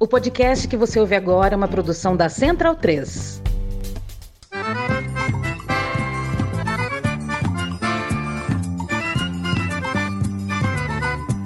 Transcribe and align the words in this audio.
O 0.00 0.06
podcast 0.06 0.68
que 0.68 0.76
você 0.76 1.00
ouve 1.00 1.16
agora 1.16 1.54
é 1.54 1.56
uma 1.56 1.66
produção 1.66 2.16
da 2.16 2.28
Central 2.28 2.76
3. 2.76 3.42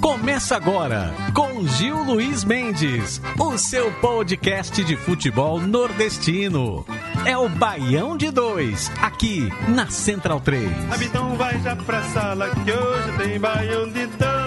Começa 0.02 0.54
agora 0.54 1.14
com 1.34 1.66
Gil 1.66 2.02
Luiz 2.04 2.44
Mendes, 2.44 3.22
o 3.38 3.56
seu 3.56 3.90
podcast 3.92 4.84
de 4.84 4.96
futebol 4.96 5.58
nordestino. 5.58 6.84
É 7.24 7.38
o 7.38 7.48
Baião 7.48 8.18
de 8.18 8.30
Dois, 8.30 8.90
aqui 9.00 9.48
na 9.68 9.88
Central 9.88 10.40
3. 10.40 10.70
Então 11.00 11.36
vai 11.36 11.58
já 11.60 11.74
pra 11.74 12.02
sala 12.02 12.50
que 12.50 12.70
hoje 12.70 13.16
tem 13.16 13.40
Baião 13.40 13.90
de 13.90 14.06
Dois. 14.08 14.41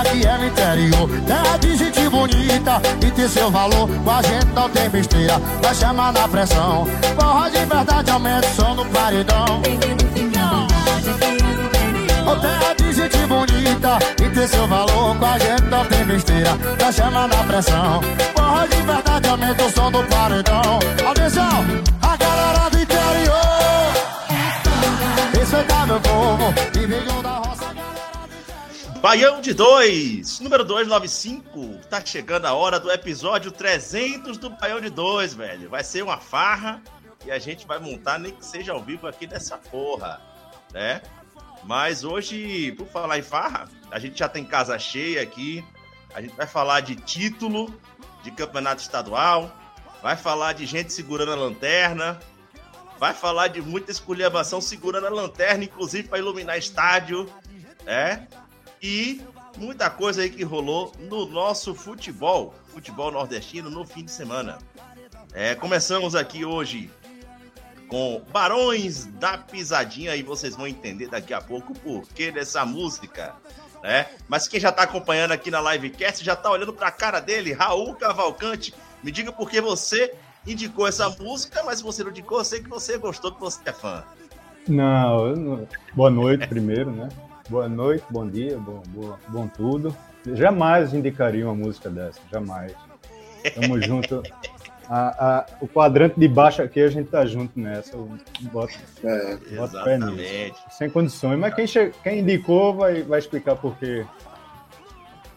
Aqui 0.00 0.26
é 0.26 0.38
no 0.38 0.46
interior. 0.46 1.08
Terra 1.26 1.56
de 1.58 1.76
gente 1.76 2.08
bonita 2.08 2.80
e 3.04 3.10
tem 3.10 3.28
seu 3.28 3.50
valor. 3.50 3.88
Com 3.88 4.10
a 4.10 4.22
gente 4.22 4.46
não 4.54 4.68
tem 4.70 4.88
besteira, 4.88 5.38
vai 5.62 5.74
chamar 5.74 6.12
na 6.12 6.28
pressão. 6.28 6.86
Porra 7.18 7.50
de 7.50 7.64
verdade, 7.64 8.10
aumenta 8.10 8.46
o 8.46 8.54
som 8.54 8.74
no 8.74 8.84
paredão 8.86 9.62
Oh, 12.28 12.34
terra 12.40 12.74
de 12.74 12.92
gente 12.92 13.18
bonita 13.26 13.98
e 14.20 14.28
tem 14.28 14.48
seu 14.48 14.66
valor. 14.66 15.16
Com 15.16 15.24
a 15.24 15.38
gente 15.38 15.62
não 15.64 15.84
tem 15.86 16.04
besteira, 16.04 16.50
vai 16.78 16.92
chamar 16.92 17.28
na 17.28 17.44
pressão. 17.44 18.00
Porra 18.34 18.66
de 18.68 18.82
verdade, 18.82 19.28
aumenta 19.28 19.64
o 19.64 19.70
som 19.70 19.90
do 19.92 20.02
paredão. 20.04 20.78
Atenção, 21.08 21.64
a 22.02 22.16
galera 22.16 22.68
do 22.68 22.80
interior. 22.80 23.36
Respeitar 25.38 25.86
meu 25.86 26.00
povo 26.00 26.52
e 26.74 26.86
venham 26.86 27.22
da 27.22 27.30
roça 27.30 27.65
Baião 29.06 29.40
de 29.40 29.54
2, 29.54 30.40
número 30.40 30.64
295. 30.64 31.78
Tá 31.88 32.04
chegando 32.04 32.46
a 32.46 32.54
hora 32.54 32.80
do 32.80 32.90
episódio 32.90 33.52
300 33.52 34.36
do 34.36 34.50
Baião 34.50 34.80
de 34.80 34.90
2, 34.90 35.32
velho. 35.32 35.70
Vai 35.70 35.84
ser 35.84 36.02
uma 36.02 36.18
farra 36.18 36.82
e 37.24 37.30
a 37.30 37.38
gente 37.38 37.68
vai 37.68 37.78
montar, 37.78 38.18
nem 38.18 38.32
que 38.32 38.44
seja 38.44 38.72
ao 38.72 38.82
vivo 38.82 39.06
aqui 39.06 39.28
nessa 39.28 39.58
porra, 39.58 40.20
né? 40.72 41.00
Mas 41.62 42.02
hoje, 42.02 42.72
por 42.72 42.88
falar 42.88 43.16
em 43.16 43.22
farra, 43.22 43.68
a 43.92 44.00
gente 44.00 44.18
já 44.18 44.28
tem 44.28 44.44
casa 44.44 44.76
cheia 44.76 45.22
aqui. 45.22 45.64
A 46.12 46.20
gente 46.20 46.34
vai 46.34 46.48
falar 46.48 46.80
de 46.80 46.96
título 46.96 47.72
de 48.24 48.32
campeonato 48.32 48.82
estadual, 48.82 49.56
vai 50.02 50.16
falar 50.16 50.52
de 50.52 50.66
gente 50.66 50.92
segurando 50.92 51.30
a 51.30 51.36
lanterna, 51.36 52.18
vai 52.98 53.14
falar 53.14 53.46
de 53.46 53.62
muita 53.62 53.92
esculhambação 53.92 54.60
segurando 54.60 55.06
a 55.06 55.10
lanterna, 55.10 55.62
inclusive 55.62 56.08
para 56.08 56.18
iluminar 56.18 56.58
estádio, 56.58 57.32
é? 57.86 58.26
E 58.86 59.20
muita 59.58 59.90
coisa 59.90 60.22
aí 60.22 60.30
que 60.30 60.44
rolou 60.44 60.92
no 61.00 61.26
nosso 61.26 61.74
futebol, 61.74 62.54
futebol 62.68 63.10
nordestino 63.10 63.68
no 63.68 63.84
fim 63.84 64.04
de 64.04 64.12
semana. 64.12 64.58
É, 65.34 65.56
começamos 65.56 66.14
aqui 66.14 66.44
hoje 66.44 66.88
com 67.88 68.22
Barões 68.30 69.06
da 69.06 69.38
Pisadinha 69.38 70.14
e 70.14 70.22
vocês 70.22 70.54
vão 70.54 70.68
entender 70.68 71.08
daqui 71.08 71.34
a 71.34 71.40
pouco 71.40 71.72
o 71.72 71.76
porquê 71.76 72.30
dessa 72.30 72.64
música. 72.64 73.34
Né? 73.82 74.06
Mas 74.28 74.46
quem 74.46 74.60
já 74.60 74.68
está 74.68 74.82
acompanhando 74.84 75.32
aqui 75.32 75.50
na 75.50 75.60
livecast 75.72 76.24
já 76.24 76.34
está 76.34 76.48
olhando 76.48 76.72
para 76.72 76.86
a 76.86 76.92
cara 76.92 77.18
dele, 77.18 77.52
Raul 77.52 77.96
Cavalcante. 77.96 78.72
Me 79.02 79.10
diga 79.10 79.32
por 79.32 79.50
que 79.50 79.60
você 79.60 80.14
indicou 80.46 80.86
essa 80.86 81.10
música, 81.10 81.64
mas 81.64 81.80
você 81.80 82.04
não 82.04 82.10
indicou, 82.12 82.38
eu 82.38 82.44
sei 82.44 82.62
que 82.62 82.68
você 82.68 82.96
gostou, 82.98 83.32
que 83.32 83.40
você 83.40 83.58
é 83.66 83.72
fã. 83.72 84.04
Não, 84.68 85.34
não... 85.34 85.68
boa 85.92 86.10
noite 86.10 86.46
primeiro, 86.46 86.92
né? 86.92 87.08
Boa 87.48 87.68
noite, 87.68 88.04
bom 88.10 88.26
dia, 88.26 88.58
bom, 88.58 88.82
bom, 88.88 89.16
bom 89.28 89.48
tudo. 89.48 89.96
Jamais 90.34 90.92
indicaria 90.92 91.44
uma 91.44 91.54
música 91.54 91.88
dessa, 91.88 92.20
jamais. 92.30 92.74
Tamo 93.54 93.80
junto. 93.82 94.20
A, 94.88 95.38
a, 95.38 95.46
o 95.60 95.68
quadrante 95.68 96.18
de 96.18 96.26
baixo 96.26 96.60
aqui, 96.60 96.80
a 96.80 96.88
gente 96.88 97.08
tá 97.08 97.24
junto 97.24 97.58
nessa. 97.58 97.94
Eu 97.94 98.10
boto, 98.52 98.74
é, 99.04 99.36
boto 99.56 99.84
pé 99.84 99.98
nisso. 99.98 100.60
Sem 100.70 100.90
condições. 100.90 101.38
Mas 101.38 101.54
quem, 101.54 101.66
che... 101.66 101.92
quem 102.02 102.20
indicou 102.20 102.74
vai, 102.74 103.02
vai 103.02 103.20
explicar 103.20 103.54
por 103.54 103.76
quê. 103.78 104.04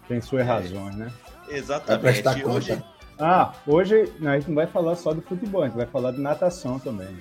Tem 0.08 0.20
suas 0.20 0.42
é. 0.42 0.46
razões, 0.46 0.96
né? 0.96 1.12
Exatamente. 1.48 2.46
Hoje... 2.46 2.84
Ah, 3.20 3.54
hoje 3.68 4.12
a 4.22 4.36
gente 4.36 4.48
não 4.48 4.56
vai 4.56 4.66
falar 4.66 4.96
só 4.96 5.14
de 5.14 5.22
futebol, 5.22 5.62
a 5.62 5.66
gente 5.68 5.76
vai 5.76 5.86
falar 5.86 6.12
de 6.12 6.22
natação 6.22 6.80
também. 6.80 7.18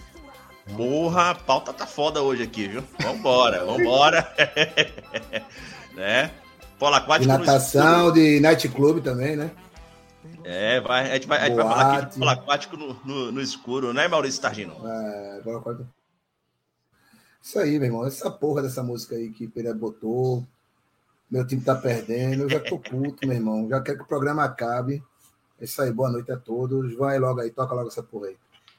Porra, 0.76 1.30
a 1.30 1.34
pauta 1.34 1.72
tá 1.72 1.86
foda 1.86 2.22
hoje 2.22 2.42
aqui, 2.42 2.68
viu? 2.68 2.84
Vambora, 3.00 3.64
vambora. 3.64 4.32
né? 5.94 6.30
Polo 6.78 6.94
aquático. 6.94 7.32
De 7.32 7.38
natação, 7.38 8.12
de 8.12 8.40
night 8.40 8.68
club 8.68 9.02
também, 9.02 9.36
né? 9.36 9.50
É, 10.44 10.80
vai, 10.80 11.10
a, 11.10 11.14
gente 11.14 11.26
vai, 11.26 11.38
a 11.38 11.46
gente 11.46 11.56
vai 11.56 11.64
falar 11.66 11.98
aqui 11.98 12.10
de 12.12 12.18
polo 12.18 12.30
aquático 12.30 12.76
no, 12.76 12.94
no, 13.04 13.32
no 13.32 13.40
escuro, 13.40 13.92
né, 13.92 14.08
Maurício 14.08 14.40
Targino? 14.40 14.74
É, 14.86 15.40
polo 15.42 15.58
aquático. 15.58 15.88
Isso 17.42 17.58
aí, 17.58 17.78
meu 17.78 17.86
irmão. 17.86 18.06
Essa 18.06 18.30
porra 18.30 18.62
dessa 18.62 18.82
música 18.82 19.14
aí 19.14 19.30
que 19.30 19.48
Pereira 19.48 19.76
botou. 19.76 20.46
Meu 21.30 21.46
time 21.46 21.62
tá 21.62 21.74
perdendo. 21.74 22.42
Eu 22.42 22.50
já 22.50 22.60
tô 22.60 22.78
puto, 22.78 23.26
meu 23.26 23.36
irmão. 23.36 23.68
Já 23.68 23.80
quero 23.80 23.98
que 23.98 24.04
o 24.04 24.08
programa 24.08 24.44
acabe. 24.44 25.02
É 25.60 25.64
isso 25.64 25.80
aí. 25.80 25.92
Boa 25.92 26.10
noite 26.10 26.30
a 26.30 26.36
todos. 26.36 26.94
Vai 26.94 27.18
logo 27.18 27.40
aí. 27.40 27.50
Toca 27.50 27.74
logo 27.74 27.88
essa 27.88 28.02
porra 28.02 28.28
aí. 28.28 28.36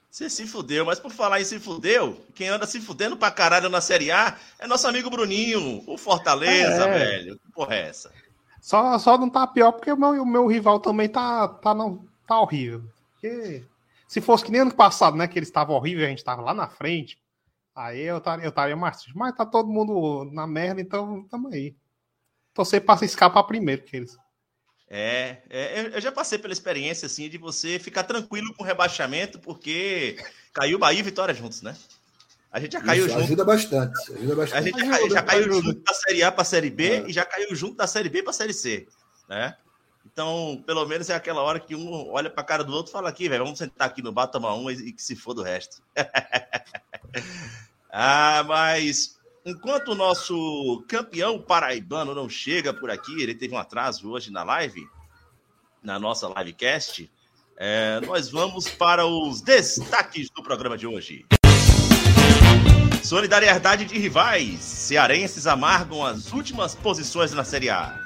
Você 0.10 0.30
se 0.30 0.48
fudeu, 0.48 0.86
mas 0.86 1.00
por 1.00 1.12
falar 1.12 1.40
em 1.40 1.46
se 1.46 1.60
fudeu, 1.60 2.20
quem 2.34 2.50
anda 2.50 2.66
se 2.66 2.82
fudendo 2.82 3.16
pra 3.16 3.30
caralho 3.30 3.70
na 3.70 3.80
Série 3.80 4.12
A 4.12 4.38
é 4.58 4.66
nosso 4.66 4.88
amigo 4.88 5.10
Bruninho, 5.10 5.84
o 5.86 5.98
Fortaleza, 5.98 6.86
é. 6.86 7.00
velho. 7.00 7.40
Que 7.40 7.52
porra 7.52 7.76
é 7.76 7.90
essa? 7.90 8.12
Só, 8.60 8.98
só 8.98 9.18
não 9.18 9.30
tá 9.30 9.46
pior 9.46 9.72
porque 9.72 9.92
o 9.92 9.98
meu, 9.98 10.24
o 10.24 10.26
meu 10.26 10.48
rival 10.48 10.80
também 10.80 11.08
tá, 11.08 11.48
tá, 11.48 11.76
não, 11.76 12.06
tá 12.28 12.40
horrível. 12.42 12.84
Porque 13.14 13.64
se 14.08 14.20
fosse 14.20 14.44
que 14.44 14.52
nem 14.52 14.62
ano 14.62 14.74
passado, 14.74 15.16
né, 15.16 15.28
que 15.28 15.38
eles 15.38 15.50
estavam 15.50 15.76
horríveis, 15.76 16.08
a 16.08 16.10
gente 16.10 16.24
tava 16.24 16.42
lá 16.42 16.54
na 16.54 16.68
frente, 16.68 17.22
aí 17.76 18.02
eu 18.02 18.18
estaria 18.18 18.46
eu 18.46 18.52
taria 18.52 18.76
mais. 18.76 19.06
Mas 19.14 19.36
tá 19.36 19.46
todo 19.46 19.70
mundo 19.70 20.28
na 20.34 20.48
merda, 20.48 20.82
então 20.82 21.24
tamo 21.30 21.50
aí. 21.50 21.76
Torcer 22.52 22.84
pra 22.84 22.98
se 22.98 23.06
escapar 23.06 23.44
primeiro 23.44 23.84
que 23.84 23.96
eles. 23.96 24.18
É, 24.90 25.38
é, 25.52 25.92
eu 25.94 26.02
já 26.02 26.12
passei 26.12 26.40
pela 26.40 26.52
experiência 26.52 27.06
assim 27.06 27.30
de 27.30 27.38
você 27.38 27.78
ficar 27.78 28.04
tranquilo 28.04 28.54
com 28.56 28.64
o 28.64 28.66
rebaixamento, 28.66 29.38
porque 29.38 30.18
caiu 30.52 30.80
Bahia 30.80 31.00
e 31.00 31.04
Vitória 31.04 31.34
juntos, 31.34 31.62
né? 31.62 31.76
A 32.52 32.60
gente 32.60 32.74
já 32.74 32.82
caiu 32.82 33.06
Isso, 33.06 33.14
junto. 33.14 33.26
Ajuda 33.26 33.46
bastante, 33.46 34.14
ajuda 34.14 34.36
bastante. 34.36 34.58
A 34.58 34.62
gente 34.64 34.80
já, 34.80 35.10
já 35.10 35.22
caiu 35.22 35.54
junto 35.54 35.84
da 35.84 35.94
Série 35.94 36.24
A 36.24 36.32
para 36.32 36.42
a 36.42 36.46
Série 36.46 36.70
B 36.72 36.88
é. 36.88 37.08
e 37.08 37.14
já 37.14 37.24
caiu 37.24 37.56
junto 37.56 37.76
da 37.76 37.86
Série 37.86 38.10
B 38.10 38.24
para 38.24 38.32
a 38.32 38.34
Série 38.34 38.54
C, 38.54 38.88
né? 39.28 39.56
Então, 40.12 40.64
pelo 40.66 40.84
menos 40.88 41.08
é 41.12 41.14
aquela 41.14 41.44
hora 41.44 41.60
que 41.60 41.76
um 41.76 42.10
olha 42.10 42.30
para 42.30 42.42
a 42.42 42.46
cara 42.46 42.64
do 42.64 42.74
outro 42.74 42.92
e 42.92 42.94
fala 42.94 43.10
aqui, 43.10 43.30
velho, 43.30 43.44
vamos 43.44 43.60
sentar 43.60 43.88
aqui 43.88 44.02
no 44.02 44.12
bar, 44.12 44.26
tomar 44.26 44.56
um 44.56 44.72
e 44.72 44.92
que 44.92 45.04
se 45.04 45.16
for 45.16 45.36
do 45.36 45.44
resto. 45.44 45.84
ah, 47.92 48.44
mas 48.48 49.19
enquanto 49.50 49.90
o 49.90 49.96
nosso 49.96 50.84
campeão 50.88 51.42
paraibano 51.42 52.14
não 52.14 52.30
chega 52.30 52.74
por 52.74 52.92
aqui, 52.92 53.22
ele 53.22 53.34
teve 53.34 53.54
um 53.54 53.58
atraso 53.58 54.10
hoje 54.10 54.32
na 54.32 54.44
live, 54.44 54.88
na 55.84 55.98
nossa 55.98 56.28
livecast, 56.38 57.10
é, 57.58 58.00
nós 58.06 58.30
vamos 58.30 58.70
para 58.70 59.06
os 59.06 59.42
destaques 59.42 60.30
do 60.30 60.44
programa 60.44 60.78
de 60.78 60.86
hoje. 60.86 61.26
Solidariedade 63.04 63.86
de 63.86 63.98
rivais. 63.98 64.60
Cearenses 64.60 65.48
amargam 65.48 66.06
as 66.06 66.32
últimas 66.32 66.76
posições 66.76 67.34
na 67.34 67.44
Série 67.44 67.70
A. 67.70 67.98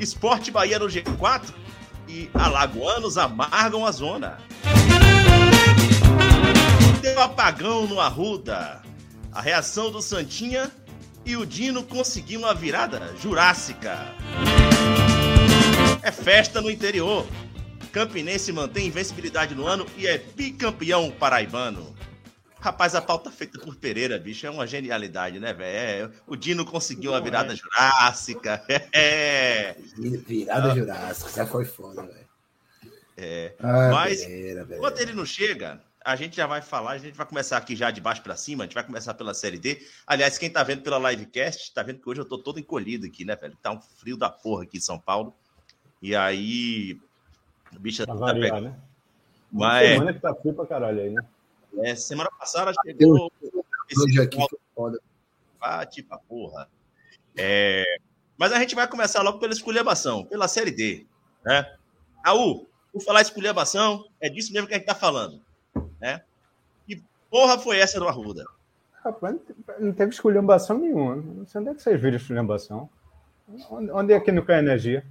Esporte 0.00 0.50
Bahia 0.50 0.78
no 0.78 0.86
G4 0.86 1.52
e 2.08 2.30
alagoanos 2.34 3.18
amargam 3.18 3.84
a 3.84 3.92
zona. 3.92 4.38
Deu 7.02 7.20
apagão 7.20 7.86
no 7.86 8.00
Arruda. 8.00 8.85
A 9.36 9.42
reação 9.42 9.90
do 9.90 10.00
Santinha 10.00 10.72
e 11.22 11.36
o 11.36 11.44
Dino 11.44 11.84
conseguiu 11.84 12.40
uma 12.40 12.54
virada 12.54 13.14
jurássica. 13.18 13.98
É 16.02 16.10
festa 16.10 16.58
no 16.62 16.70
interior. 16.70 17.26
Campinense 17.92 18.50
mantém 18.50 18.86
invencibilidade 18.86 19.54
no 19.54 19.66
ano 19.66 19.86
e 19.98 20.06
é 20.06 20.16
bicampeão 20.16 21.10
paraibano. 21.10 21.94
Rapaz, 22.58 22.94
a 22.94 23.02
pauta 23.02 23.30
feita 23.30 23.58
por 23.58 23.76
Pereira, 23.76 24.18
bicho, 24.18 24.46
é 24.46 24.50
uma 24.50 24.66
genialidade, 24.66 25.38
né, 25.38 25.52
velho? 25.52 26.06
É, 26.06 26.10
o 26.26 26.34
Dino 26.34 26.64
conseguiu 26.64 27.10
uma 27.10 27.20
virada 27.20 27.52
é. 27.52 27.56
jurássica. 27.56 28.64
É. 28.90 29.76
Virada 29.98 30.74
jurássica, 30.74 31.30
já 31.30 31.46
foi 31.46 31.66
foda, 31.66 32.04
velho. 32.04 32.26
É. 33.18 33.52
Ah, 33.58 33.90
Mas, 33.92 34.24
Pereira, 34.24 34.66
enquanto 34.70 34.98
ele 34.98 35.12
não 35.12 35.26
chega, 35.26 35.78
a 36.06 36.14
gente 36.14 36.36
já 36.36 36.46
vai 36.46 36.62
falar, 36.62 36.92
a 36.92 36.98
gente 36.98 37.16
vai 37.16 37.26
começar 37.26 37.56
aqui 37.56 37.74
já 37.74 37.90
de 37.90 38.00
baixo 38.00 38.22
para 38.22 38.36
cima, 38.36 38.62
a 38.62 38.66
gente 38.66 38.74
vai 38.74 38.84
começar 38.84 39.12
pela 39.14 39.34
Série 39.34 39.58
D. 39.58 39.84
Aliás, 40.06 40.38
quem 40.38 40.48
tá 40.48 40.62
vendo 40.62 40.82
pela 40.82 41.10
livecast, 41.10 41.74
tá 41.74 41.82
vendo 41.82 41.98
que 42.00 42.08
hoje 42.08 42.20
eu 42.20 42.24
tô 42.24 42.38
todo 42.38 42.60
encolhido 42.60 43.06
aqui, 43.06 43.24
né, 43.24 43.34
velho? 43.34 43.56
Tá 43.60 43.72
um 43.72 43.80
frio 43.80 44.16
da 44.16 44.30
porra 44.30 44.62
aqui 44.62 44.78
em 44.78 44.80
São 44.80 45.00
Paulo. 45.00 45.34
E 46.00 46.14
aí, 46.14 46.96
A 47.74 47.78
bicha 47.80 48.04
Pra 48.04 48.14
tá 48.14 48.20
variar, 48.20 48.54
pegando. 48.54 48.68
né? 48.70 48.80
Mas 49.50 49.88
Semana 49.88 50.12
que 50.14 50.20
tá 50.20 50.34
frio 50.36 50.54
pra 50.54 50.66
caralho 50.66 51.00
aí, 51.00 51.10
né? 51.10 51.22
é, 51.78 51.94
semana 51.96 52.30
passada 52.38 52.72
chegou 52.84 53.30
esse 53.90 54.00
Hoje 54.00 54.20
aqui 54.20 54.36
foi 54.36 54.58
foda. 54.76 55.00
bate 55.60 56.02
pra 56.04 56.18
porra. 56.18 56.68
É, 57.36 57.84
mas 58.38 58.52
a 58.52 58.60
gente 58.60 58.76
vai 58.76 58.86
começar 58.86 59.22
logo 59.22 59.40
pela 59.40 59.52
esculhambação, 59.52 60.24
pela 60.24 60.46
Série 60.46 60.70
D. 60.70 61.04
Né? 61.44 61.76
Raul, 62.24 62.70
por 62.92 63.02
falar 63.02 63.22
esculhambação, 63.22 64.04
é 64.20 64.28
disso 64.28 64.52
mesmo 64.52 64.68
que 64.68 64.74
a 64.74 64.76
gente 64.78 64.86
tá 64.86 64.94
falando. 64.94 65.44
Né? 66.00 66.22
Que 66.86 67.02
porra 67.30 67.58
foi 67.58 67.78
essa 67.78 67.98
do 67.98 68.08
Arruda? 68.08 68.44
Rapaz, 69.04 69.34
não 69.34 69.40
te- 69.40 69.80
não 69.84 69.92
teve 69.92 70.12
esculhambação 70.12 70.78
nenhuma. 70.78 71.16
Não 71.16 71.46
sei 71.46 71.60
onde 71.60 71.70
é 71.70 71.74
que 71.74 71.82
vocês 71.82 72.00
viram 72.00 72.16
esculhambação. 72.16 72.88
Onde, 73.70 73.90
onde 73.90 74.12
é 74.12 74.20
que 74.20 74.32
não 74.32 74.42
cai 74.44 74.58
energia? 74.58 75.04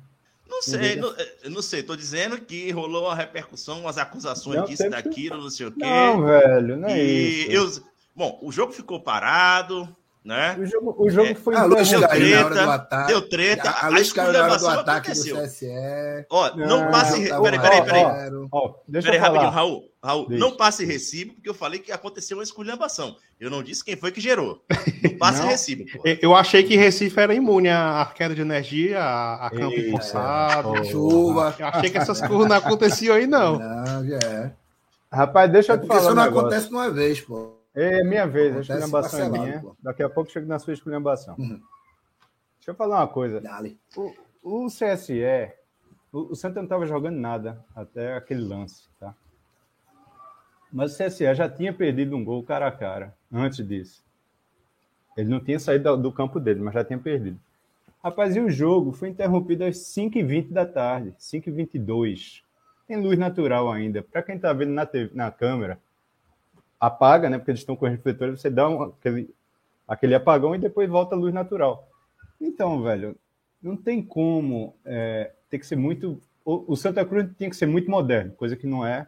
Não 0.47 0.61
sei, 0.61 0.95
não, 0.95 1.09
eu 1.43 1.49
não 1.49 1.61
sei, 1.61 1.81
tô 1.81 1.95
dizendo 1.95 2.39
que 2.39 2.69
rolou 2.71 3.05
uma 3.05 3.15
repercussão, 3.15 3.79
umas 3.79 3.97
acusações 3.97 4.57
Não, 4.57 4.65
disso, 4.65 4.87
daquilo, 4.89 5.41
não 5.41 5.49
sei 5.49 5.65
o 5.65 5.71
quê. 5.71 5.83
Não, 5.83 6.23
velho, 6.23 6.77
não 6.77 6.87
é 6.87 7.03
e 7.03 7.51
isso. 7.55 7.81
eu, 7.81 7.83
bom, 8.15 8.37
o 8.43 8.51
jogo 8.51 8.71
ficou 8.71 8.99
parado, 9.01 9.89
né? 10.25 10.57
O 10.59 10.65
jogo, 10.65 10.95
o 10.97 11.09
jogo 11.09 11.29
É. 11.29 11.35
foi 11.35 11.55
A 11.55 11.63
luz 11.65 11.87
Deu 11.89 12.07
treta, 12.07 12.49
do 12.49 12.59
ataque. 12.71 13.07
Deu 13.07 13.29
treta, 13.29 13.69
A, 13.69 13.73
a 13.73 13.85
a 13.85 13.89
luz 13.89 14.11
caiu 14.11 14.33
na 14.33 14.39
hora 14.39 14.47
do 14.49 14.55
esculhambação 14.55 14.79
ataque 14.81 15.11
do 15.11 15.13
aconteceu. 15.13 15.43
CSE. 15.43 16.25
Ó, 16.29 16.55
não 16.57 16.67
Não, 16.67 16.91
passe. 16.91 17.29
tá 17.29 17.39
Peraí, 17.41 17.59
peraí, 17.59 17.81
peraí. 17.83 18.03
zero. 18.03 18.47
Ó, 18.51 18.73
deixa 18.87 19.05
Peraí, 19.11 19.19
eu 19.19 19.25
falar. 19.25 19.39
rapidinho, 19.39 19.51
Raul. 19.55 19.89
Raul, 20.03 20.27
não 20.29 20.51
passe 20.55 20.85
recibo, 20.85 21.33
porque 21.33 21.49
eu 21.49 21.53
falei 21.53 21.79
que 21.79 21.91
aconteceu 21.91 22.37
uma 22.37 22.43
esculhambação. 22.43 23.15
Eu 23.39 23.49
não 23.49 23.63
disse 23.63 23.83
quem 23.83 23.95
foi 23.95 24.11
que 24.11 24.21
gerou. 24.21 24.61
Não 25.03 25.17
passe 25.17 25.41
Não. 25.41 25.47
recibo, 25.47 25.83
pô. 25.91 26.03
Eu- 26.21 26.35
achei 26.35 26.61
que 26.63 26.75
Recife 26.75 27.19
era 27.19 27.33
imune 27.33 27.69
à 27.69 28.11
queda 28.13 28.35
de 28.35 28.41
energia, 28.41 28.99
a, 29.03 29.49
campo 29.49 29.75
Eita, 29.75 29.91
forçado. 29.91 30.69
porra. 30.69 30.83
Chuva. 30.85 31.55
Eu 31.57 31.67
achei 31.67 31.89
que 31.89 31.97
essas 31.97 32.19
coisas 32.21 32.47
não 32.47 32.55
aconteciam 32.55 33.15
aí, 33.15 33.25
não. 33.25 33.57
Não, 33.57 34.05
já 34.07 34.17
é. 34.17 34.51
Rapaz, 35.11 35.51
deixa 35.51 35.73
É 35.73 35.75
eu 35.75 35.79
te 35.79 35.87
porque 35.87 35.97
falar. 35.97 36.01
isso 36.03 36.11
um 36.11 36.15
não 36.15 36.23
negócio. 36.23 36.47
acontece 36.47 36.69
uma 36.71 36.89
vez, 36.91 37.21
pô. 37.21 37.54
É 37.75 38.03
minha 38.03 38.25
vez, 38.25 38.55
a 38.55 38.61
esculhambação 38.61 39.19
é 39.19 39.29
minha. 39.29 39.61
pô. 39.61 39.75
Daqui 39.83 40.01
a 40.01 40.09
pouco 40.09 40.31
chego 40.31 40.47
na 40.47 40.57
sua 40.57 40.73
esculhambação. 40.73 41.35
Uhum. 41.37 41.61
Deixa 42.57 42.71
eu 42.71 42.75
falar 42.75 43.01
uma 43.01 43.07
coisa. 43.07 43.41
Dale. 43.41 43.77
O, 43.95 44.13
o 44.41 44.67
CSE, 44.67 45.21
o, 46.11 46.31
o 46.31 46.35
Santa 46.35 46.55
não 46.55 46.63
estava 46.63 46.85
jogando 46.85 47.17
nada 47.17 47.63
até 47.75 48.15
aquele 48.15 48.41
lance, 48.41 48.87
tá? 48.99 49.13
Mas 50.71 50.93
o 50.93 51.03
CSE 51.03 51.35
já 51.35 51.49
tinha 51.49 51.73
perdido 51.73 52.15
um 52.15 52.23
gol 52.23 52.43
cara 52.43 52.67
a 52.67 52.71
cara 52.71 53.13
antes 53.31 53.65
disso. 53.65 54.03
Ele 55.17 55.29
não 55.29 55.39
tinha 55.39 55.59
saído 55.59 55.95
do, 55.95 56.03
do 56.03 56.11
campo 56.11 56.39
dele, 56.39 56.61
mas 56.61 56.73
já 56.73 56.83
tinha 56.83 56.99
perdido. 56.99 57.39
Rapaz, 58.03 58.35
e 58.35 58.39
o 58.39 58.49
jogo 58.49 58.91
foi 58.91 59.09
interrompido 59.09 59.63
às 59.63 59.77
5h20 59.77 60.51
da 60.51 60.65
tarde, 60.65 61.15
5h22. 61.19 62.41
Tem 62.87 62.97
luz 62.97 63.17
natural 63.17 63.71
ainda. 63.71 64.03
Para 64.03 64.21
quem 64.21 64.35
está 64.35 64.53
vendo 64.53 64.71
na, 64.71 64.85
TV, 64.85 65.09
na 65.13 65.31
câmera, 65.31 65.79
apaga, 66.79 67.29
né? 67.29 67.37
Porque 67.37 67.51
eles 67.51 67.61
estão 67.61 67.75
com 67.75 67.85
refletores, 67.87 68.39
você 68.41 68.49
dá 68.49 68.69
um, 68.69 68.83
aquele, 68.83 69.33
aquele 69.87 70.15
apagão 70.15 70.55
e 70.55 70.59
depois 70.59 70.89
volta 70.89 71.15
a 71.15 71.17
luz 71.17 71.33
natural. 71.33 71.87
Então, 72.39 72.81
velho, 72.81 73.15
não 73.61 73.75
tem 73.75 74.01
como. 74.01 74.75
É, 74.85 75.33
tem 75.49 75.59
que 75.59 75.65
ser 75.65 75.75
muito. 75.75 76.21
O, 76.43 76.73
o 76.73 76.75
Santa 76.75 77.03
Cruz 77.05 77.29
tinha 77.37 77.49
que 77.49 77.55
ser 77.55 77.65
muito 77.65 77.89
moderno, 77.89 78.33
coisa 78.33 78.55
que 78.55 78.67
não 78.67 78.85
é, 78.85 79.07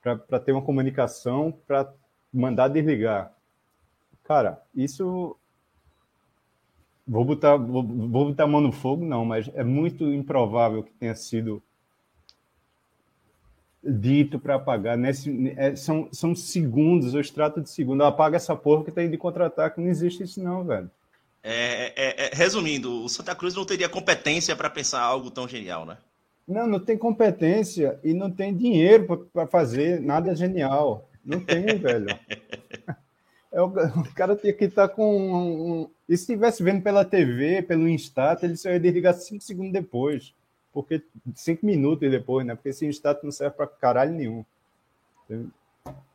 para 0.00 0.40
ter 0.40 0.52
uma 0.52 0.62
comunicação, 0.62 1.52
para 1.66 1.92
mandar 2.32 2.68
desligar. 2.68 3.32
Cara, 4.24 4.62
isso. 4.74 5.36
Vou 7.06 7.24
botar, 7.24 7.56
vou, 7.56 7.82
vou 7.82 8.26
botar 8.26 8.44
a 8.44 8.46
mão 8.46 8.60
no 8.60 8.70
fogo, 8.70 9.04
não, 9.04 9.24
mas 9.24 9.50
é 9.54 9.64
muito 9.64 10.04
improvável 10.12 10.84
que 10.84 10.92
tenha 10.92 11.14
sido 11.16 11.60
dito 13.82 14.38
para 14.38 14.56
apagar. 14.56 14.96
Nesse, 14.96 15.54
é, 15.56 15.74
são, 15.74 16.08
são 16.12 16.34
segundos, 16.34 17.14
eu 17.14 17.20
extrato 17.20 17.60
de 17.60 17.70
segundo. 17.70 18.04
Apaga 18.04 18.36
essa 18.36 18.54
porra 18.54 18.84
que 18.84 18.90
tá 18.90 19.02
indo 19.02 19.12
de 19.12 19.18
contra-ataque. 19.18 19.80
Não 19.80 19.88
existe 19.88 20.22
isso, 20.22 20.42
não, 20.42 20.64
velho. 20.64 20.90
É, 21.42 21.92
é, 21.96 22.26
é, 22.26 22.30
resumindo, 22.34 23.02
o 23.02 23.08
Santa 23.08 23.34
Cruz 23.34 23.54
não 23.54 23.64
teria 23.64 23.88
competência 23.88 24.54
para 24.54 24.68
pensar 24.68 25.00
algo 25.00 25.30
tão 25.30 25.48
genial, 25.48 25.86
né? 25.86 25.96
Não, 26.46 26.66
não 26.66 26.80
tem 26.80 26.98
competência 26.98 27.98
e 28.04 28.12
não 28.12 28.30
tem 28.30 28.54
dinheiro 28.54 29.28
para 29.32 29.46
fazer 29.46 30.00
nada 30.00 30.34
genial. 30.34 31.08
Não 31.24 31.40
tem, 31.40 31.64
velho. 31.78 32.08
É, 33.52 33.60
o, 33.62 33.70
cara 34.14 34.36
tinha 34.36 34.52
que 34.52 34.64
estar 34.64 34.88
tá 34.88 34.94
com. 34.94 35.82
Um, 35.82 35.90
e 36.08 36.16
se 36.16 36.24
estivesse 36.24 36.62
vendo 36.62 36.82
pela 36.82 37.04
TV, 37.04 37.62
pelo 37.62 37.88
Instat, 37.88 38.42
ele 38.42 38.56
só 38.56 38.68
ia 38.68 38.80
desligar 38.80 39.14
cinco 39.14 39.42
segundos 39.42 39.72
depois. 39.72 40.34
Porque 40.72 41.02
cinco 41.34 41.66
minutos 41.66 42.10
depois, 42.10 42.46
né? 42.46 42.54
Porque 42.54 42.68
esse 42.68 42.86
Instat 42.86 43.22
não 43.24 43.32
serve 43.32 43.56
para 43.56 43.66
caralho 43.66 44.12
nenhum. 44.12 44.44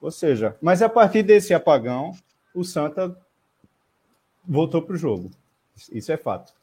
Ou 0.02 0.12
seja, 0.12 0.58
mas 0.62 0.82
a 0.82 0.90
partir 0.90 1.24
desse 1.24 1.54
apagão, 1.54 2.12
o 2.54 2.64
Santa 2.64 3.18
voltou 4.48 4.82
para 4.82 4.96
o 4.96 4.98
jogo. 4.98 5.32
Isso 5.92 6.12
é 6.12 6.18
fato. 6.18 6.54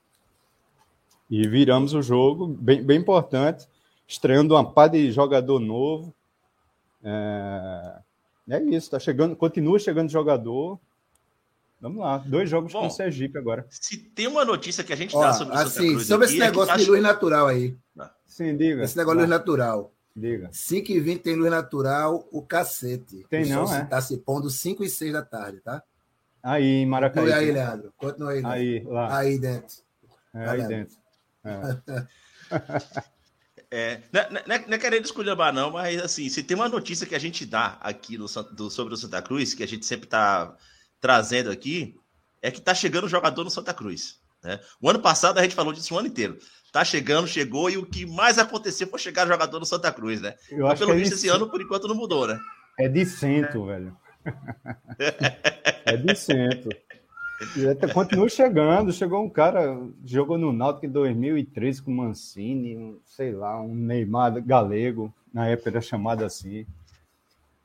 E 1.31 1.47
viramos 1.49 1.94
o 1.94 2.03
jogo, 2.03 2.47
bem, 2.47 2.83
bem 2.83 2.99
importante, 2.99 3.67
estreando 4.06 4.55
uma 4.55 4.71
pá 4.71 4.87
de 4.87 5.11
jogador 5.11 5.59
novo. 5.59 6.15
É, 7.03 7.99
é 8.50 8.62
isso, 8.62 8.91
tá 8.91 8.99
chegando, 8.99 9.35
continua 9.35 9.79
chegando 9.79 10.11
jogador. 10.11 10.79
Vamos 11.82 11.99
lá, 12.00 12.19
dois 12.19 12.49
jogos 12.49 12.73
Bom, 12.73 12.82
com 12.82 12.87
o 12.87 12.90
Sergipe 12.90 13.37
agora. 13.37 13.67
Se 13.69 13.96
tem 13.99 14.29
uma 14.29 14.44
notícia 14.44 14.84
que 14.84 14.93
a 14.93 14.96
gente 14.96 15.17
Ó, 15.17 15.20
dá 15.20 15.32
sobre 15.32 15.52
o 15.52 15.58
Santa 15.58 15.69
assim, 15.69 15.88
Cruz 15.94 16.06
sobre 16.06 16.26
esse 16.29 16.37
é 16.37 16.44
negócio 16.44 16.69
tá 16.73 16.76
de 16.76 16.88
luz 16.88 17.02
natural 17.02 17.49
aí. 17.49 17.76
Sim, 18.25 18.56
diga. 18.56 18.84
Esse 18.84 18.96
negócio 18.96 19.19
de 19.19 19.23
luz 19.26 19.31
natural. 19.31 19.93
Diga. 20.14 20.49
5 20.52 20.93
e 20.93 21.00
20 21.00 21.20
tem 21.23 21.34
luz 21.34 21.50
natural, 21.50 22.29
o 22.31 22.40
cacete. 22.40 23.26
Tem 23.29 23.44
o 23.44 23.49
não, 23.49 23.75
é? 23.75 23.84
Tá 23.84 24.00
se 24.00 24.17
pondo 24.19 24.49
5 24.49 24.84
e 24.84 24.88
6 24.88 25.12
da 25.12 25.23
tarde, 25.23 25.58
tá? 25.61 25.82
Aí, 26.40 26.64
em 26.82 26.87
Maracaí. 26.87 27.25
Continue 27.25 27.38
aí, 27.40 27.50
Leandro. 27.52 27.93
Continua 27.96 28.31
aí. 28.31 28.40
Leandro. 28.43 28.52
Aí, 28.52 28.84
lá. 28.84 29.19
Aí 29.19 29.38
dentro. 29.38 29.76
É, 30.34 30.44
Tá 30.44 30.52
aí 30.52 30.62
dentro. 30.69 30.96
É. 31.44 32.06
É, 33.75 34.00
não, 34.12 34.20
é- 34.20 34.29
não, 34.46 34.55
é- 34.55 34.67
não 34.67 34.75
é 34.75 34.79
querendo 34.79 35.06
esculhambar, 35.06 35.50
não, 35.50 35.70
mas 35.70 35.99
assim, 36.02 36.29
se 36.29 36.43
tem 36.43 36.55
uma 36.55 36.69
notícia 36.69 37.06
que 37.06 37.14
a 37.14 37.19
gente 37.19 37.46
dá 37.46 37.79
aqui 37.81 38.19
no, 38.19 38.26
do- 38.55 38.70
sobre 38.70 38.93
o 38.93 38.96
Santa 38.99 39.23
Cruz, 39.23 39.55
que 39.55 39.62
a 39.62 39.67
gente 39.67 39.87
sempre 39.87 40.06
tá 40.06 40.55
trazendo 41.03 41.51
aqui, 41.51 41.97
é 42.41 42.51
que 42.51 42.61
tá 42.61 42.73
chegando 42.73 43.09
jogador 43.09 43.43
no 43.43 43.51
Santa 43.51 43.75
Cruz. 43.75 44.21
Né? 44.43 44.59
O 44.81 44.89
ano 44.89 45.01
passado 45.01 45.39
a 45.39 45.43
gente 45.43 45.55
falou 45.55 45.73
disso 45.73 45.95
o 45.95 45.99
ano 45.99 46.09
inteiro. 46.09 46.39
Tá 46.73 46.85
chegando, 46.85 47.27
chegou, 47.29 47.69
e 47.69 47.77
o 47.77 47.85
que 47.85 48.07
mais 48.07 48.39
aconteceu 48.39 48.87
foi 48.87 48.99
chegar 48.99 49.27
jogador 49.27 49.59
no 49.59 49.67
Santa 49.67 49.93
Cruz, 49.93 50.23
né? 50.23 50.35
Eu 50.51 50.63
Mas 50.63 50.73
acho 50.73 50.79
pelo 50.79 50.93
que 50.93 50.97
é 50.97 51.01
visto, 51.01 51.15
esse 51.15 51.29
ano, 51.29 51.51
por 51.51 51.61
enquanto, 51.61 51.87
não 51.87 51.94
mudou, 51.94 52.27
né? 52.27 52.41
é 52.79 52.89
de 52.89 53.05
cento, 53.05 53.67
velho. 53.67 53.94
É 55.85 55.97
de 55.97 56.15
cento. 56.15 56.71
E 57.56 57.69
até 57.69 57.93
continua 57.93 58.29
chegando. 58.29 58.93
Chegou 58.93 59.23
um 59.23 59.29
cara, 59.29 59.77
jogou 60.05 60.39
no 60.39 60.53
Náutico 60.53 60.87
em 60.87 60.91
2013 60.91 61.82
com 61.82 61.91
o 61.91 61.97
Mancini, 61.97 62.77
um, 62.77 62.99
sei 63.05 63.32
lá, 63.32 63.61
um 63.61 63.75
Neymar 63.75 64.41
galego, 64.43 65.13
na 65.35 65.49
época 65.49 65.71
era 65.71 65.81
chamado 65.81 66.25
assim. 66.25 66.65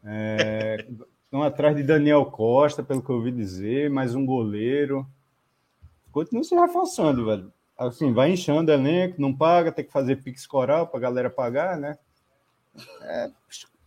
É, 0.03 0.85
estão 1.27 1.43
atrás 1.43 1.75
de 1.75 1.83
Daniel 1.83 2.25
Costa, 2.25 2.81
pelo 2.81 3.03
que 3.03 3.09
eu 3.09 3.17
ouvi 3.17 3.31
dizer, 3.31 3.89
mais 3.89 4.15
um 4.15 4.25
goleiro. 4.25 5.05
Continua 6.09 6.43
se 6.43 6.55
reforçando, 6.55 7.25
velho. 7.25 7.53
Assim, 7.77 8.13
vai 8.13 8.31
inchando 8.31 8.71
o 8.71 8.73
elenco, 8.73 9.21
não 9.21 9.35
paga, 9.35 9.71
tem 9.71 9.85
que 9.85 9.91
fazer 9.91 10.23
pix 10.23 10.47
coral 10.47 10.87
para 10.87 10.97
a 10.97 11.01
galera 11.01 11.29
pagar, 11.29 11.77
né? 11.77 11.97
É, 13.01 13.29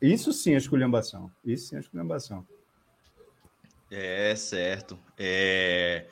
isso 0.01 0.33
sim 0.33 0.53
é 0.53 0.59
esculhambação. 0.59 1.31
Isso 1.45 1.69
sim 1.69 1.77
é 1.77 1.81
esculhambação. 1.81 2.47
É, 3.91 4.37
certo. 4.37 4.99
É... 5.19 6.07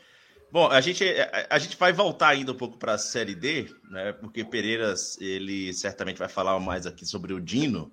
Bom, 0.51 0.67
a 0.67 0.81
gente, 0.81 1.05
a, 1.05 1.47
a 1.51 1.59
gente 1.59 1.77
vai 1.77 1.93
voltar 1.93 2.29
ainda 2.29 2.53
um 2.53 2.57
pouco 2.57 2.79
para 2.79 2.95
a 2.95 2.99
Série 2.99 3.35
D, 3.35 3.69
né? 3.91 4.13
Porque 4.15 4.43
Pereiras, 4.43 5.21
ele 5.21 5.75
certamente 5.75 6.19
vai 6.19 6.29
falar 6.29 6.59
mais 6.59 6.87
aqui 6.87 7.05
sobre 7.05 7.35
o 7.35 7.41
Dino, 7.41 7.93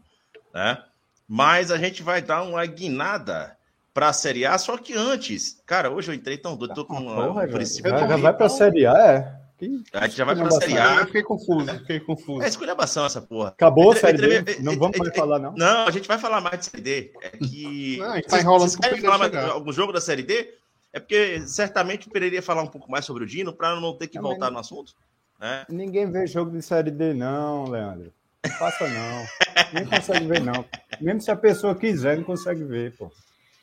né? 0.54 0.82
Mas 1.28 1.72
a 1.72 1.78
gente 1.78 2.04
vai 2.04 2.22
dar 2.22 2.44
uma 2.44 2.66
guinada 2.66 3.58
para 3.94 4.10
a 4.10 4.14
Série 4.14 4.46
A, 4.46 4.58
só 4.58 4.78
que 4.78 4.94
antes, 4.94 5.62
cara, 5.66 5.90
hoje 5.90 6.12
eu 6.12 6.16
entrei 6.16 6.38
tão 6.38 6.56
doido, 6.56 6.74
tô 6.76 6.86
com 6.86 6.96
uma, 6.96 7.16
Porra, 7.28 7.44
um 7.44 7.48
já, 7.48 7.54
princípio 7.54 7.92
já, 7.92 8.08
já 8.08 8.18
vai 8.18 8.34
para 8.34 8.46
a 8.46 8.50
Série 8.50 8.86
A, 8.86 8.94
é. 8.98 9.46
Que- 9.58 9.84
A 9.94 10.06
gente 10.06 10.18
já 10.18 10.26
vai 10.26 10.36
para 10.36 10.48
a. 10.50 10.52
Série 10.52 10.78
A. 10.78 10.96
Eu 10.98 11.06
fiquei 11.06 11.24
confuso, 11.24 11.66
fiquei 11.80 12.00
confuso. 12.02 12.42
É 12.44 12.48
esculhambação 12.50 13.06
essa 13.06 13.22
porra. 13.22 13.50
Acabou 13.50 13.94
a 13.94 13.96
Série 13.96 14.18
D? 14.18 14.36
entre- 14.38 14.62
Não 14.62 14.78
vamos 14.78 14.98
mais 14.98 15.08
entre- 15.08 15.18
falar, 15.18 15.40
não? 15.40 15.54
Não, 15.54 15.88
a 15.88 15.92
gente 15.92 16.10
vai 16.10 16.18
falar 16.20 16.42
mais 16.42 16.60
de 16.60 16.66
Série 16.66 16.84
D. 16.84 17.14
É 17.22 17.30
que. 17.38 17.96
Não, 18.04 18.12
a 18.12 18.16
gente 18.18 18.28
tá 18.28 18.40
enrolando 18.42 18.68
vocês 18.70 18.76
Pereira 18.76 19.02
falar 19.10 19.18
mais 19.30 19.50
algum 19.50 19.72
jogo 19.72 19.94
da 19.94 20.02
Série 20.02 20.24
D? 20.24 20.54
É 20.92 21.00
porque 21.00 21.42
certamente 21.48 22.06
o 22.08 22.12
Pereira 22.12 22.36
ia 22.36 22.42
falar 22.42 22.64
um 22.64 22.68
pouco 22.68 22.92
mais 22.92 23.06
sobre 23.06 23.24
o 23.24 23.26
Dino 23.28 23.54
para 23.54 23.80
não 23.80 23.94
ter 23.98 24.08
que 24.08 24.18
Não, 24.18 24.24
voltar 24.24 24.52
mas- 24.52 24.54
no 24.54 24.60
assunto. 24.60 24.94
né? 25.40 25.66
Ninguém 25.70 26.12
vê 26.12 26.28
jogo 26.28 26.52
de 26.52 26.62
Série 26.62 26.92
D, 26.92 27.14
não, 27.14 27.64
Leandro. 27.70 28.12
Não 28.48 28.56
faça, 28.58 28.88
não. 28.88 29.28
Nem 29.74 29.86
consegue 29.86 30.26
ver, 30.28 30.42
não. 30.42 30.66
Mesmo 31.02 31.22
se 31.22 31.32
a 31.32 31.36
pessoa 31.36 31.76
quiser, 31.76 32.18
não 32.18 32.24
consegue 32.24 32.64
ver, 32.64 32.96
pô. 32.96 33.12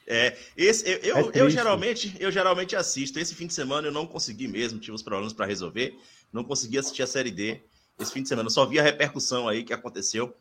É, 0.06 0.36
esse, 0.56 0.88
eu, 0.88 0.98
eu, 0.98 1.30
É 1.30 1.40
eu 1.40 1.50
geralmente, 1.50 2.16
eu 2.18 2.30
geralmente 2.30 2.74
assisto. 2.74 3.18
Esse 3.18 3.34
fim 3.34 3.46
de 3.46 3.54
semana 3.54 3.88
eu 3.88 3.92
não 3.92 4.06
consegui 4.06 4.48
mesmo, 4.48 4.80
tive 4.80 4.92
uns 4.92 5.02
problemas 5.02 5.32
para 5.32 5.46
resolver. 5.46 5.96
Não 6.32 6.44
consegui 6.44 6.78
assistir 6.78 7.02
a 7.02 7.06
Série 7.06 7.30
D 7.30 7.60
esse 7.98 8.12
fim 8.12 8.22
de 8.22 8.28
semana. 8.28 8.46
Eu 8.46 8.50
só 8.50 8.66
vi 8.66 8.78
a 8.78 8.82
repercussão 8.82 9.48
aí 9.48 9.62
que 9.62 9.72
aconteceu 9.72 10.34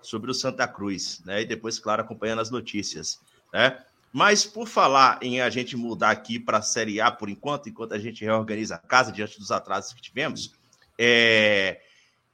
sobre 0.00 0.30
o 0.30 0.34
Santa 0.34 0.66
Cruz, 0.68 1.20
né? 1.24 1.42
E 1.42 1.44
depois, 1.44 1.78
claro, 1.78 2.02
acompanhando 2.02 2.40
as 2.40 2.50
notícias, 2.50 3.20
né? 3.52 3.78
Mas 4.12 4.44
por 4.46 4.66
falar 4.66 5.18
em 5.20 5.40
a 5.40 5.50
gente 5.50 5.76
mudar 5.76 6.10
aqui 6.10 6.38
para 6.38 6.58
a 6.58 6.62
Série 6.62 7.00
A 7.00 7.10
por 7.10 7.28
enquanto, 7.28 7.68
enquanto 7.68 7.92
a 7.92 7.98
gente 7.98 8.24
reorganiza 8.24 8.76
a 8.76 8.78
casa 8.78 9.12
diante 9.12 9.38
dos 9.38 9.50
atrasos 9.50 9.92
que 9.92 10.00
tivemos, 10.00 10.54
é, 10.98 11.80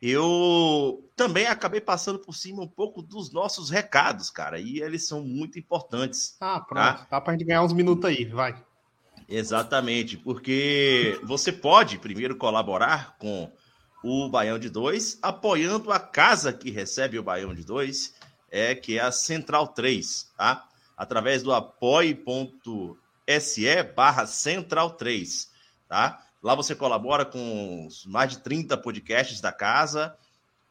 eu 0.00 1.03
também 1.16 1.47
acabei 1.47 1.80
passando 1.80 2.18
por 2.18 2.35
cima 2.35 2.62
um 2.62 2.68
pouco 2.68 3.00
dos 3.00 3.33
nossos 3.33 3.71
recados, 3.71 4.30
cara, 4.30 4.59
e 4.59 4.80
eles 4.80 5.06
são 5.06 5.23
muito 5.23 5.59
importantes. 5.59 6.37
Ah, 6.40 6.61
pronto. 6.61 6.83
Tá? 6.83 7.06
Dá 7.11 7.21
para 7.21 7.33
a 7.33 7.37
gente 7.37 7.47
ganhar 7.47 7.62
uns 7.62 7.73
minutos 7.73 8.04
aí, 8.04 8.25
vai. 8.25 8.62
Exatamente, 9.28 10.16
porque 10.16 11.18
você 11.23 11.52
pode 11.52 11.99
primeiro 11.99 12.37
colaborar 12.37 13.16
com 13.18 13.50
o 14.02 14.28
Baião 14.28 14.59
de 14.59 14.68
Dois, 14.68 15.18
apoiando 15.23 15.90
a 15.90 15.99
casa 15.99 16.52
que 16.52 16.71
recebe 16.71 17.18
o 17.18 17.23
Baião 17.23 17.54
de 17.54 17.64
Dois, 17.64 18.14
é, 18.50 18.75
que 18.75 18.99
é 18.99 19.02
a 19.02 19.11
Central 19.11 19.68
3, 19.68 20.33
tá? 20.37 20.68
Através 20.97 21.42
do 21.42 21.52
apoie.se 21.52 22.23
barra 23.97 24.26
Central 24.26 24.90
3, 24.90 25.50
tá? 25.88 26.21
Lá 26.42 26.54
você 26.54 26.75
colabora 26.75 27.25
com 27.25 27.87
os 27.87 28.04
mais 28.04 28.33
de 28.33 28.40
30 28.40 28.76
podcasts 28.76 29.40
da 29.40 29.50
casa, 29.50 30.14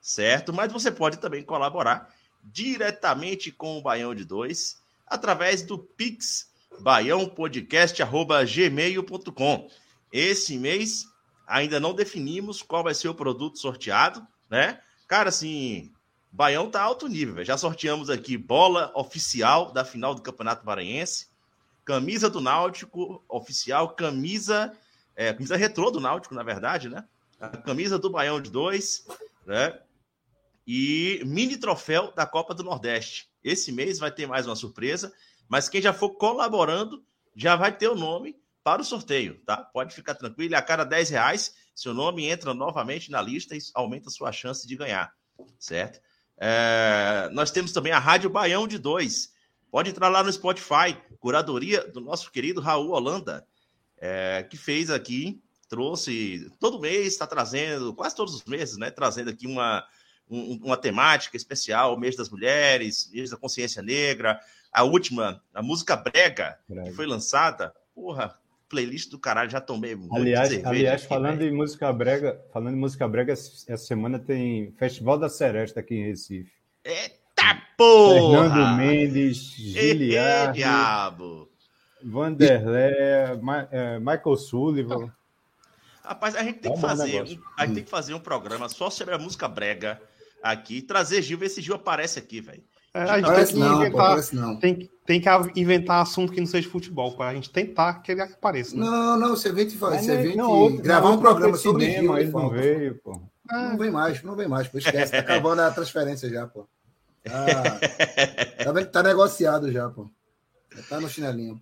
certo? 0.04 0.54
Mas 0.54 0.72
você 0.72 0.92
pode 0.92 1.18
também 1.18 1.42
colaborar 1.42 2.14
diretamente 2.44 3.52
com 3.52 3.78
o 3.78 3.82
Baião 3.82 4.14
de 4.14 4.24
Dois 4.26 4.84
através 5.08 5.64
do 5.64 5.80
Pix 5.80 6.52
baiãopodcast.gmail.com. 6.82 9.70
Esse 10.12 10.58
mês 10.58 11.06
ainda 11.48 11.80
não 11.80 11.94
definimos 11.94 12.62
qual 12.62 12.84
vai 12.84 12.94
ser 12.94 13.08
o 13.08 13.16
produto 13.16 13.58
sorteado, 13.58 14.28
né? 14.50 14.82
Cara, 15.08 15.30
assim, 15.30 15.90
Baião 16.32 16.70
tá 16.70 16.82
alto 16.82 17.08
nível, 17.08 17.46
já 17.46 17.58
sorteamos 17.58 18.10
aqui 18.10 18.38
bola 18.38 18.92
oficial 18.96 19.72
da 19.72 19.86
final 19.86 20.14
do 20.14 20.22
Campeonato 20.22 20.66
Maranhense, 20.66 21.28
camisa 21.86 22.30
do 22.30 22.42
Náutico 22.42 23.24
oficial, 23.30 23.96
camisa, 23.96 24.74
é, 25.16 25.32
camisa 25.32 25.56
retrô 25.56 25.90
do 25.92 26.02
Náutico, 26.02 26.36
na 26.36 26.44
verdade, 26.44 26.90
né? 26.90 27.06
A 27.40 27.48
camisa 27.50 27.98
do 28.00 28.10
Baião 28.10 28.42
de 28.42 28.50
dois, 28.50 29.06
né? 29.46 29.80
E 30.66 31.22
mini 31.26 31.58
troféu 31.58 32.14
da 32.14 32.26
Copa 32.26 32.54
do 32.54 32.64
Nordeste. 32.64 33.28
Esse 33.44 33.72
mês 33.72 34.00
vai 34.00 34.12
ter 34.12 34.26
mais 34.28 34.48
uma 34.48 34.56
surpresa 34.56 35.14
mas 35.48 35.70
quem 35.70 35.82
já 35.82 35.94
for 35.94 36.12
colaborando 36.12 37.04
já 37.36 37.56
vai 37.56 37.76
ter 37.76 37.88
o 37.88 37.96
nome 37.96 38.36
para 38.64 38.82
o 38.82 38.86
sorteio, 38.86 39.40
tá? 39.46 39.58
Pode 39.58 39.94
ficar 39.94 40.16
tranquilo. 40.16 40.56
A 40.56 40.62
cada 40.62 40.84
10 40.84 41.10
reais, 41.10 41.54
seu 41.76 41.94
nome 41.94 42.26
entra 42.26 42.54
novamente 42.54 43.12
na 43.12 43.22
lista 43.22 43.56
e 43.56 43.60
aumenta 43.74 44.10
sua 44.10 44.32
chance 44.32 44.68
de 44.68 44.76
ganhar, 44.76 45.14
certo? 45.60 46.00
É, 46.38 47.30
nós 47.34 47.52
temos 47.52 47.72
também 47.72 47.92
a 47.92 48.00
Rádio 48.00 48.30
Baião 48.30 48.68
de 48.68 48.78
2. 48.78 49.32
Pode 49.70 49.90
entrar 49.90 50.10
lá 50.10 50.24
no 50.24 50.32
Spotify, 50.32 50.96
curadoria 51.20 51.86
do 51.92 52.00
nosso 52.00 52.32
querido 52.32 52.62
Raul 52.62 52.92
Holanda, 52.92 53.46
é, 53.98 54.44
que 54.50 54.58
fez 54.58 54.90
aqui, 54.90 55.42
trouxe, 55.68 56.50
todo 56.60 56.80
mês 56.80 57.08
está 57.08 57.28
trazendo, 57.28 57.94
quase 57.94 58.16
todos 58.16 58.36
os 58.36 58.46
meses, 58.46 58.78
né? 58.78 58.92
Trazendo 58.92 59.30
aqui 59.30 59.48
uma, 59.48 59.86
um, 60.34 60.60
uma 60.64 60.78
temática 60.78 61.38
especial, 61.38 62.00
mês 62.00 62.16
das 62.16 62.30
mulheres, 62.30 63.10
mês 63.14 63.30
da 63.30 63.38
consciência 63.38 63.82
negra, 63.82 64.40
a 64.72 64.84
última, 64.84 65.42
a 65.54 65.62
música 65.62 65.96
Brega, 65.96 66.58
Brega. 66.68 66.90
que 66.90 66.96
foi 66.96 67.06
lançada, 67.06 67.74
porra, 67.94 68.36
playlist 68.68 69.12
do 69.12 69.20
caralho, 69.20 69.52
já 69.52 69.62
tomei 69.62 69.96
muito 69.96 70.16
aliás, 70.16 71.06
falando 71.06 71.38
véio. 71.38 71.54
em 71.54 71.56
música 71.56 71.94
brega, 71.94 72.44
falando 72.52 72.74
em 72.74 72.80
música 72.80 73.08
brega, 73.08 73.34
essa 73.34 73.78
semana 73.78 74.18
tem 74.18 74.72
Festival 74.72 75.20
da 75.20 75.30
Seresta 75.30 75.80
aqui 75.80 75.94
em 75.94 76.06
Recife. 76.06 76.52
Eita 76.84 77.62
porra! 77.78 78.50
Fernando 78.50 78.78
Mendes, 78.78 79.38
Giliard, 79.38 80.58
diabo. 80.58 81.52
Vanderlé, 82.04 83.38
Ma 83.42 83.68
é, 83.72 84.00
Michael 84.00 84.38
Sullivan. 84.38 85.14
Rapaz, 86.04 86.36
a 86.36 86.44
gente 86.44 86.60
tem 86.60 86.74
que 86.74 86.82
fazer, 86.82 87.22
um, 87.22 87.42
a 87.58 87.66
gente 87.66 87.76
tem 87.76 87.84
que 87.84 87.90
fazer 87.90 88.14
um 88.14 88.20
programa 88.20 88.68
só 88.68 88.90
sobre 88.90 89.14
a 89.14 89.18
música 89.18 89.48
brega 89.48 90.02
aqui, 90.44 90.82
trazer 90.82 91.22
Gil, 91.22 91.38
ver 91.38 91.50
se 91.50 91.62
Gil 91.62 91.76
aparece 91.76 92.20
aqui, 92.20 92.42
velho. 92.42 92.64
É, 92.94 93.02
a 93.02 93.18
gente 93.20 93.34
tem 93.34 93.46
que, 93.48 93.56
não, 93.56 93.82
inventar, 93.82 94.16
pô, 94.16 94.60
tem, 94.60 94.90
tem, 95.04 95.20
que 95.20 95.60
inventar 95.60 96.02
assunto 96.02 96.32
que 96.32 96.40
não 96.40 96.46
seja 96.46 96.70
futebol, 96.70 97.16
para 97.16 97.30
a 97.30 97.34
gente 97.34 97.50
tentar 97.50 98.04
que 98.04 98.12
ele 98.12 98.22
apareça. 98.22 98.76
Né? 98.76 98.86
Não, 98.86 99.18
não, 99.18 99.30
você 99.30 99.52
vem, 99.52 99.68
você 99.68 100.18
vem 100.18 100.36
não, 100.36 100.76
gravar 100.76 101.10
um 101.10 101.18
programa 101.18 101.58
sobre 101.58 101.92
cinema, 101.92 102.20
ele 102.20 102.30
não 102.30 102.50
veio, 102.52 103.00
pô. 103.02 103.20
Não 103.50 103.78
vem 103.78 103.90
mais, 103.90 104.22
não 104.22 104.36
vem 104.36 104.48
mais, 104.48 104.68
pô, 104.68 104.78
esquece, 104.78 105.12
tá 105.12 105.20
acabando 105.20 105.62
a 105.62 105.72
transferência 105.72 106.30
já, 106.30 106.46
pô. 106.46 106.68
Ah, 107.28 108.64
tá, 108.64 108.86
tá 108.86 109.04
negociado 109.04 109.72
já, 109.72 109.90
pô. 109.90 110.08
Já 110.76 110.84
tá 110.84 111.02
no 111.02 111.10
chinelinho. 111.10 111.60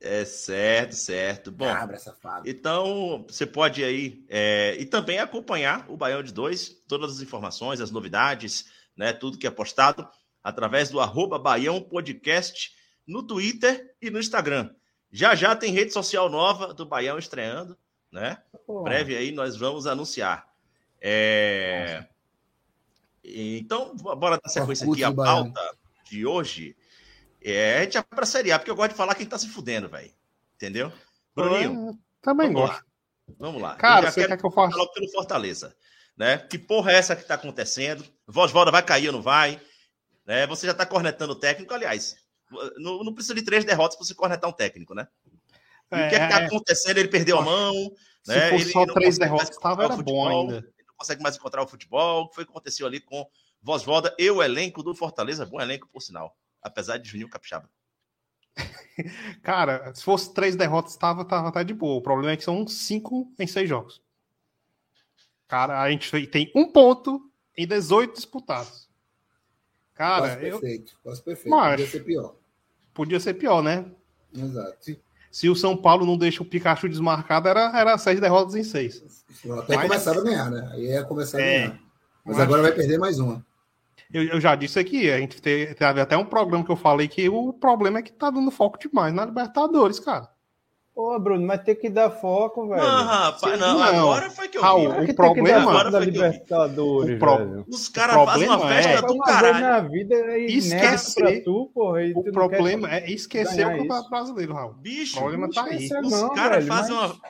É 0.00 0.24
certo, 0.24 0.94
certo. 0.94 1.50
Bom, 1.50 1.72
Cabra, 1.72 1.98
então 2.44 3.24
você 3.26 3.46
pode 3.46 3.82
aí 3.82 4.24
é, 4.28 4.76
e 4.78 4.84
também 4.84 5.18
acompanhar 5.18 5.86
o 5.88 5.96
Baião 5.96 6.22
de 6.22 6.32
Dois, 6.32 6.68
todas 6.86 7.12
as 7.12 7.20
informações, 7.20 7.80
as 7.80 7.90
novidades, 7.90 8.66
né, 8.96 9.12
tudo 9.12 9.38
que 9.38 9.46
é 9.46 9.50
postado 9.50 10.06
através 10.42 10.90
do 10.90 11.00
arroba 11.00 11.38
Baião 11.38 11.80
Podcast 11.80 12.72
no 13.06 13.22
Twitter 13.22 13.94
e 14.00 14.10
no 14.10 14.20
Instagram. 14.20 14.70
Já 15.10 15.34
já 15.34 15.56
tem 15.56 15.72
rede 15.72 15.92
social 15.92 16.28
nova 16.28 16.74
do 16.74 16.84
Baião 16.84 17.18
estreando, 17.18 17.78
né? 18.12 18.42
Breve 18.82 19.16
aí 19.16 19.32
nós 19.32 19.56
vamos 19.56 19.86
anunciar. 19.86 20.46
É... 21.00 22.04
Então, 23.24 23.94
bora 23.96 24.38
dar 24.42 24.50
sequência 24.50 24.90
aqui 24.90 25.02
a 25.02 25.14
pauta 25.14 25.76
de 26.04 26.26
hoje. 26.26 26.76
É, 27.44 27.80
a 27.80 27.82
gente 27.84 27.92
vai 27.92 28.02
pra 28.04 28.24
Série 28.24 28.50
A, 28.50 28.58
porque 28.58 28.70
eu 28.70 28.76
gosto 28.76 28.92
de 28.92 28.96
falar 28.96 29.14
quem 29.14 29.26
tá 29.26 29.36
se 29.36 29.48
fudendo, 29.48 29.88
velho. 29.88 30.10
Entendeu? 30.56 30.90
Bruninho. 31.34 31.98
também 32.22 32.50
gosto. 32.50 32.72
Lá. 32.72 32.84
Vamos 33.38 33.60
lá. 33.60 33.76
Cara, 33.76 34.10
você 34.10 34.26
quer 34.26 34.38
que 34.38 34.46
eu 34.46 34.50
faça? 34.50 34.76
Logo 34.76 34.92
pelo 34.92 35.10
Fortaleza. 35.10 35.76
Né? 36.16 36.38
Que 36.38 36.58
porra 36.58 36.92
é 36.92 36.96
essa 36.96 37.14
que 37.14 37.24
tá 37.24 37.34
acontecendo? 37.34 38.04
Voz 38.26 38.50
Volta 38.50 38.70
vai 38.70 38.82
cair 38.82 39.08
ou 39.08 39.12
não 39.12 39.22
vai? 39.22 39.60
Né? 40.24 40.46
Você 40.46 40.64
já 40.64 40.72
está 40.72 40.86
cornetando 40.86 41.32
o 41.32 41.38
técnico, 41.38 41.74
aliás. 41.74 42.16
Não, 42.76 43.02
não, 43.02 43.12
precisa 43.12 43.34
de 43.34 43.42
três 43.42 43.64
derrotas 43.64 43.96
para 43.96 44.06
você 44.06 44.14
cornetar 44.14 44.48
um 44.48 44.52
técnico, 44.52 44.94
né? 44.94 45.08
É, 45.90 46.06
o 46.06 46.08
que 46.08 46.14
é 46.14 46.24
está 46.24 46.36
acontecendo? 46.46 46.98
Ele 46.98 47.08
perdeu 47.08 47.38
a 47.38 47.42
mão. 47.42 47.74
Se 48.22 48.32
né? 48.32 48.50
fosse 48.50 48.72
só 48.72 48.86
três 48.86 49.18
derrotas, 49.18 49.50
estava 49.50 49.84
era 49.84 49.96
bom 49.96 50.28
ainda. 50.28 50.56
Ele 50.58 50.86
não 50.86 50.94
consegue 50.96 51.22
mais 51.22 51.36
encontrar 51.36 51.62
o 51.62 51.66
futebol. 51.66 52.22
O 52.22 52.28
que 52.28 52.36
foi 52.36 52.44
que 52.44 52.50
aconteceu 52.50 52.86
ali 52.86 53.00
com 53.00 53.26
Vosvoda 53.60 54.14
e 54.18 54.30
o 54.30 54.42
elenco 54.42 54.82
do 54.82 54.94
Fortaleza? 54.94 55.44
Bom 55.44 55.60
elenco, 55.60 55.88
por 55.92 56.00
sinal. 56.00 56.34
Apesar 56.64 56.96
de 56.96 57.08
Juninho 57.08 57.28
Capixaba. 57.28 57.68
Cara, 59.42 59.94
se 59.94 60.02
fosse 60.02 60.32
três 60.32 60.56
derrotas, 60.56 60.92
estava 60.92 61.24
tava, 61.24 61.52
tava 61.52 61.64
de 61.64 61.74
boa. 61.74 61.98
O 61.98 62.02
problema 62.02 62.32
é 62.32 62.36
que 62.36 62.44
são 62.44 62.66
cinco 62.66 63.32
em 63.38 63.46
seis 63.46 63.68
jogos. 63.68 64.02
Cara, 65.46 65.80
a 65.80 65.90
gente 65.90 66.26
tem 66.26 66.50
um 66.54 66.66
ponto 66.66 67.30
em 67.56 67.66
18 67.66 68.14
disputados. 68.14 68.88
Cara, 69.94 70.28
quase 70.28 70.46
eu... 70.46 70.60
perfeito, 70.60 70.98
quase 71.02 71.22
perfeito. 71.22 71.50
Mas, 71.50 71.70
podia 71.70 71.86
ser 71.86 72.00
pior. 72.00 72.34
Podia 72.92 73.20
ser 73.20 73.34
pior, 73.34 73.62
né? 73.62 73.84
Exato. 74.34 74.96
Se, 75.30 75.48
o 75.48 75.56
São 75.56 75.76
Paulo 75.76 76.06
não 76.06 76.16
deixa 76.16 76.42
o 76.42 76.46
Pikachu 76.46 76.88
desmarcado, 76.88 77.48
era, 77.48 77.76
era 77.78 77.98
seis 77.98 78.20
derrotas 78.20 78.54
em 78.54 78.64
seis. 78.64 79.24
Até 79.58 79.76
Mas... 79.76 79.88
começar 79.88 80.16
a 80.16 80.20
ganhar, 80.20 80.50
né? 80.50 80.70
Aí 80.72 80.86
ia 80.86 81.04
começar 81.04 81.38
a 81.38 81.40
é, 81.40 81.58
ganhar. 81.58 81.80
Mas, 82.24 82.36
Mas 82.36 82.40
agora 82.40 82.62
vai 82.62 82.72
perder 82.72 82.98
mais 82.98 83.18
uma. 83.18 83.44
Eu, 84.12 84.22
eu, 84.22 84.40
já 84.40 84.54
disse 84.54 84.78
aqui, 84.78 85.10
a 85.10 85.18
gente 85.18 85.42
teve, 85.42 85.74
teve 85.74 86.00
até 86.00 86.16
um 86.16 86.24
programa 86.24 86.64
que 86.64 86.70
eu 86.70 86.76
falei 86.76 87.08
que 87.08 87.28
o 87.28 87.52
problema 87.52 87.98
é 87.98 88.02
que 88.02 88.12
tá 88.12 88.30
dando 88.30 88.50
foco 88.50 88.78
demais 88.78 89.12
na 89.12 89.24
Libertadores, 89.24 89.98
cara. 89.98 90.28
Ô, 90.94 91.18
Bruno, 91.18 91.44
mas 91.44 91.60
tem 91.64 91.74
que 91.74 91.90
dar 91.90 92.08
foco, 92.08 92.68
velho. 92.68 92.80
Não, 92.80 93.04
rapaz, 93.04 93.58
não, 93.58 93.78
não. 93.78 93.82
agora 93.82 94.30
foi 94.30 94.46
que 94.46 94.56
eu 94.56 94.62
Raul, 94.62 94.92
vi. 95.00 95.10
O 95.10 95.14
problema 95.16 95.58
agora 95.58 95.90
da 95.90 95.98
Libertadores, 95.98 97.18
pro... 97.18 97.36
velho. 97.36 97.64
Os 97.68 97.88
caras 97.88 98.14
fazem 98.14 98.48
uma 98.48 98.60
festa 98.60 98.90
é, 98.90 99.02
do 99.02 99.18
caralho. 99.18 99.60
Na 99.60 99.80
vida 99.80 100.14
é 100.14 100.38
esquecer 100.44 101.42
tu, 101.42 101.68
porra, 101.74 101.98
o 102.14 102.22
problema 102.30 102.94
é 102.94 103.10
esquecer 103.10 103.66
o 103.66 103.70
Campeonato 103.70 104.08
Brasileiro, 104.08 104.54
Raul. 104.54 104.74
Bicho, 104.74 105.16
o 105.16 105.20
problema 105.22 105.50
tá 105.50 105.64
aí. 105.64 105.84
Os 105.84 106.34
caras 106.36 106.64
fazem 106.64 106.94
mas... 106.94 107.10
uma 107.10 107.20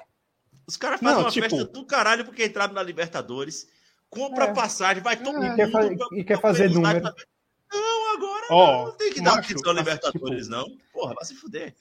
Os 0.69 0.77
caras 0.77 1.01
fazem 1.01 1.23
uma 1.23 1.31
tipo... 1.31 1.49
festa 1.49 1.65
do 1.65 1.87
caralho 1.87 2.25
porque 2.27 2.45
entraram 2.45 2.75
na 2.75 2.83
Libertadores. 2.83 3.67
Compra 4.15 4.45
é. 4.45 4.55
passagem, 4.55 5.03
vai 5.03 5.17
todo 5.17 5.41
mundo. 5.41 5.53
E 5.53 5.57
quer, 5.57 5.71
fa... 5.71 5.81
e 6.13 6.25
quer 6.25 6.41
fazer 6.41 6.71
número. 6.71 7.03
Não, 7.73 8.15
agora 8.15 8.47
oh, 8.51 8.87
não 8.87 8.93
tem 8.93 9.13
que 9.13 9.21
dar 9.21 9.37
macho, 9.37 9.73
Libertadores, 9.73 10.47
tipo... 10.47 10.57
não. 10.57 10.67
Porra, 10.93 11.15
vai 11.15 11.25
se 11.25 11.35
fuder. 11.35 11.75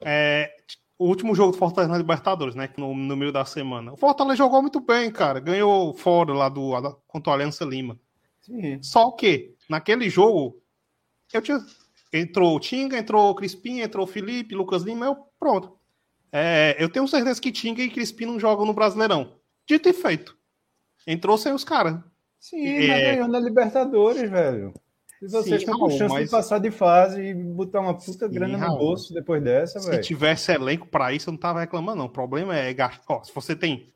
É, 0.00 0.54
o 0.98 1.06
último 1.06 1.34
jogo 1.34 1.52
do 1.52 1.58
Fortaleza 1.58 1.92
na 1.92 1.98
Libertadores, 1.98 2.54
né? 2.54 2.70
No, 2.76 2.94
no 2.94 3.16
meio 3.16 3.32
da 3.32 3.44
semana. 3.44 3.92
O 3.92 3.96
Fortaleza 3.96 4.36
jogou 4.36 4.62
muito 4.62 4.80
bem, 4.80 5.10
cara. 5.10 5.40
Ganhou 5.40 5.92
fora 5.94 6.32
lá 6.32 6.48
do 6.48 6.72
contra 7.06 7.30
o 7.30 7.34
Aliança 7.34 7.64
Lima. 7.64 7.98
Sim. 8.40 8.82
Só 8.82 9.10
que, 9.10 9.54
naquele 9.68 10.08
jogo, 10.08 10.62
eu 11.32 11.42
tinha. 11.42 11.58
Entrou 12.12 12.56
o 12.56 12.60
Tinga, 12.60 12.96
entrou 12.96 13.30
o 13.30 13.34
Crispim, 13.34 13.80
entrou 13.80 14.04
o 14.04 14.08
Felipe, 14.08 14.54
Lucas 14.54 14.82
Lima, 14.82 15.06
eu 15.06 15.16
pronto. 15.38 15.76
É, 16.32 16.76
eu 16.78 16.88
tenho 16.88 17.06
certeza 17.06 17.40
que 17.40 17.52
Tinga 17.52 17.82
e 17.82 17.90
Crispim 17.90 18.26
não 18.26 18.40
jogam 18.40 18.64
no 18.64 18.72
Brasileirão. 18.72 19.36
Dito 19.66 19.88
e 19.88 19.92
feito. 19.92 20.36
Entrou 21.06 21.38
sem 21.38 21.52
os 21.52 21.64
caras. 21.64 21.98
Sim, 22.38 22.66
É. 22.66 22.88
mas 22.88 23.00
ganhou 23.02 23.28
na 23.28 23.40
Libertadores, 23.40 24.30
velho. 24.30 24.72
E 25.22 25.26
vocês 25.28 25.62
estão 25.62 25.78
com 25.78 25.88
chance 25.88 26.12
mas- 26.12 26.24
de 26.26 26.30
passar 26.30 26.58
de 26.58 26.70
fase 26.70 27.22
e 27.22 27.34
botar 27.34 27.80
uma 27.80 27.94
puta 27.94 28.28
Sim, 28.28 28.34
grana 28.34 28.58
no 28.58 28.76
bolso 28.76 29.14
depois 29.14 29.42
dessa, 29.42 29.80
Se 29.80 29.88
velho. 29.90 30.02
tivesse 30.02 30.52
elenco 30.52 30.86
pra 30.86 31.12
isso, 31.12 31.30
eu 31.30 31.32
não 31.32 31.38
tava 31.38 31.60
reclamando, 31.60 31.98
não. 31.98 32.04
O 32.06 32.10
problema 32.10 32.54
é 32.56 32.72
gastar. 32.74 33.02
Ó, 33.08 33.22
se 33.22 33.34
você 33.34 33.56
tem. 33.56 33.90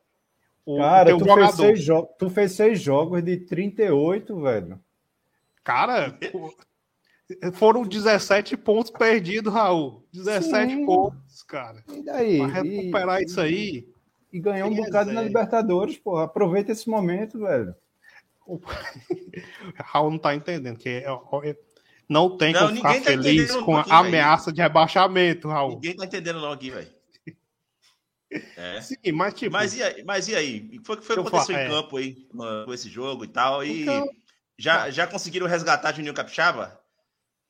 O, 0.65 0.79
Cara, 0.79 1.07
teu 1.07 1.19
tu 1.19 1.25
jogador. 1.27 1.47
fez, 1.47 1.57
seis 1.57 1.83
jo- 1.85 2.09
tu 2.19 2.31
fez 2.31 2.53
seis 2.53 2.81
jogos 2.81 3.23
de 3.23 3.37
38, 3.39 4.41
velho. 4.41 4.81
Cara, 5.63 6.19
foram 7.55 7.83
17 7.85 8.57
pontos 8.57 8.91
perdidos, 8.91 9.53
Raul. 9.53 10.03
17 10.13 10.73
Sim. 10.75 10.87
pontos, 10.87 11.43
cara. 11.43 11.83
E 11.93 12.03
daí? 12.03 12.39
Pra 12.39 12.65
E, 12.65 12.77
recuperar 12.77 13.23
isso 13.23 13.41
aí. 13.41 13.87
E 14.33 14.41
ganhou 14.41 14.69
um 14.71 14.75
bocado 14.75 15.13
na 15.13 15.21
reserva. 15.21 15.27
Libertadores, 15.29 15.99
porra. 15.99 16.25
Aproveita 16.25 16.73
esse 16.73 16.89
momento, 16.89 17.39
velho. 17.39 17.75
Raul 19.77 20.11
não 20.11 20.19
tá 20.19 20.35
entendendo. 20.35 20.79
Que 20.79 20.89
é- 20.89 21.05
é- 21.51 21.57
não 22.09 22.37
tem 22.37 22.53
Não, 22.53 22.63
como 22.63 22.77
ficar 22.77 22.95
tá 22.95 23.01
feliz 23.03 23.55
com 23.57 23.77
a 23.77 23.85
ameaça 23.99 24.53
de 24.53 24.61
rebaixamento, 24.61 25.49
Raul. 25.49 25.75
Ninguém 25.75 25.97
tá 25.97 26.05
entendendo 26.05 26.41
não 26.41 26.53
aqui, 26.53 26.71
velho. 26.71 26.89
É. 28.57 28.81
Sim, 28.81 28.97
mas 29.13 29.35
tipo. 29.35 29.51
Mas 29.53 29.75
e 29.77 29.83
aí? 29.83 30.05
Mas 30.05 30.29
e 30.29 30.37
aí? 30.37 30.67
O 30.67 30.71
que 30.71 30.85
foi 30.87 30.97
que 30.99 31.13
Eu 31.13 31.27
aconteceu 31.27 31.53
falo, 31.57 31.59
em 31.59 31.67
é. 31.67 31.69
campo 31.69 31.97
aí 31.97 32.15
com 32.65 32.73
esse 32.73 32.89
jogo 32.89 33.25
e 33.25 33.29
tal? 33.29 33.65
E 33.65 33.83
Então- 33.83 34.09
já, 34.57 34.89
já 34.89 35.05
conseguiram 35.05 35.49
resgatar 35.49 35.93
Juninho 35.93 36.15
Capixaba? 36.15 36.81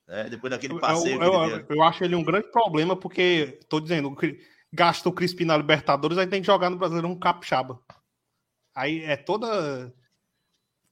É, 0.09 0.25
depois 0.31 0.51
daquele 0.51 0.81
passeio 0.81 1.23
eu, 1.23 1.33
eu, 1.35 1.49
deu. 1.59 1.77
eu 1.77 1.83
acho 1.83 2.03
ele 2.03 2.15
um 2.15 2.25
grande 2.25 2.51
problema, 2.51 2.97
porque, 2.97 3.61
tô 3.69 3.79
dizendo, 3.79 4.09
o 4.09 4.17
gasta 4.73 5.09
o 5.09 5.13
Crispim 5.13 5.45
na 5.45 5.57
Libertadores, 5.57 6.19
aí 6.19 6.27
tem 6.27 6.41
que 6.41 6.47
jogar 6.47 6.71
no 6.71 6.77
Brasileiro 6.79 7.09
um 7.09 7.19
capixaba. 7.19 7.81
Aí 8.75 9.03
é 9.03 9.17
toda. 9.17 9.95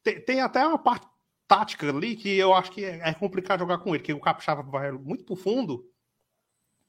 Tem, 0.03 0.21
tem 0.21 0.41
até 0.41 0.67
uma 0.67 0.79
parte 0.79 1.07
tática 1.47 1.89
ali 1.89 2.17
que 2.17 2.37
eu 2.37 2.53
acho 2.55 2.71
que 2.71 2.85
é, 2.85 3.09
é 3.09 3.15
complicado 3.15 3.61
jogar 3.61 3.79
com 3.79 3.95
ele, 3.95 4.03
que 4.05 4.13
o 4.13 4.21
capixaba 4.21 4.63
vai 4.63 4.93
muito 4.93 5.25
pro 5.25 5.37
fundo. 5.37 5.89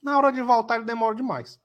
Na 0.02 0.16
hora 0.18 0.32
de 0.32 0.42
voltar, 0.42 0.76
ele 0.76 0.84
demora 0.84 1.14
demais. 1.14 1.60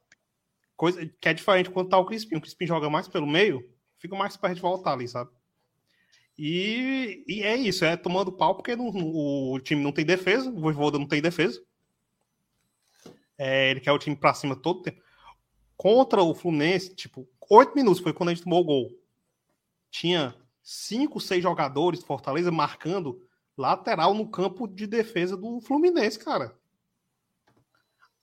Coisa 0.75 1.05
que 1.05 1.29
é 1.29 1.33
diferente 1.33 1.69
quando 1.69 1.89
tá 1.89 1.97
o 1.97 2.05
Crispim. 2.05 2.35
O 2.35 2.41
Crispim 2.41 2.67
joga 2.67 2.89
mais 2.89 3.07
pelo 3.07 3.25
meio, 3.25 3.67
fica 3.97 4.15
mais 4.15 4.35
perto 4.35 4.55
de 4.55 4.61
voltar 4.61 4.93
ali, 4.93 5.07
sabe? 5.07 5.31
E, 6.37 7.23
e 7.27 7.43
é 7.43 7.55
isso, 7.55 7.85
é 7.85 7.95
tomando 7.95 8.31
pau 8.31 8.55
porque 8.55 8.75
não- 8.75 8.89
o 8.89 9.57
time 9.61 9.81
não 9.81 9.93
tem 9.93 10.05
defesa, 10.05 10.49
o 10.49 10.59
Voivoda 10.59 10.99
não 10.99 11.07
tem 11.07 11.21
defesa. 11.21 11.63
É, 13.37 13.71
ele 13.71 13.79
quer 13.79 13.91
o 13.91 13.99
time 13.99 14.15
pra 14.15 14.33
cima 14.33 14.55
todo 14.55 14.81
tempo. 14.81 15.01
Contra 15.77 16.23
o 16.23 16.33
Fluminense, 16.33 16.95
tipo, 16.95 17.27
oito 17.49 17.75
minutos 17.75 18.01
foi 18.01 18.13
quando 18.13 18.29
a 18.29 18.33
gente 18.33 18.43
tomou 18.43 18.61
o 18.61 18.65
gol. 18.65 18.91
Tinha 19.91 20.35
cinco, 20.63 21.19
seis 21.19 21.43
jogadores 21.43 21.99
de 21.99 22.05
Fortaleza 22.05 22.51
marcando 22.51 23.21
lateral 23.57 24.13
no 24.13 24.29
campo 24.29 24.67
de 24.67 24.87
defesa 24.87 25.37
do 25.37 25.59
Fluminense, 25.61 26.19
cara. 26.19 26.57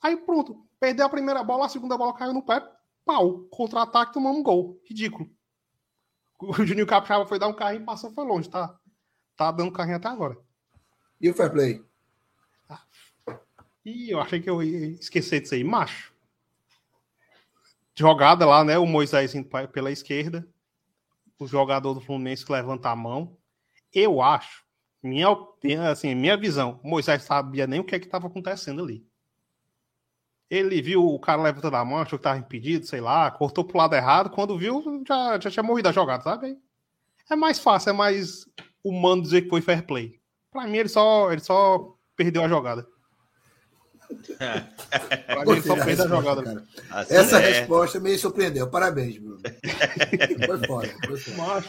Aí 0.00 0.16
pronto, 0.16 0.66
perdeu 0.80 1.06
a 1.06 1.10
primeira 1.10 1.44
bola, 1.44 1.66
a 1.66 1.68
segunda 1.68 1.96
bola 1.96 2.14
caiu 2.14 2.32
no 2.32 2.42
pé, 2.42 2.60
pau, 3.04 3.40
contra-ataque, 3.50 4.12
tomamos 4.12 4.38
um 4.38 4.42
gol. 4.42 4.80
Ridículo. 4.84 5.30
O 6.44 6.66
Juninho 6.66 6.88
Capixaba 6.88 7.24
foi 7.24 7.38
dar 7.38 7.46
um 7.46 7.54
carrinho 7.54 7.82
e 7.82 7.86
passou, 7.86 8.10
foi 8.10 8.26
longe, 8.26 8.50
tá? 8.50 8.76
Tá 9.36 9.52
dando 9.52 9.70
carrinho 9.70 9.98
até 9.98 10.08
agora. 10.08 10.36
E 11.20 11.30
o 11.30 11.34
fair 11.34 11.52
play? 11.52 11.84
Ih, 13.84 14.10
eu 14.10 14.20
achei 14.20 14.40
que 14.40 14.50
eu 14.50 14.60
ia 14.60 14.88
esquecer 14.88 15.40
disso 15.40 15.54
aí. 15.54 15.62
Macho. 15.62 16.11
Jogada 17.94 18.46
lá, 18.46 18.64
né? 18.64 18.78
O 18.78 18.86
Moisés 18.86 19.34
indo 19.34 19.48
pela 19.68 19.90
esquerda. 19.90 20.46
O 21.38 21.46
jogador 21.46 21.94
do 21.94 22.00
Fluminense 22.00 22.50
levanta 22.50 22.90
a 22.90 22.96
mão. 22.96 23.36
Eu 23.92 24.22
acho, 24.22 24.64
minha, 25.02 25.28
assim, 25.90 26.14
minha 26.14 26.36
visão, 26.36 26.80
o 26.82 26.88
Moisés 26.88 27.22
sabia 27.22 27.66
nem 27.66 27.80
o 27.80 27.84
que 27.84 27.94
é 27.94 27.98
estava 27.98 28.28
acontecendo 28.28 28.82
ali. 28.82 29.04
Ele 30.48 30.80
viu 30.80 31.04
o 31.04 31.18
cara 31.18 31.42
levantando 31.42 31.76
a 31.76 31.84
mão, 31.84 31.98
achou 31.98 32.18
que 32.18 32.20
estava 32.20 32.38
impedido, 32.38 32.86
sei 32.86 33.00
lá, 33.00 33.30
cortou 33.30 33.64
pro 33.64 33.78
lado 33.78 33.94
errado. 33.94 34.30
Quando 34.30 34.58
viu, 34.58 35.02
já, 35.06 35.40
já 35.40 35.50
tinha 35.50 35.62
morrido 35.62 35.88
a 35.88 35.92
jogada, 35.92 36.22
sabe? 36.22 36.58
É 37.30 37.34
mais 37.34 37.58
fácil, 37.58 37.90
é 37.90 37.92
mais 37.92 38.46
humano 38.84 39.22
dizer 39.22 39.42
que 39.42 39.48
foi 39.48 39.60
fair 39.60 39.86
play. 39.86 40.20
Pra 40.50 40.66
mim, 40.66 40.76
ele 40.76 40.88
só, 40.88 41.32
ele 41.32 41.40
só 41.40 41.96
perdeu 42.14 42.42
a 42.44 42.48
jogada. 42.48 42.86
Pra 44.16 45.44
mim, 45.44 45.52
ele 45.52 45.62
só 45.62 45.74
Gostei 45.74 45.76
da 45.76 45.84
fez 45.84 46.00
a 46.00 46.02
resposta, 46.04 46.06
jogada. 46.06 46.42
cara. 46.42 46.64
Assim, 46.90 47.14
Essa 47.14 47.40
é. 47.40 47.52
resposta 47.52 48.00
me 48.00 48.18
surpreendeu. 48.18 48.70
Parabéns, 48.70 49.18
Bruno. 49.18 49.38
Foi 50.46 50.58
foda. 50.66 50.88
Foi 51.06 51.16
foda. 51.18 51.64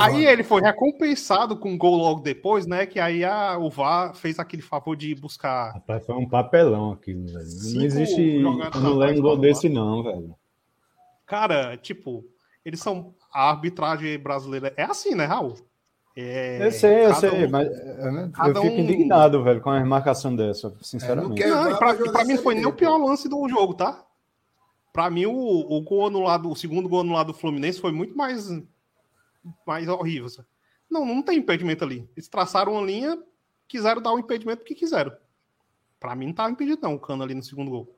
Aí 0.00 0.24
ele 0.26 0.42
foi 0.44 0.60
recompensado 0.62 1.56
com 1.56 1.70
um 1.70 1.78
gol 1.78 1.96
logo 1.96 2.20
depois, 2.20 2.66
né? 2.66 2.86
Que 2.86 2.98
aí 3.00 3.24
a, 3.24 3.58
o 3.58 3.70
VAR 3.70 4.14
fez 4.14 4.38
aquele 4.38 4.62
favor 4.62 4.96
de 4.96 5.14
buscar. 5.14 5.72
Rapaz, 5.72 6.04
foi 6.04 6.14
um 6.14 6.28
papelão 6.28 6.92
aquilo, 6.92 7.26
velho. 7.26 7.46
Cinco 7.46 7.78
Não 7.78 7.84
existe. 7.84 8.22
Eu 8.22 8.80
não 8.80 8.94
lembro 8.96 9.18
um 9.18 9.22
gol 9.22 9.36
desse, 9.38 9.68
não, 9.68 10.02
velho. 10.02 10.34
Cara, 11.26 11.76
tipo, 11.76 12.24
eles 12.64 12.80
são. 12.80 13.14
A 13.32 13.50
arbitragem 13.50 14.18
brasileira 14.18 14.72
é 14.76 14.84
assim, 14.84 15.14
né, 15.14 15.26
Raul? 15.26 15.56
É, 16.18 16.66
Eu 16.66 16.72
sei, 16.72 17.04
eu 17.04 17.14
sei, 17.14 17.44
um- 17.46 17.50
mas 17.50 17.68
é, 17.68 18.10
né, 18.10 18.30
eu 18.38 18.54
fico 18.54 18.60
um- 18.74 18.78
indignado, 18.78 19.42
velho, 19.44 19.60
com 19.60 19.68
a 19.68 19.78
remarcação 19.78 20.34
dessa, 20.34 20.68
É, 20.68 20.70
não 20.70 20.82
sinceramente. 20.82 21.42
quero- 21.42 21.54
Não, 21.54 21.76
pra, 21.78 21.94
pra 21.94 22.24
mim 22.24 22.34
não 22.34 22.42
foi 22.42 22.54
nem 22.54 22.64
o 22.66 22.72
pior 22.72 22.96
lance 22.96 23.28
do 23.28 23.46
jogo, 23.48 23.74
tá? 23.74 24.02
Pra 24.94 25.10
mim, 25.10 25.26
o, 25.26 25.34
o 25.34 25.80
gol 25.82 26.06
anulado, 26.06 26.50
o 26.50 26.56
segundo 26.56 26.88
gol 26.88 27.00
anulado 27.00 27.26
do 27.28 27.34
Fluminense 27.38 27.78
foi 27.80 27.92
muito 27.92 28.16
mais, 28.16 28.48
mais 29.66 29.86
horrível. 29.88 30.30
sabe? 30.30 30.48
Não, 30.90 31.04
não 31.04 31.20
tem 31.22 31.36
impedimento 31.38 31.84
ali. 31.84 32.08
Eles 32.16 32.28
traçaram 32.28 32.72
uma 32.72 32.82
linha, 32.82 33.22
quiseram 33.68 34.00
dar 34.00 34.12
o 34.14 34.18
impedimento 34.18 34.60
porque 34.60 34.74
quiseram. 34.74 35.12
Pra 36.00 36.14
mim 36.16 36.26
não 36.28 36.32
tava 36.32 36.50
impedido, 36.50 36.80
não, 36.82 36.94
o 36.94 36.98
cano 36.98 37.22
ali 37.24 37.34
no 37.34 37.42
segundo 37.42 37.70
gol. 37.70 37.94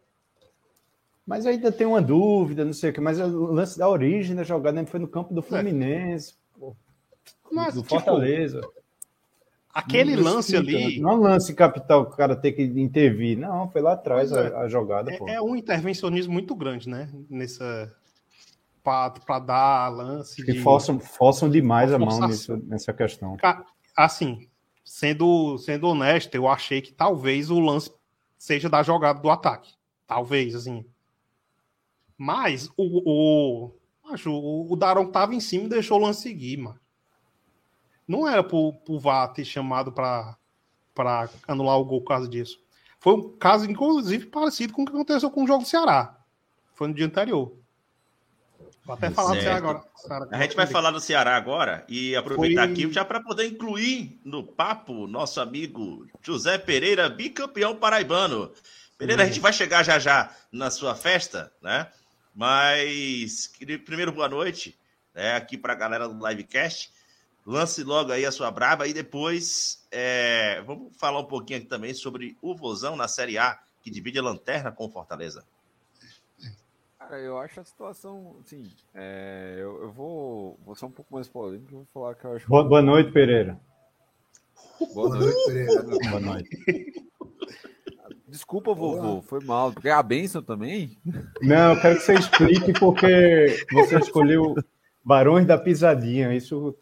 Mas 1.24 1.46
ainda 1.46 1.70
tem 1.70 1.86
uma 1.86 2.00
dúvida, 2.02 2.64
não 2.64 2.72
sei 2.72 2.90
o 2.90 2.92
que, 2.92 3.00
mas 3.00 3.20
o 3.20 3.52
lance 3.52 3.78
da 3.78 3.88
origem 3.88 4.34
da 4.34 4.42
jogada 4.42 4.84
foi 4.86 4.98
no 4.98 5.06
campo 5.06 5.32
do 5.34 5.42
Fluminense, 5.42 6.32
pô, 6.34 6.37
Mas, 7.50 7.74
do 7.74 7.82
tipo, 7.82 7.94
Fortaleza. 7.94 8.60
aquele 9.72 10.16
Não 10.16 10.22
lance 10.22 10.56
ali 10.56 11.00
Não 11.00 11.10
é 11.10 11.14
um 11.14 11.20
lance 11.20 11.54
capital 11.54 12.06
que 12.06 12.12
o 12.14 12.16
cara 12.16 12.36
tem 12.36 12.52
que 12.52 12.62
intervir, 12.62 13.38
não, 13.38 13.70
foi 13.70 13.80
lá 13.80 13.92
atrás 13.94 14.32
é. 14.32 14.48
a, 14.54 14.60
a 14.60 14.68
jogada, 14.68 15.16
pô. 15.16 15.28
é, 15.28 15.34
é 15.34 15.42
um 15.42 15.56
intervencionismo 15.56 16.32
muito 16.32 16.54
grande, 16.54 16.88
né? 16.88 17.10
Nessa. 17.30 17.94
Pra, 18.82 19.10
pra 19.10 19.38
dar 19.38 19.88
lance. 19.88 20.42
Que 20.44 20.52
de- 20.52 20.60
forçam, 20.60 20.98
forçam 20.98 21.50
demais 21.50 21.92
a 21.92 21.98
mão 21.98 22.20
nisso- 22.26 22.56
nessa 22.66 22.92
questão. 22.92 23.36
Assim, 23.96 24.48
sendo, 24.84 25.58
sendo 25.58 25.88
honesto, 25.88 26.34
eu 26.34 26.48
achei 26.48 26.80
que 26.80 26.92
talvez 26.92 27.50
o 27.50 27.58
lance 27.60 27.90
seja 28.38 28.68
da 28.68 28.82
jogada 28.82 29.20
do 29.20 29.28
ataque. 29.28 29.74
Talvez, 30.06 30.54
assim. 30.54 30.84
Mas 32.16 32.70
o, 32.76 33.02
o, 33.04 33.70
acho, 34.12 34.30
o, 34.30 34.72
o 34.72 34.76
Darão 34.76 35.10
tava 35.10 35.34
em 35.34 35.40
cima 35.40 35.64
e 35.64 35.68
deixou 35.68 35.98
o 35.98 36.02
lance 36.02 36.22
seguir, 36.22 36.56
mano. 36.56 36.78
Não 38.08 38.26
era 38.26 38.42
pro, 38.42 38.72
pro 38.72 38.98
VAR 38.98 39.28
ter 39.34 39.44
chamado 39.44 39.92
pra 39.92 40.36
anular 41.46 41.78
o 41.78 41.84
gol 41.84 42.00
por 42.00 42.08
causa 42.08 42.26
disso. 42.28 42.58
Foi 42.98 43.12
um 43.14 43.36
caso, 43.36 43.70
inclusive, 43.70 44.26
parecido 44.26 44.72
com 44.72 44.82
o 44.82 44.86
que 44.86 44.90
aconteceu 44.92 45.30
com 45.30 45.44
o 45.44 45.46
jogo 45.46 45.62
do 45.62 45.68
Ceará. 45.68 46.16
Foi 46.74 46.88
no 46.88 46.94
dia 46.94 47.06
anterior. 47.06 47.52
Vou 48.84 48.94
até 48.94 49.10
falar 49.10 49.28
do 49.28 49.34
Certo. 49.34 49.42
Ceará 49.44 49.56
agora. 49.58 49.84
Ceará- 49.94 50.28
A 50.32 50.42
gente 50.42 50.56
vai 50.56 50.66
falar 50.66 50.90
do 50.90 51.00
Ceará 51.00 51.36
agora 51.36 51.84
e 51.88 52.16
aproveitar 52.16 52.62
Foi- 52.64 52.72
aqui 52.72 52.90
já 52.92 53.04
para 53.04 53.20
poder 53.20 53.46
incluir 53.46 54.18
no 54.24 54.42
papo 54.42 55.06
nosso 55.06 55.40
amigo 55.40 56.06
José 56.22 56.56
Pereira, 56.56 57.08
bicampeão 57.10 57.76
paraibano. 57.76 58.50
Pereira, 58.96 59.22
a 59.22 59.26
gente 59.26 59.38
vai 59.40 59.52
chegar 59.52 59.82
já 59.84 59.98
já 59.98 60.34
na 60.50 60.70
sua 60.70 60.94
festa, 60.94 61.52
né? 61.62 61.86
Mas 62.34 63.52
primeiro 63.84 64.10
boa 64.10 64.28
noite, 64.28 64.76
né? 65.14 65.34
Aqui 65.36 65.58
para 65.58 65.74
a 65.74 65.76
galera 65.76 66.08
do 66.08 66.26
livecast. 66.26 66.90
Lance 67.48 67.82
logo 67.82 68.12
aí 68.12 68.26
a 68.26 68.30
sua 68.30 68.50
braba 68.50 68.86
e 68.86 68.92
depois 68.92 69.88
é, 69.90 70.60
vamos 70.66 70.94
falar 70.98 71.18
um 71.18 71.24
pouquinho 71.24 71.60
aqui 71.60 71.66
também 71.66 71.94
sobre 71.94 72.36
o 72.42 72.54
Vozão 72.54 72.94
na 72.94 73.08
Série 73.08 73.38
A, 73.38 73.58
que 73.80 73.90
divide 73.90 74.18
a 74.18 74.22
lanterna 74.22 74.70
com 74.70 74.84
o 74.84 74.90
Fortaleza. 74.90 75.46
Cara, 76.98 77.18
eu 77.18 77.38
acho 77.38 77.58
a 77.58 77.64
situação, 77.64 78.36
assim, 78.44 78.70
é, 78.94 79.54
eu, 79.56 79.80
eu 79.84 79.90
vou, 79.90 80.60
vou 80.62 80.74
ser 80.74 80.84
um 80.84 80.90
pouco 80.90 81.14
mais 81.14 81.26
polêmico, 81.26 81.72
vou 81.72 81.86
falar 81.86 82.14
que 82.16 82.26
eu 82.26 82.32
acho... 82.34 82.46
Boa, 82.46 82.64
boa 82.64 82.82
noite, 82.82 83.12
Pereira. 83.12 83.58
Boa 84.92 85.16
noite. 85.16 85.44
Pereira. 85.46 85.82
Boa 85.82 86.20
noite. 86.20 86.50
Desculpa, 88.28 88.74
vovô, 88.74 89.22
foi 89.22 89.42
mal, 89.42 89.72
porque 89.72 89.88
a 89.88 90.02
benção 90.02 90.42
também? 90.42 90.98
Não, 91.40 91.72
eu 91.72 91.80
quero 91.80 91.96
que 91.96 92.02
você 92.02 92.12
explique 92.12 92.78
porque 92.78 93.64
você 93.72 93.96
escolheu 94.04 94.54
Barões 95.02 95.46
da 95.46 95.56
Pisadinha. 95.56 96.34
Isso 96.34 96.76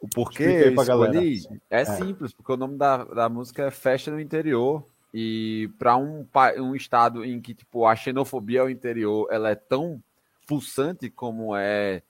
O 0.00 0.08
porquê 0.08 0.44
eu 0.66 0.74
pra 0.74 0.84
galera. 0.84 1.24
escolhi 1.24 1.60
é 1.68 1.84
simples, 1.84 2.32
porque 2.32 2.52
o 2.52 2.56
nome 2.56 2.76
da, 2.76 3.04
da 3.04 3.28
música 3.28 3.64
é 3.64 3.70
Festa 3.70 4.10
no 4.10 4.20
Interior. 4.20 4.84
E 5.12 5.70
para 5.78 5.96
um, 5.96 6.26
um 6.58 6.74
estado 6.74 7.24
em 7.24 7.40
que 7.40 7.54
tipo, 7.54 7.86
a 7.86 7.96
xenofobia 7.96 8.60
ao 8.60 8.70
interior 8.70 9.26
ela 9.30 9.50
é 9.50 9.54
tão 9.54 10.02
pulsante 10.46 11.08
como 11.10 11.56
é, 11.56 12.02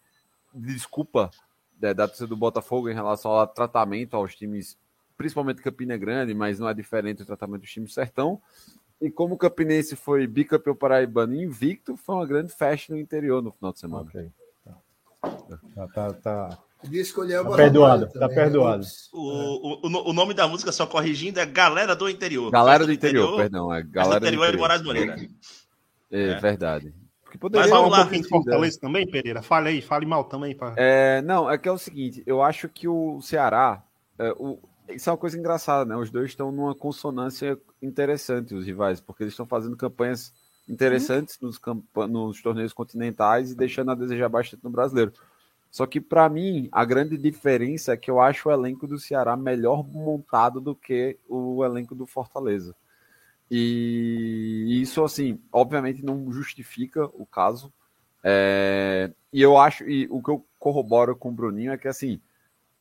desculpa, 0.53 1.31
da, 1.79 1.93
da 1.93 2.09
torcida 2.09 2.27
do 2.27 2.37
Botafogo 2.37 2.91
em 2.91 2.95
relação 2.95 3.31
ao 3.31 3.47
tratamento 3.47 4.17
aos 4.17 4.35
times, 4.35 4.77
principalmente 5.17 5.63
Campina 5.63 5.97
Grande, 5.97 6.35
mas 6.35 6.59
não 6.59 6.69
é 6.69 6.75
diferente 6.75 7.19
do 7.19 7.27
tratamento 7.27 7.63
dos 7.63 7.71
times 7.71 7.95
Sertão. 7.95 8.41
E 9.01 9.11
como 9.11 9.35
o 9.35 9.39
Campinense 9.39 9.95
foi 9.95 10.27
bicampeão 10.27 10.75
paraibano 10.75 11.35
invicto, 11.35 11.97
foi 11.97 12.17
uma 12.17 12.27
grande 12.27 12.53
festa 12.53 12.93
no 12.93 12.99
interior 12.99 13.41
no 13.41 13.53
final 13.53 13.73
de 13.73 13.79
semana. 13.79 14.09
Ok. 14.09 14.31
Tá, 15.75 15.89
tá, 15.89 16.13
tá, 16.13 16.59
Podia 16.81 17.03
escolher 17.03 17.41
o 17.41 17.51
tá 17.51 17.57
perdoado, 17.57 18.07
tá 18.07 18.13
também, 18.13 18.29
né? 18.29 18.35
perdoado. 18.35 18.87
O, 19.13 19.19
o, 19.19 19.87
o- 19.89 20.11
o 20.11 20.13
nome 20.13 20.33
da 20.33 20.47
música, 20.47 20.71
só 20.71 20.87
corrigindo, 20.87 21.41
é 21.41 21.47
Galera 21.47 21.97
do 21.97 22.09
Interior. 22.09 22.51
Galera 22.53 22.87
do 22.87 22.93
interior, 22.93 23.37
perdão. 23.37 23.73
É 23.75 23.83
Galera 23.83 24.21
do 24.21 24.27
interior 24.27 24.45
é 24.49 24.51
de 24.53 24.57
Moraes 24.59 24.83
Moreira. 24.83 25.17
É, 26.11 26.29
É. 26.31 26.35
verdade. 26.41 26.95
Porque 27.25 27.37
Mas 27.37 27.41
poderia 27.41 27.69
vamos 27.69 27.89
um 27.89 27.91
lá. 27.91 28.01
pouquinho 28.03 28.23
de 28.23 28.29
Fortaleza 28.29 28.79
também, 28.81 29.07
Pereira. 29.11 29.43
Fale 29.43 29.69
aí, 29.69 29.83
fale 29.83 30.07
mal 30.07 30.25
também. 30.25 30.57
Pra... 30.57 30.73
É, 30.77 31.21
não, 31.23 31.51
é 31.51 31.59
que 31.59 31.69
é 31.69 31.73
o 31.73 31.77
seguinte, 31.79 32.23
eu 32.25 32.41
acho 32.43 32.69
que 32.69 32.87
o 32.89 33.21
Ceará, 33.21 33.83
é, 34.19 34.31
o- 34.39 34.59
isso 34.89 35.11
é 35.11 35.13
uma 35.13 35.19
coisa 35.19 35.37
engraçada, 35.39 35.85
né? 35.85 35.97
Os 35.97 36.11
dois 36.11 36.31
estão 36.31 36.51
numa 36.53 36.75
consonância 36.75 37.59
interessante, 37.83 38.55
os 38.55 38.65
rivais, 38.65 39.01
porque 39.01 39.25
eles 39.25 39.33
estão 39.35 39.45
fazendo 39.47 39.77
campanhas 39.77 40.33
interessantes 40.67 41.39
nos, 41.41 41.59
campa- 41.59 42.07
nos 42.07 42.41
torneios 42.41 42.73
continentais 42.73 43.51
e 43.51 43.55
deixando 43.57 43.91
a 43.91 43.95
desejar 43.95 44.29
bastante 44.29 44.63
no 44.65 44.71
brasileiro. 44.71 45.13
Só 45.71 45.87
que, 45.87 46.01
para 46.01 46.29
mim, 46.29 46.69
a 46.73 46.85
grande 46.85 47.17
diferença 47.17 47.93
é 47.93 47.97
que 47.97 48.11
eu 48.11 48.21
acho 48.21 48.49
o 48.49 48.53
elenco 48.53 48.87
do 48.87 48.99
Ceará 48.99 49.37
melhor 49.37 49.87
montado 49.87 50.61
do 50.61 50.75
que 50.75 51.19
o 51.29 51.65
elenco 51.65 51.95
do 51.95 52.07
Fortaleza. 52.07 52.75
E 53.51 54.81
isso, 54.83 55.03
assim, 55.05 55.41
obviamente 55.53 56.05
não 56.05 56.31
justifica 56.33 57.05
o 57.07 57.25
caso. 57.25 57.73
É, 58.23 59.11
e 59.33 59.41
eu 59.41 59.57
acho, 59.57 59.89
e 59.89 60.07
o 60.11 60.23
que 60.23 60.31
eu 60.31 60.45
corroboro 60.59 61.17
com 61.17 61.31
o 61.31 61.33
Bruninho 61.33 61.73
é 61.73 61.79
que, 61.79 61.89
assim, 61.89 62.21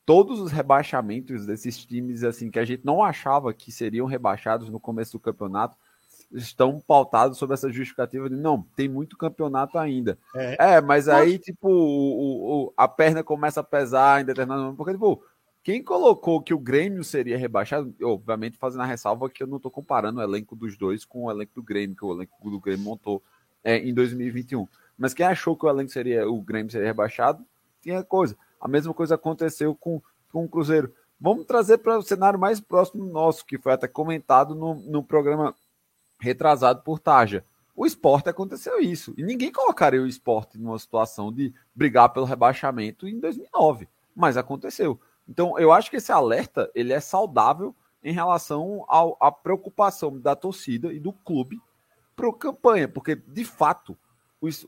todos 0.06 0.40
os 0.40 0.52
rebaixamentos 0.52 1.46
desses 1.46 1.86
times, 1.86 2.24
assim, 2.24 2.50
que 2.50 2.60
a 2.60 2.66
gente 2.66 2.86
não 2.86 3.04
achava 3.04 3.54
que 3.54 3.72
seriam 3.72 4.08
rebaixados 4.08 4.70
no 4.70 4.80
começo 4.80 5.14
do 5.14 5.20
campeonato, 5.20 5.78
estão 6.32 6.80
pautados 6.86 7.38
sobre 7.38 7.54
essa 7.54 7.72
justificativa 7.72 8.30
de 8.30 8.36
não, 8.36 8.62
tem 8.76 8.88
muito 8.90 9.18
campeonato 9.18 9.78
ainda. 9.78 10.18
É. 10.36 10.76
É, 10.76 10.82
mas 10.82 11.08
aí, 11.08 11.40
tipo, 11.40 11.70
o, 11.70 12.66
o- 12.66 12.74
a 12.76 12.88
perna 12.88 13.24
começa 13.24 13.62
a 13.62 13.64
pesar 13.64 14.22
em 14.22 14.26
determinado 14.26 14.62
momento, 14.62 14.78
porque, 14.78 14.94
tipo, 14.94 15.24
quem 15.64 15.84
colocou 15.84 16.42
que 16.42 16.54
o 16.54 16.60
Grêmio 16.60 17.04
seria 17.04 17.38
rebaixado, 17.38 17.94
obviamente 18.02 18.58
fazendo 18.58 18.82
a 18.84 18.86
ressalva 18.86 19.30
que 19.30 19.44
eu 19.44 19.48
não 19.48 19.60
tô 19.60 19.70
comparando 19.70 20.20
o 20.20 20.24
elenco 20.24 20.56
dos 20.56 20.78
dois 20.78 21.04
com 21.04 21.24
o 21.26 21.32
elenco 21.32 21.54
do 21.56 21.64
Grêmio, 21.64 21.96
que 21.96 22.06
o 22.06 22.14
elenco 22.14 22.50
do 22.50 22.60
Grêmio 22.60 22.84
montou 22.86 23.22
é, 23.64 23.78
em 23.78 23.94
2021. 23.94 24.68
Mas 24.98 25.14
quem 25.14 25.26
achou 25.26 25.56
que 25.56 25.66
o 25.66 25.70
elenco 25.70 25.92
seria, 25.92 26.28
o 26.30 26.42
Grêmio 26.42 26.72
seria 26.72 26.88
rebaixado, 26.88 27.46
tinha 27.82 28.04
coisa. 28.04 28.36
A 28.60 28.68
mesma 28.68 28.94
coisa 28.94 29.16
aconteceu 29.16 29.76
com, 29.76 30.02
com 30.32 30.46
o 30.46 30.50
Cruzeiro. 30.50 30.92
Vamos 31.20 31.46
trazer 31.46 31.80
para 31.80 31.98
o 31.98 32.02
cenário 32.02 32.40
mais 32.40 32.60
próximo 32.60 33.06
nosso, 33.06 33.46
que 33.46 33.58
foi 33.58 33.74
até 33.74 33.88
comentado 33.88 34.56
no, 34.56 34.76
no 34.76 35.04
programa 35.04 35.54
retrasado 36.20 36.82
por 36.82 37.00
Taja. 37.00 37.44
O 37.76 37.86
esporte 37.86 38.28
aconteceu 38.30 38.80
isso. 38.80 39.14
E 39.18 39.24
ninguém 39.24 39.52
colocaria 39.52 40.02
o 40.02 40.08
esporte 40.08 40.58
numa 40.58 40.80
situação 40.80 41.32
de 41.32 41.54
brigar 41.76 42.10
pelo 42.10 42.26
rebaixamento 42.26 43.08
em 43.08 43.20
2009. 43.20 43.88
Mas 44.16 44.36
aconteceu. 44.36 45.00
Então, 45.30 45.60
eu 45.60 45.72
acho 45.72 45.90
que 45.92 45.98
esse 45.98 46.12
alerta 46.12 46.72
ele 46.74 46.92
é 46.92 47.00
saudável 47.00 47.76
em 48.04 48.12
relação 48.12 48.84
ao- 48.88 49.18
à 49.20 49.32
preocupação 49.32 50.20
da 50.20 50.36
torcida 50.36 50.92
e 50.92 51.00
do 51.00 51.12
clube 51.12 51.62
para 52.16 52.34
campanha, 52.34 52.88
porque 52.88 53.16
de 53.16 53.46
fato 53.46 53.96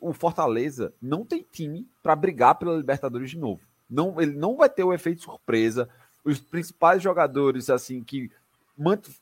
o, 0.02 0.14
Fortaleza 0.14 0.94
não 1.02 1.26
tem 1.26 1.46
time 1.52 1.88
para 2.04 2.16
brigar 2.16 2.56
pela 2.56 2.76
Libertadores 2.76 3.32
de 3.32 3.38
novo. 3.38 3.62
Não, 3.90 4.20
ele 4.22 4.34
não 4.34 4.56
vai 4.56 4.70
ter 4.70 4.84
o 4.84 4.94
efeito 4.94 5.24
surpresa. 5.24 5.90
Os 6.24 6.40
principais 6.40 7.02
jogadores 7.02 7.70
assim 7.70 8.04
que, 8.04 8.30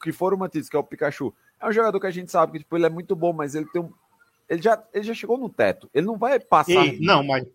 que 0.01 0.11
foram 0.11 0.37
mantidos, 0.37 0.69
que 0.69 0.75
é 0.75 0.79
o 0.79 0.83
Pikachu, 0.83 1.33
é 1.59 1.67
um 1.67 1.71
jogador 1.71 1.99
que 1.99 2.07
a 2.07 2.11
gente 2.11 2.31
sabe 2.31 2.53
que 2.53 2.59
tipo, 2.59 2.75
ele 2.75 2.85
é 2.85 2.89
muito 2.89 3.15
bom, 3.15 3.33
mas 3.33 3.55
ele 3.55 3.65
tem 3.65 3.81
um, 3.81 3.91
ele 4.49 4.61
já, 4.61 4.81
ele 4.93 5.03
já 5.03 5.13
chegou 5.13 5.37
no 5.37 5.49
teto. 5.49 5.89
Ele 5.93 6.05
não 6.05 6.17
vai 6.17 6.39
passar. 6.39 6.71
Ei, 6.71 6.99
não, 7.01 7.23
mas 7.23 7.45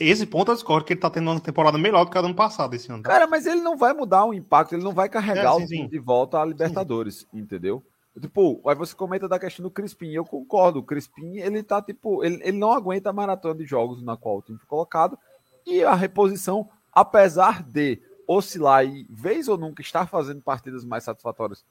esse 0.00 0.26
ponto 0.26 0.50
eu 0.50 0.54
discordo 0.54 0.86
que 0.86 0.92
ele 0.92 1.00
tá 1.00 1.10
tendo 1.10 1.30
uma 1.30 1.40
temporada 1.40 1.76
melhor 1.76 2.04
do 2.04 2.10
que 2.10 2.16
a 2.16 2.20
do 2.20 2.26
ano 2.26 2.34
passado 2.34 2.74
esse 2.74 2.90
ano. 2.90 3.02
tá? 3.02 3.10
Cara, 3.10 3.26
mas 3.26 3.46
ele 3.46 3.60
não 3.60 3.76
vai 3.76 3.92
mudar 3.92 4.24
o 4.24 4.34
impacto, 4.34 4.74
ele 4.74 4.84
não 4.84 4.92
vai 4.92 5.08
carregar 5.08 5.54
É, 5.54 5.58
sim, 5.60 5.66
time 5.66 5.82
sim. 5.82 5.88
de 5.88 5.98
volta 5.98 6.40
à 6.40 6.44
Libertadores, 6.44 7.26
entendeu? 7.32 7.82
Tipo, 8.18 8.62
aí 8.66 8.74
você 8.74 8.94
comenta 8.94 9.28
da 9.28 9.38
questão 9.38 9.62
do 9.62 9.70
Crispim, 9.70 10.12
eu 10.12 10.24
concordo, 10.24 10.78
o 10.78 10.82
Crispim, 10.82 11.36
ele 11.36 11.62
tá, 11.62 11.82
tipo, 11.82 12.24
ele, 12.24 12.40
ele 12.42 12.56
não 12.56 12.72
aguenta 12.72 13.10
a 13.10 13.12
maratona 13.12 13.56
de 13.56 13.66
jogos 13.66 14.02
na 14.02 14.16
qual 14.16 14.38
o 14.38 14.42
time 14.42 14.58
foi 14.58 14.66
colocado, 14.66 15.18
e 15.66 15.84
a 15.84 15.94
reposição, 15.94 16.66
apesar 16.90 17.62
de 17.62 18.00
oscilar 18.26 18.86
e 18.86 19.06
vez 19.10 19.48
ou 19.48 19.58
nunca 19.58 19.82
estar 19.82 20.06
fazendo 20.06 20.40
partidas 20.40 20.82
mais 20.82 21.04
satisfatórias, 21.04 21.62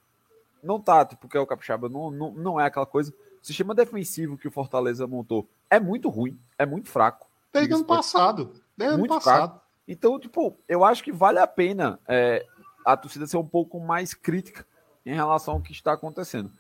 não 0.66 0.80
tá, 0.80 1.06
tipo, 1.06 1.22
porque 1.22 1.38
o 1.38 1.46
Capixaba 1.46 1.88
não, 1.88 2.10
não, 2.10 2.32
não 2.32 2.60
é 2.60 2.66
aquela 2.66 2.86
coisa. 2.86 3.14
O 3.42 3.46
sistema 3.46 3.76
defensivo 3.76 4.38
que 4.38 4.48
o 4.48 4.52
Fortaleza 4.52 5.06
montou 5.06 5.48
é 5.70 5.80
muito 5.80 6.10
ruim, 6.10 6.38
é 6.58 6.66
muito 6.66 6.90
fraco. 6.90 7.28
Desde 7.54 7.74
ano 7.74 7.86
passado. 7.86 8.54
Desde 8.76 8.94
ano 8.94 9.00
muito 9.00 9.14
passado. 9.14 9.50
fraco. 9.52 9.62
Então, 9.88 10.20
tipo, 10.20 10.58
eu 10.68 10.84
acho 10.84 11.04
que 11.04 11.12
vale 11.12 11.40
a 11.40 11.46
pena 11.46 12.00
é, 12.08 12.46
a 12.86 12.98
torcida 12.98 13.28
ser 13.28 13.38
um 13.38 13.46
pouco 13.46 13.80
mais 13.80 14.14
crítica 14.14 14.66
em 15.06 15.14
relação 15.14 15.56
ao 15.56 15.62
que 15.62 15.72
está 15.72 15.94
acontecendo. 15.94 16.52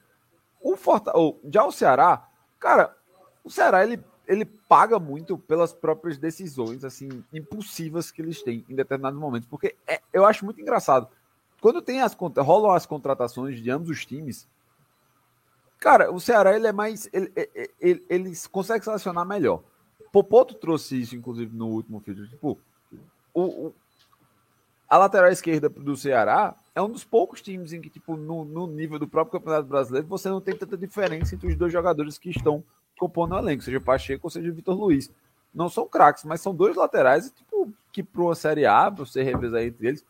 O 0.61 0.77
Forta... 0.77 1.11
já 1.51 1.65
o 1.65 1.71
Ceará, 1.71 2.27
cara, 2.59 2.95
o 3.43 3.49
Ceará 3.49 3.83
ele, 3.83 4.03
ele 4.27 4.45
paga 4.45 4.99
muito 4.99 5.37
pelas 5.37 5.73
próprias 5.73 6.17
decisões 6.17 6.83
assim 6.83 7.23
impulsivas 7.33 8.11
que 8.11 8.21
eles 8.21 8.41
têm 8.43 8.63
em 8.69 8.75
determinados 8.75 9.19
momentos, 9.19 9.47
porque 9.49 9.75
é- 9.87 10.01
eu 10.13 10.25
acho 10.25 10.45
muito 10.45 10.61
engraçado. 10.61 11.07
Quando 11.65 11.82
tem 11.82 11.99
as 11.99 12.13
rolam 12.13 12.73
as 12.73 12.86
contratações 12.86 13.60
de 13.60 13.71
ambos 13.71 13.89
os 13.89 14.06
times, 14.06 14.47
cara, 15.80 16.12
o 16.12 16.19
Ceará 16.19 16.56
ele 16.56 16.67
é 16.67 16.71
mais 16.71 17.10
ele, 17.12 17.32
ele, 17.36 17.71
ele, 17.82 18.06
ele 18.08 18.34
consegue 18.51 18.86
selecionar 18.86 19.25
melhor. 19.25 19.63
Popoto 20.12 20.54
trouxe 20.54 21.01
isso, 21.01 21.15
inclusive, 21.15 21.58
no 21.58 21.69
último 21.69 21.97
vídeo. 22.06 22.30
Tipo, 22.30 22.60
o, 23.34 23.41
o- 23.41 23.73
a 24.88 24.99
lateral 24.99 25.32
esquerda 25.32 25.67
do 25.67 25.97
Ceará 25.97 26.56
é 26.75 26.80
um 26.84 26.88
dos 26.88 27.04
poucos 27.04 27.41
times 27.41 27.73
em 27.73 27.82
que, 27.82 27.89
tipo, 27.89 28.15
no, 28.15 28.45
no 28.45 28.67
nível 28.67 28.99
do 28.99 29.08
próprio 29.08 29.39
Campeonato 29.39 29.67
Brasileiro, 29.67 30.08
você 30.08 30.30
não 30.30 30.39
tem 30.39 30.56
tanta 30.56 30.78
diferença 30.78 31.34
entre 31.34 31.47
os 31.47 31.56
dois 31.56 31.73
jogadores 31.73 32.19
que 32.19 32.30
estão 32.30 32.63
compondo 32.95 33.34
o 33.34 33.39
elenco, 33.39 33.63
seja 33.63 33.82
Pacheco 33.82 34.28
ou 34.28 34.30
seja 34.30 34.51
Vitor 34.51 34.78
Luiz. 34.78 35.10
Não 35.51 35.67
são 35.67 35.88
craques, 35.88 36.25
mas 36.25 36.41
são 36.41 36.54
dois 36.54 36.75
laterais, 36.75 37.32
tipo, 37.32 37.73
que 37.91 38.04
para 38.04 38.21
uma 38.21 38.36
Série 38.36 38.67
A, 38.67 38.91
para 38.91 39.04
você 39.04 39.23
revezar 39.23 39.63
entre 39.63 39.88
eles, 39.88 40.06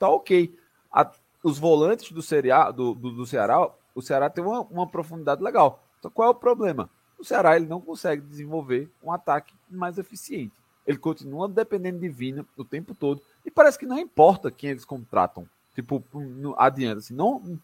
tá 0.00 0.08
ok. 0.08 0.52
A- 0.92 1.10
os 1.42 1.58
volantes 1.58 2.10
do, 2.12 2.22
Série 2.22 2.50
A, 2.50 2.70
do, 2.70 2.94
do, 2.94 3.10
do 3.12 3.26
Ceará, 3.26 3.70
o 3.94 4.02
Ceará 4.02 4.28
tem 4.28 4.44
uma, 4.44 4.60
uma 4.62 4.86
profundidade 4.86 5.42
legal. 5.42 5.82
Então 5.98 6.10
qual 6.10 6.28
é 6.28 6.30
o 6.30 6.34
problema? 6.34 6.90
O 7.18 7.24
Ceará 7.24 7.56
ele 7.56 7.66
não 7.66 7.80
consegue 7.80 8.22
desenvolver 8.22 8.90
um 9.02 9.10
ataque 9.12 9.54
mais 9.70 9.98
eficiente. 9.98 10.52
Ele 10.86 10.98
continua 10.98 11.48
dependendo 11.48 11.98
de 11.98 12.08
Vina 12.08 12.46
o 12.56 12.64
tempo 12.64 12.94
todo. 12.94 13.20
E 13.44 13.50
parece 13.50 13.78
que 13.78 13.86
não 13.86 13.98
importa 13.98 14.50
quem 14.50 14.70
eles 14.70 14.84
contratam. 14.84 15.48
Tipo, 15.74 16.02
no, 16.12 16.54
adiante. 16.58 16.98
Assim, 16.98 17.14
não, 17.14 17.58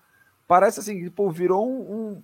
parece 0.46 0.80
assim, 0.80 1.02
tipo, 1.04 1.30
virou 1.30 1.66
um, 1.66 2.22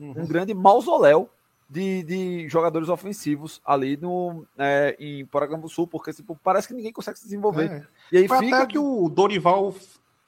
um, 0.00 0.12
um 0.20 0.26
grande 0.26 0.54
mausoléu 0.54 1.28
de, 1.68 2.02
de 2.02 2.48
jogadores 2.48 2.88
ofensivos 2.88 3.60
ali 3.64 3.96
no, 3.96 4.44
é, 4.58 4.96
em 4.98 5.28
Sul, 5.68 5.86
porque 5.86 6.12
tipo, 6.12 6.38
parece 6.42 6.66
que 6.66 6.74
ninguém 6.74 6.92
consegue 6.92 7.18
se 7.18 7.24
desenvolver. 7.24 7.70
É. 7.70 7.86
E 8.10 8.18
aí 8.18 8.28
Foi 8.28 8.38
fica. 8.38 8.56
até 8.56 8.66
que 8.66 8.78
o 8.78 9.08
Dorival 9.08 9.72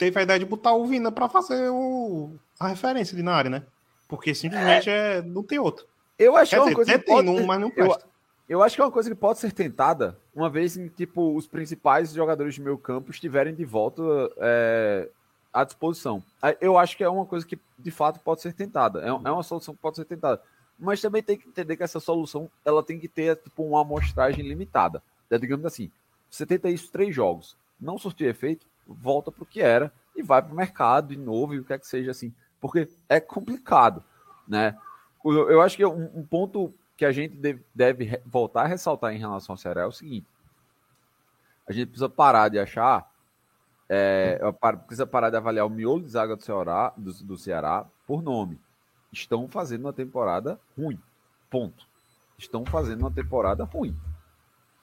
teve 0.03 0.19
a 0.19 0.23
ideia 0.23 0.39
de 0.39 0.45
botar 0.45 0.73
o 0.75 0.85
Vina 0.85 1.13
pra 1.13 1.29
fazer 1.29 1.69
o, 1.71 2.33
a 2.59 2.67
referência 2.69 3.17
de 3.17 3.23
na 3.23 3.35
área, 3.35 3.51
né? 3.51 3.63
Porque 4.09 4.35
simplesmente 4.35 4.91
é. 4.91 5.23
não 5.23 5.45
tem 5.45 5.59
outro. 5.61 5.87
Eu 6.19 6.37
acho 6.37 6.51
que 6.51 6.57
Quer 6.57 6.61
é 6.61 6.61
uma 6.61 6.65
dizer, 6.67 6.75
coisa 6.75 6.99
que 6.99 7.07
pode 7.07 7.29
um, 7.29 7.37
ser- 7.39 7.47
mas 7.47 7.61
não 7.61 7.69
eu, 7.69 7.75
presta. 7.75 8.05
eu 8.49 8.63
acho 8.63 8.75
que 8.75 8.83
é 8.83 8.85
uma 8.85 8.91
coisa 8.91 9.09
que 9.11 9.15
pode 9.15 9.39
ser 9.39 9.53
tentada, 9.53 10.19
uma 10.35 10.51
vez 10.51 10.75
que 10.77 10.89
tipo, 10.91 11.37
os 11.37 11.47
principais 11.47 12.13
jogadores 12.13 12.55
de 12.55 12.61
meio 12.61 12.77
campo 12.77 13.11
estiverem 13.13 13.55
de 13.55 13.65
volta 13.65 14.03
é, 14.39 15.09
à 15.53 15.63
disposição. 15.63 16.23
Aí 16.41 16.57
Eu 16.61 16.77
acho 16.77 16.97
que 16.97 17.05
é 17.05 17.09
uma 17.09 17.25
coisa 17.25 17.47
que 17.47 17.59
de 17.79 17.91
fato 17.93 18.19
pode 18.21 18.41
ser 18.41 18.53
tentada. 18.53 19.01
É, 19.03 19.09
é 19.09 19.13
uma 19.31 19.43
solução 19.45 19.73
que 19.75 19.81
pode 19.81 19.97
ser 19.97 20.05
tentada. 20.05 20.43
Mas 20.79 21.01
também 21.01 21.23
tem 21.23 21.37
que 21.39 21.49
entender 21.49 21.77
que 21.77 21.83
essa 21.85 22.01
solução 22.01 22.51
ela 22.65 22.83
tem 22.83 22.99
que 22.99 23.07
ter 23.09 23.37
tipo, 23.37 23.63
uma 23.63 23.83
amostragem 23.83 24.45
limitada. 24.47 25.01
É, 25.31 25.39
digamos 25.39 25.65
assim, 25.65 25.91
você 26.29 26.45
tenta 26.45 26.69
isso 26.69 26.91
três 26.91 27.15
jogos, 27.15 27.57
não 27.81 27.97
surtiu 27.97 28.29
efeito, 28.29 28.67
volta 28.87 29.31
para 29.31 29.43
o 29.43 29.47
que 29.47 29.61
era 29.61 29.93
e 30.15 30.23
vai 30.23 30.43
para 30.43 30.53
o 30.53 30.57
mercado 30.57 31.09
de 31.09 31.17
novo 31.17 31.55
e 31.55 31.61
o 31.61 31.65
que 31.65 31.73
é 31.73 31.79
que 31.79 31.87
seja 31.87 32.11
assim. 32.11 32.33
Porque 32.61 32.89
é 33.09 33.21
complicado, 33.21 34.03
né? 34.47 34.77
Eu, 35.25 35.51
eu 35.51 35.61
acho 35.61 35.77
que 35.77 35.85
um, 35.85 36.11
um 36.15 36.25
ponto 36.25 36.73
que 36.97 37.05
a 37.05 37.13
gente 37.13 37.37
deve, 37.37 37.65
deve 37.75 38.23
voltar 38.27 38.63
a 38.63 38.67
ressaltar 38.67 39.15
em 39.15 39.19
relação 39.19 39.55
ao 39.55 39.57
Ceará 39.57 39.83
é 39.83 39.87
o 39.87 39.93
seguinte: 39.93 40.27
a 41.67 41.73
gente 41.73 41.89
precisa 41.89 42.09
parar 42.09 42.49
de 42.49 42.59
achar, 42.59 43.11
é, 43.89 44.39
precisa 44.87 45.07
parar 45.07 45.31
de 45.31 45.37
avaliar 45.37 45.67
o 45.67 45.71
miolo 45.71 46.03
de 46.03 46.11
zaga 46.11 46.37
do 46.37 46.43
Ceará, 46.43 46.93
do, 46.97 47.13
do 47.25 47.37
Ceará 47.37 47.87
por 48.07 48.23
nome. 48.23 48.61
Estão 49.13 49.49
fazendo 49.49 49.83
uma 49.83 49.93
temporada 49.93 50.59
ruim. 50.77 50.99
Ponto. 51.51 51.87
Estão 52.39 52.65
fazendo 52.65 53.01
uma 53.01 53.11
temporada 53.11 53.65
ruim. 53.65 53.97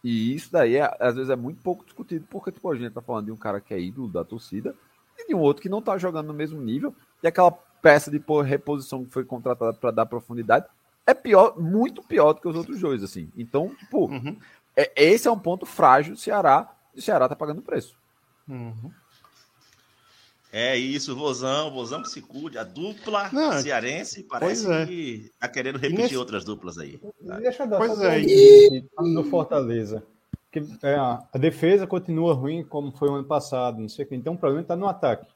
E 0.03 0.33
isso 0.33 0.51
daí, 0.51 0.77
é, 0.77 0.95
às 0.99 1.15
vezes, 1.15 1.29
é 1.29 1.35
muito 1.35 1.61
pouco 1.61 1.83
discutido, 1.83 2.25
porque 2.29 2.51
tipo, 2.51 2.69
a 2.71 2.75
gente 2.75 2.93
tá 2.93 3.01
falando 3.01 3.25
de 3.25 3.31
um 3.31 3.37
cara 3.37 3.59
que 3.59 3.73
é 3.73 3.79
ídolo 3.79 4.07
da 4.07 4.23
torcida 4.23 4.73
e 5.17 5.27
de 5.27 5.35
um 5.35 5.39
outro 5.39 5.61
que 5.61 5.67
não 5.69 5.81
tá 5.81 5.97
jogando 5.97 6.27
no 6.27 6.33
mesmo 6.33 6.61
nível. 6.61 6.95
E 7.21 7.27
aquela 7.27 7.51
peça 7.51 8.09
de 8.09 8.21
reposição 8.45 9.03
que 9.05 9.11
foi 9.11 9.25
contratada 9.25 9.73
para 9.73 9.91
dar 9.91 10.05
profundidade 10.05 10.65
é 11.05 11.13
pior, 11.13 11.59
muito 11.59 12.01
pior 12.03 12.33
do 12.33 12.41
que 12.41 12.47
os 12.47 12.55
outros 12.55 12.79
dois, 12.79 13.03
assim. 13.03 13.29
Então, 13.35 13.73
tipo, 13.75 14.05
Uhum. 14.09 14.37
é- 14.75 14.91
esse 14.95 15.27
é 15.27 15.31
um 15.31 15.39
ponto 15.39 15.65
frágil 15.65 16.13
do 16.13 16.19
Ceará, 16.19 16.71
e 16.95 16.99
o 16.99 17.01
Ceará 17.01 17.27
tá 17.27 17.35
pagando 17.35 17.61
preço. 17.61 17.95
Uhum. 18.47 18.91
É 20.51 20.75
isso, 20.75 21.15
Vozão, 21.15 21.71
Vozão 21.71 22.01
que 22.01 22.09
se 22.09 22.21
cuide. 22.21 22.57
A 22.57 22.63
dupla 22.63 23.29
Não, 23.31 23.53
cearense 23.61 24.23
parece 24.23 24.71
é. 24.71 24.85
que 24.85 25.31
tá 25.39 25.47
querendo 25.47 25.75
repetir 25.77 26.03
nesse- 26.03 26.17
outras 26.17 26.43
duplas 26.43 26.77
aí. 26.79 26.99
Deixa 27.41 27.63
eu 27.63 27.67
dar 27.67 27.77
Pois 27.77 28.01
é, 28.01 28.19
e- 28.21 28.83
do 29.13 29.23
Fortaleza. 29.25 30.03
Que, 30.51 30.59
é, 30.81 30.95
a 30.95 31.37
defesa 31.37 31.85
continua 31.85 32.33
ruim 32.33 32.63
como 32.63 32.91
foi 32.91 33.09
o 33.09 33.13
ano 33.13 33.23
passado, 33.27 33.79
não 33.79 33.87
sei 33.89 34.05
o 34.05 34.07
quê. 34.07 34.15
Então 34.15 34.33
o 34.33 34.37
problema 34.37 34.63
está 34.63 34.75
no 34.75 34.87
ataque. 34.87 35.27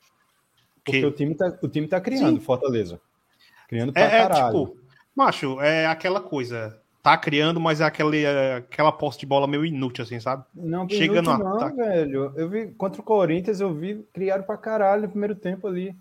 Porque 0.84 1.00
Que? 1.00 1.06
o 1.06 1.12
time, 1.12 1.36
tá, 1.36 1.58
o 1.62 1.68
time 1.68 1.88
tá 1.88 2.02
criando, 2.02 2.40
Sim. 2.40 2.44
Fortaleza. 2.44 3.00
Criando 3.70 3.94
pra 3.94 4.02
É, 4.02 4.06
é 4.06 4.10
caralho. 4.28 4.46
tipo, 4.66 4.78
macho, 5.16 5.62
é 5.62 5.86
aquela 5.86 6.20
coisa. 6.20 6.82
Tá 7.04 7.18
criando, 7.18 7.60
mas 7.60 7.82
é 7.82 7.84
aquele, 7.84 8.24
é 8.24 8.56
aquela 8.56 8.90
posse 8.90 9.20
de 9.20 9.26
bola 9.26 9.46
meio 9.46 9.66
inútil, 9.66 10.06
assim, 10.06 10.22
sabe? 10.22 10.46
Não, 10.56 10.88
Chega 10.88 11.16
Chega 11.16 11.22
no 11.22 11.38
não, 11.38 11.76
velho. 11.76 12.32
Eu 12.38 12.48
vi 12.50 12.68
contra 12.72 13.02
o 13.02 13.04
Corinthians, 13.04 13.60
eu 13.60 13.74
vi 13.74 14.08
criaram 14.14 14.44
pra 14.44 14.56
caralho 14.56 15.02
no 15.04 15.10
primeiro 15.10 15.36
tempo 15.36 15.68
ali. 15.68 15.94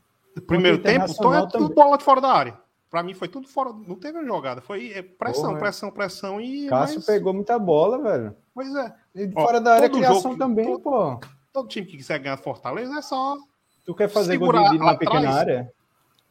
Primeiro 0.46 0.78
tempo, 0.78 1.06
então 1.10 1.34
é 1.34 1.44
tudo 1.48 1.74
bola 1.74 1.98
de 1.98 2.04
fora 2.04 2.20
da 2.20 2.28
área. 2.32 2.56
Pra 2.88 3.02
mim 3.02 3.14
foi 3.14 3.26
tudo 3.26 3.48
fora. 3.48 3.70
Não 3.72 3.96
teve 3.96 4.24
jogada. 4.24 4.60
Foi 4.60 4.92
é, 4.92 5.02
pressão, 5.02 5.46
Porra. 5.48 5.58
pressão, 5.58 5.90
pressão 5.90 6.40
e. 6.40 6.68
Cássio 6.68 6.96
mas- 6.98 7.06
pegou 7.06 7.34
muita 7.34 7.58
bola, 7.58 7.98
velho. 8.00 8.36
Pois 8.54 8.72
é. 8.74 8.94
E 9.16 9.28
Ó, 9.34 9.42
fora 9.42 9.60
da 9.60 9.74
área, 9.74 9.90
criação 9.90 10.36
também, 10.38 10.66
todo- 10.66 10.80
pô. 10.80 11.20
Todo 11.52 11.68
time 11.68 11.84
que 11.86 11.96
quiser 11.96 12.18
ganhar 12.20 12.36
Fortaleza 12.36 12.96
é 12.96 13.02
só. 13.02 13.36
Tu 13.84 13.92
quer 13.94 14.08
fazer 14.08 14.36
gol 14.36 14.52
de, 14.52 14.70
de 14.70 14.78
na 14.78 14.94
pequena 14.96 15.18
atrás. 15.20 15.36
área? 15.36 15.72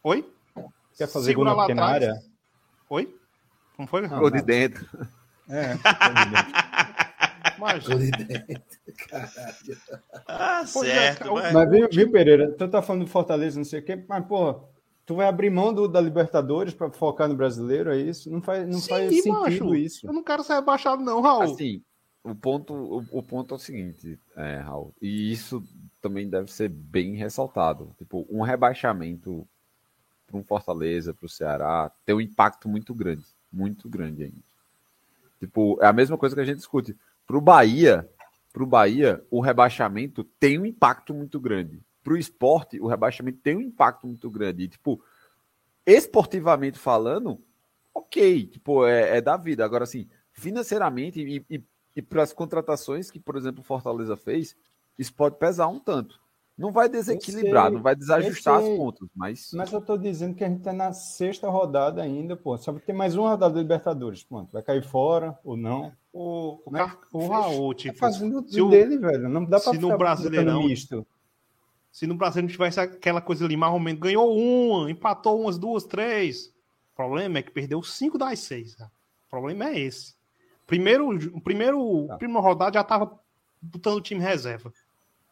Oi? 0.03 0.25
Quer 0.97 1.07
fazer 1.07 1.31
Segurar 1.31 1.51
gol 1.51 1.57
na 1.57 1.67
pequena 1.67 1.84
atrás. 1.84 2.03
área? 2.03 2.21
Oi? 2.89 3.15
Como 3.75 3.88
foi? 3.88 4.01
Não, 4.07 4.19
Gol 4.19 4.31
de 4.31 4.41
dentro. 4.41 4.86
É. 5.49 5.73
Mas, 7.60 7.84
Tô 7.84 7.95
de 7.95 8.12
dentro. 8.12 8.71
Caralho. 9.10 9.77
Ah, 10.27 10.62
é, 10.63 10.65
certo. 10.65 11.29
o- 11.29 11.34
mas- 11.36 11.53
Mas 11.53 11.69
viu, 11.69 11.89
viu, 11.91 12.12
Pereira? 12.12 12.51
Tu 12.51 12.67
tá 12.67 12.81
falando 12.81 13.05
do 13.05 13.10
Fortaleza, 13.12 13.57
não 13.57 13.65
sei 13.65 13.79
o 13.79 13.84
quê, 13.86 14.03
mas, 14.07 14.25
pô, 14.25 14.63
tu 15.05 15.15
vai 15.15 15.27
abrir 15.27 15.49
mão 15.49 15.73
do, 15.73 15.88
da 15.88 16.01
Libertadores 16.01 16.73
pra 16.73 16.89
focar 16.91 17.27
no 17.27 17.36
brasileiro, 17.36 17.91
é 17.91 17.97
isso? 17.97 18.31
Não 18.31 18.41
faz, 18.41 18.67
não 18.67 18.79
Sim, 18.79 18.89
faz 18.89 19.10
sentido 19.15 19.34
macho. 19.65 19.75
isso. 19.75 20.07
eu 20.07 20.13
não 20.13 20.23
quero 20.23 20.43
ser 20.43 20.53
rebaixado, 20.55 21.03
não, 21.03 21.21
Raul. 21.21 21.43
Assim, 21.43 21.84
o 22.23 22.34
ponto, 22.36 22.73
o, 22.73 23.05
o 23.19 23.23
ponto 23.23 23.53
é 23.53 23.57
o 23.57 23.60
seguinte, 23.60 24.19
é, 24.36 24.57
Raul, 24.57 24.93
e 25.01 25.31
isso 25.31 25.63
também 26.01 26.29
deve 26.29 26.51
ser 26.51 26.69
bem 26.69 27.15
ressaltado. 27.15 27.93
Tipo, 27.97 28.25
um 28.29 28.41
rebaixamento 28.41 29.47
para 30.27 30.38
um 30.39 30.43
Fortaleza, 30.43 31.13
para 31.13 31.25
o 31.25 31.29
Ceará, 31.29 31.91
tem 32.05 32.15
um 32.15 32.21
impacto 32.21 32.69
muito 32.69 32.93
grande. 32.93 33.25
Muito 33.51 33.89
grande 33.89 34.23
ainda. 34.23 34.51
Tipo, 35.39 35.77
é 35.81 35.87
a 35.87 35.93
mesma 35.93 36.17
coisa 36.17 36.35
que 36.35 36.41
a 36.41 36.45
gente 36.45 36.57
discute. 36.57 36.95
Para 37.25 37.37
o 37.37 37.41
Bahia, 37.41 38.07
pro 38.53 38.65
Bahia, 38.65 39.23
o 39.29 39.41
rebaixamento 39.41 40.23
tem 40.23 40.59
um 40.59 40.65
impacto 40.65 41.13
muito 41.13 41.39
grande. 41.39 41.81
Para 42.03 42.13
o 42.13 42.17
esporte, 42.17 42.79
o 42.79 42.87
rebaixamento 42.87 43.39
tem 43.39 43.55
um 43.55 43.61
impacto 43.61 44.07
muito 44.07 44.29
grande. 44.29 44.63
E, 44.63 44.67
tipo, 44.67 45.03
esportivamente 45.85 46.77
falando, 46.77 47.41
ok, 47.93 48.47
tipo, 48.47 48.85
é, 48.85 49.17
é 49.17 49.21
da 49.21 49.37
vida. 49.37 49.65
Agora, 49.65 49.83
assim, 49.83 50.07
financeiramente 50.31 51.19
e, 51.19 51.45
e, 51.49 51.63
e 51.95 52.01
para 52.01 52.23
as 52.23 52.33
contratações 52.33 53.09
que, 53.11 53.19
por 53.19 53.35
exemplo, 53.35 53.61
o 53.61 53.65
Fortaleza 53.65 54.15
fez, 54.15 54.55
isso 54.97 55.13
pode 55.13 55.37
pesar 55.37 55.67
um 55.67 55.79
tanto. 55.79 56.19
Não 56.57 56.71
vai 56.71 56.87
desequilibrar, 56.89 57.65
sei, 57.67 57.73
não 57.75 57.81
vai 57.81 57.95
desajustar 57.95 58.59
as 58.59 58.63
contas, 58.77 59.07
mas. 59.15 59.51
Mas 59.53 59.71
eu 59.71 59.81
tô 59.81 59.97
dizendo 59.97 60.35
que 60.35 60.43
a 60.43 60.49
gente 60.49 60.61
tá 60.61 60.71
na 60.73 60.93
sexta 60.93 61.49
rodada 61.49 62.01
ainda, 62.03 62.35
pô. 62.35 62.55
Só 62.57 62.71
vai 62.71 62.81
ter 62.81 62.93
mais 62.93 63.15
uma 63.15 63.29
rodada 63.29 63.55
da 63.55 63.61
Libertadores. 63.61 64.23
Pronto, 64.23 64.51
vai 64.51 64.61
cair 64.61 64.83
fora 64.83 65.37
ou 65.43 65.57
não. 65.57 65.91
O, 66.13 66.59
o, 66.65 66.71
Né? 66.71 66.91
O 67.11 67.27
Raul, 67.27 67.73
Tá 67.73 67.79
tipo, 67.79 67.97
fazendo 67.97 68.47
se 68.47 68.61
o- 68.61 68.69
dele, 68.69 68.97
velho. 68.97 69.27
Não 69.29 69.43
dá 69.45 69.59
pra 69.59 69.71
se 69.71 69.77
no 69.79 69.87
ficar 69.87 69.97
Brasileirão- 69.97 70.63
misto. 70.63 71.07
se 71.91 72.05
no 72.05 72.15
Brasil 72.15 72.41
não 72.43 72.49
tivesse 72.49 72.79
aquela 72.79 73.21
coisa 73.21 73.43
ali, 73.45 73.57
mais 73.57 73.73
ou 73.73 73.79
menos, 73.79 73.99
ganhou 73.99 74.37
uma, 74.37 74.91
empatou 74.91 75.41
umas 75.41 75.57
duas, 75.57 75.83
três. 75.85 76.47
O 76.93 76.95
problema 76.95 77.39
é 77.39 77.41
que 77.41 77.51
perdeu 77.51 77.81
cinco 77.81 78.17
das 78.17 78.39
seis. 78.39 78.75
cara. 78.75 78.91
O 79.27 79.29
problema 79.31 79.65
é 79.69 79.79
esse. 79.79 80.13
Primeiro, 80.67 81.09
o 81.35 81.41
primeiro, 81.41 82.05
Tá. 82.07 82.17
primeira 82.17 82.41
rodada 82.41 82.73
já 82.75 82.83
tava 82.83 83.17
botando 83.61 83.95
o 83.97 84.01
time 84.01 84.21
reserva. 84.21 84.71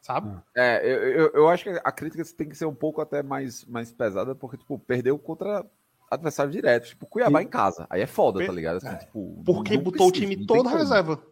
Sabe? 0.00 0.34
É, 0.54 0.80
eu, 0.84 0.98
eu, 1.08 1.30
eu 1.34 1.48
acho 1.48 1.64
que 1.64 1.70
a 1.84 1.92
crítica 1.92 2.24
tem 2.36 2.48
que 2.48 2.56
ser 2.56 2.64
um 2.64 2.74
pouco 2.74 3.00
até 3.00 3.22
mais, 3.22 3.64
mais 3.66 3.92
pesada, 3.92 4.34
porque, 4.34 4.56
tipo, 4.56 4.78
perdeu 4.78 5.18
contra 5.18 5.64
adversário 6.10 6.50
direto, 6.50 6.88
tipo, 6.88 7.06
Cuiabá 7.06 7.40
E- 7.42 7.44
em 7.44 7.48
casa. 7.48 7.86
Aí 7.90 8.00
é 8.00 8.06
foda, 8.06 8.44
tá 8.44 8.52
ligado? 8.52 8.76
Assim, 8.78 8.96
tipo, 8.96 9.42
Porque 9.44 9.76
botou 9.76 10.08
o 10.08 10.10
precisa, 10.10 10.26
time 10.26 10.36
não 10.36 10.46
tem 10.46 10.56
todo 10.56 10.64
como. 10.64 10.76
reserva 10.76 11.22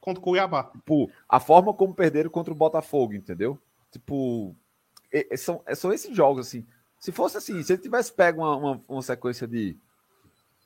contra 0.00 0.20
o 0.20 0.22
Cuiabá. 0.22 0.64
Tipo, 0.64 1.10
a 1.28 1.40
forma 1.40 1.74
como 1.74 1.94
perderam 1.94 2.30
contra 2.30 2.52
o 2.52 2.56
Botafogo, 2.56 3.14
entendeu? 3.14 3.58
Tipo, 3.90 4.54
e 5.12 5.36
são, 5.36 5.60
é- 5.66 5.74
são 5.74 5.92
esses 5.92 6.14
jogos, 6.16 6.46
assim. 6.46 6.64
Se 7.00 7.12
fosse 7.12 7.36
assim, 7.36 7.62
se 7.62 7.72
ele 7.74 7.82
tivesse 7.82 8.12
pego 8.12 8.40
uma, 8.40 8.56
uma, 8.56 8.82
uma 8.88 9.02
sequência 9.02 9.46
de 9.46 9.76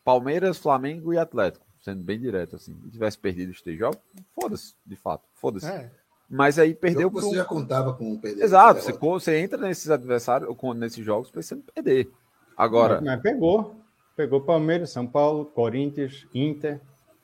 Palmeiras, 0.04 0.58
Flamengo 0.58 1.12
e 1.12 1.18
Atlético, 1.18 1.66
sendo 1.82 2.02
bem 2.02 2.18
direto, 2.18 2.56
assim, 2.56 2.80
e 2.86 2.90
tivesse 2.90 3.18
perdido 3.18 3.50
os 3.50 3.60
três 3.60 3.78
jogos, 3.78 3.98
foda-se, 4.34 4.74
de 4.86 4.96
fato, 4.96 5.24
foda-se. 5.34 5.66
É. 5.66 5.90
Mas 6.30 6.58
aí 6.58 6.74
Perdeu 6.74 7.10
perdeu 7.10 7.10
você 7.22 7.28
pro- 7.28 7.36
já 7.36 7.44
contava 7.44 7.94
com 7.94 8.12
o 8.12 8.18
perder. 8.18 8.42
Exato, 8.44 8.82
você, 8.82 8.92
co- 8.92 9.18
você 9.18 9.38
entra 9.38 9.56
nesses 9.58 9.90
adversários, 9.90 10.54
com- 10.56 10.74
nesses 10.74 11.04
jogos, 11.04 11.30
pensando 11.30 11.60
em 11.60 11.72
perder. 11.72 12.10
Agora, 12.56 12.96
Mas, 12.96 13.04
mas 13.04 13.20
pegou. 13.22 13.76
Pegou 14.14 14.40
Palmeiras, 14.40 14.90
São 14.90 15.06
Paulo, 15.06 15.44
Corinthians, 15.46 16.26
Inter. 16.34 16.80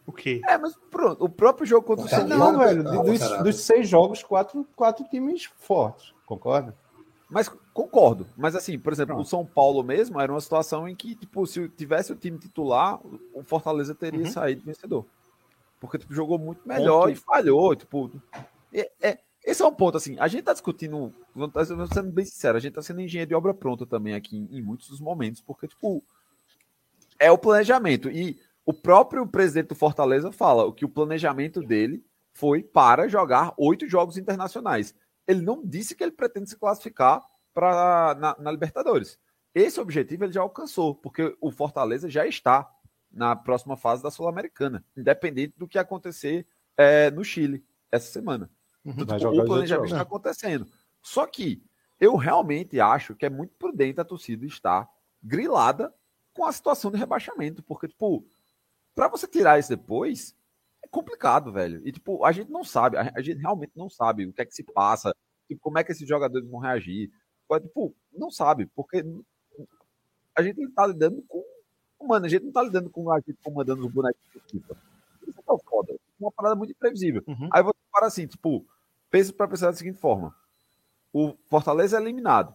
O 0.07 0.12
quê? 0.12 0.40
é, 0.47 0.57
mas 0.59 0.75
pronto, 0.90 1.25
o 1.25 1.29
próprio 1.29 1.67
jogo 1.67 1.87
contra 1.87 2.05
o 2.05 2.09
São 2.09 2.27
não, 2.27 2.37
Não, 2.38 2.38
Paulo. 2.53 2.59
velho. 2.59 2.83
Dos, 3.03 3.38
dos 3.43 3.57
seis 3.61 3.88
jogos, 3.88 4.23
quatro, 4.23 4.67
quatro 4.77 5.05
times 5.09 5.45
fortes. 5.59 6.12
Concorda? 6.27 6.75
Mas 7.29 7.51
concordo. 7.73 8.27
Mas 8.37 8.55
assim, 8.55 8.79
por 8.79 8.93
exemplo, 8.93 9.14
Pronto. 9.14 9.27
o 9.27 9.29
São 9.29 9.45
Paulo 9.45 9.83
mesmo 9.83 10.21
era 10.21 10.31
uma 10.31 10.40
situação 10.40 10.87
em 10.88 10.95
que, 10.95 11.14
tipo, 11.17 11.45
se 11.47 11.69
tivesse 11.71 12.12
o 12.12 12.17
time 12.17 12.38
titular, 12.38 13.01
o 13.35 13.43
Fortaleza 13.43 13.95
teria 13.95 14.21
Uhum. 14.25 14.31
saído 14.31 14.62
vencedor. 14.64 15.05
Porque, 15.81 15.99
tipo, 15.99 16.14
jogou 16.14 16.38
muito 16.38 16.61
melhor 16.69 17.07
Ponto. 17.09 17.11
e 17.12 17.17
falhou. 17.17 17.75
Tipo, 17.75 18.11
é, 18.81 18.93
é- 19.01 19.19
esse 19.45 19.63
é 19.63 19.67
um 19.67 19.75
ponto, 19.75 19.97
assim. 19.97 20.17
A 20.19 20.27
gente 20.27 20.45
tá 20.45 20.53
discutindo, 20.53 21.13
tá 21.53 21.65
sendo 21.65 22.11
bem 22.11 22.25
sincero, 22.25 22.57
a 22.57 22.61
gente 22.61 22.73
tá 22.73 22.83
sendo 22.83 23.01
engenheiro 23.03 23.29
de 23.29 23.35
obra 23.35 23.53
pronta 23.53 23.85
também 23.85 24.15
aqui 24.15 24.39
em, 24.39 24.59
em 24.59 24.63
muitos 24.63 24.89
dos 24.89 25.01
momentos, 25.01 25.43
porque, 25.43 25.69
tipo, 25.69 26.03
é 27.19 27.31
o 27.31 27.37
planejamento. 27.37 28.11
E 28.11 28.41
o 28.65 28.73
próprio 28.73 29.27
presidente 29.27 29.69
do 29.69 29.75
Fortaleza 29.75 30.33
fala 30.33 30.73
que 30.73 30.85
o 30.85 30.89
planejamento 30.89 31.61
dele 31.61 32.03
foi 32.33 32.63
para 32.63 33.07
jogar 33.07 33.53
oito 33.59 33.87
jogos 33.87 34.17
internacionais. 34.17 34.95
Ele 35.27 35.43
não 35.43 35.63
disse 35.65 35.95
que 35.95 36.03
ele 36.03 36.13
pretende 36.13 36.49
se 36.49 36.57
classificar 36.57 37.23
para 37.53 38.17
na, 38.19 38.37
na 38.39 38.51
Libertadores. 38.51 39.19
Esse 39.55 39.81
objetivo 39.81 40.25
ele 40.25 40.33
já 40.33 40.41
alcançou, 40.41 40.95
porque 40.95 41.37
o 41.41 41.51
Fortaleza 41.51 42.11
já 42.11 42.27
está 42.27 42.69
na 43.13 43.37
próxima 43.37 43.77
fase 43.77 44.03
da 44.03 44.11
Sul-Americana, 44.11 44.85
independente 44.97 45.55
do 45.57 45.69
que 45.69 45.79
acontecer 45.79 46.47
é, 46.77 47.11
no 47.11 47.23
Chile 47.23 47.65
essa 47.93 48.11
semana. 48.11 48.51
Tipo, 48.85 49.18
jogar 49.18 49.42
o 49.42 49.47
planejamento 49.47 49.87
está 49.87 50.03
acontecendo. 50.03 50.66
Só 51.03 51.27
que 51.27 51.62
eu 52.01 52.16
realmente 52.16 52.81
acho 52.81 53.14
que 53.14 53.25
é 53.25 53.31
muito 53.31 53.55
prudente 53.55 54.01
a 54.01 54.05
torcida 54.05 54.44
estar 54.44 54.88
grilada 55.23 55.92
com 56.35 56.44
a 56.44 56.53
situação 56.53 56.90
de 56.90 56.99
rebaixamento, 56.99 57.62
porque, 57.62 57.88
tipo, 57.88 58.27
para 58.94 59.09
você 59.09 59.27
tirar 59.27 59.59
isso 59.59 59.70
depois, 59.70 60.37
é 60.83 60.88
complicado, 60.88 61.53
velho. 61.53 61.81
E, 61.87 61.92
tipo, 61.92 62.25
a 62.25 62.33
gente 62.33 62.51
não 62.51 62.64
sabe, 62.64 62.99
a 62.99 63.23
gente 63.23 63.40
realmente 63.40 63.73
não 63.75 63.88
sabe 63.88 64.27
o 64.27 64.33
que 64.33 64.42
é 64.42 64.44
que 64.44 64.55
se 64.55 64.62
passa, 64.62 65.14
tipo, 65.49 65.61
como 65.61 65.79
é 65.79 65.85
que 65.85 65.92
esses 65.92 66.07
jogadores 66.07 66.49
vão 66.49 66.61
reagir. 66.61 67.11
Tipo, 67.61 67.94
não 68.12 68.31
sabe, 68.31 68.66
porque 68.75 69.05
a 70.35 70.42
gente 70.42 70.61
não 70.61 70.70
tá 70.73 70.87
lidando 70.87 71.23
com. 71.29 71.42
Mano, 72.03 72.27
a 72.27 72.29
gente 72.29 72.44
não 72.44 72.53
tá 72.53 72.62
lidando 72.62 72.90
com 72.90 73.11
a 73.11 73.18
gente 73.18 73.38
comandando 73.42 73.87
os 73.87 73.94
da 73.94 74.11
FIFA. 74.51 74.77
Isso 75.27 75.38
é 75.38 75.42
tão 75.42 75.59
foda. 75.59 75.92
É 75.92 75.97
uma 76.18 76.33
parada 76.33 76.55
muito 76.55 76.73
imprevisível. 76.73 77.23
Uhum. 77.27 77.49
Aí 77.51 77.62
você 77.62 77.79
para 77.90 78.09
assim, 78.09 78.27
tipo, 78.27 78.66
pensa 79.14 79.33
para 79.33 79.46
pensar 79.46 79.70
da 79.70 79.77
seguinte 79.77 80.00
forma: 80.00 80.35
o 81.12 81.37
Fortaleza 81.46 81.96
é 81.96 82.00
eliminado, 82.00 82.53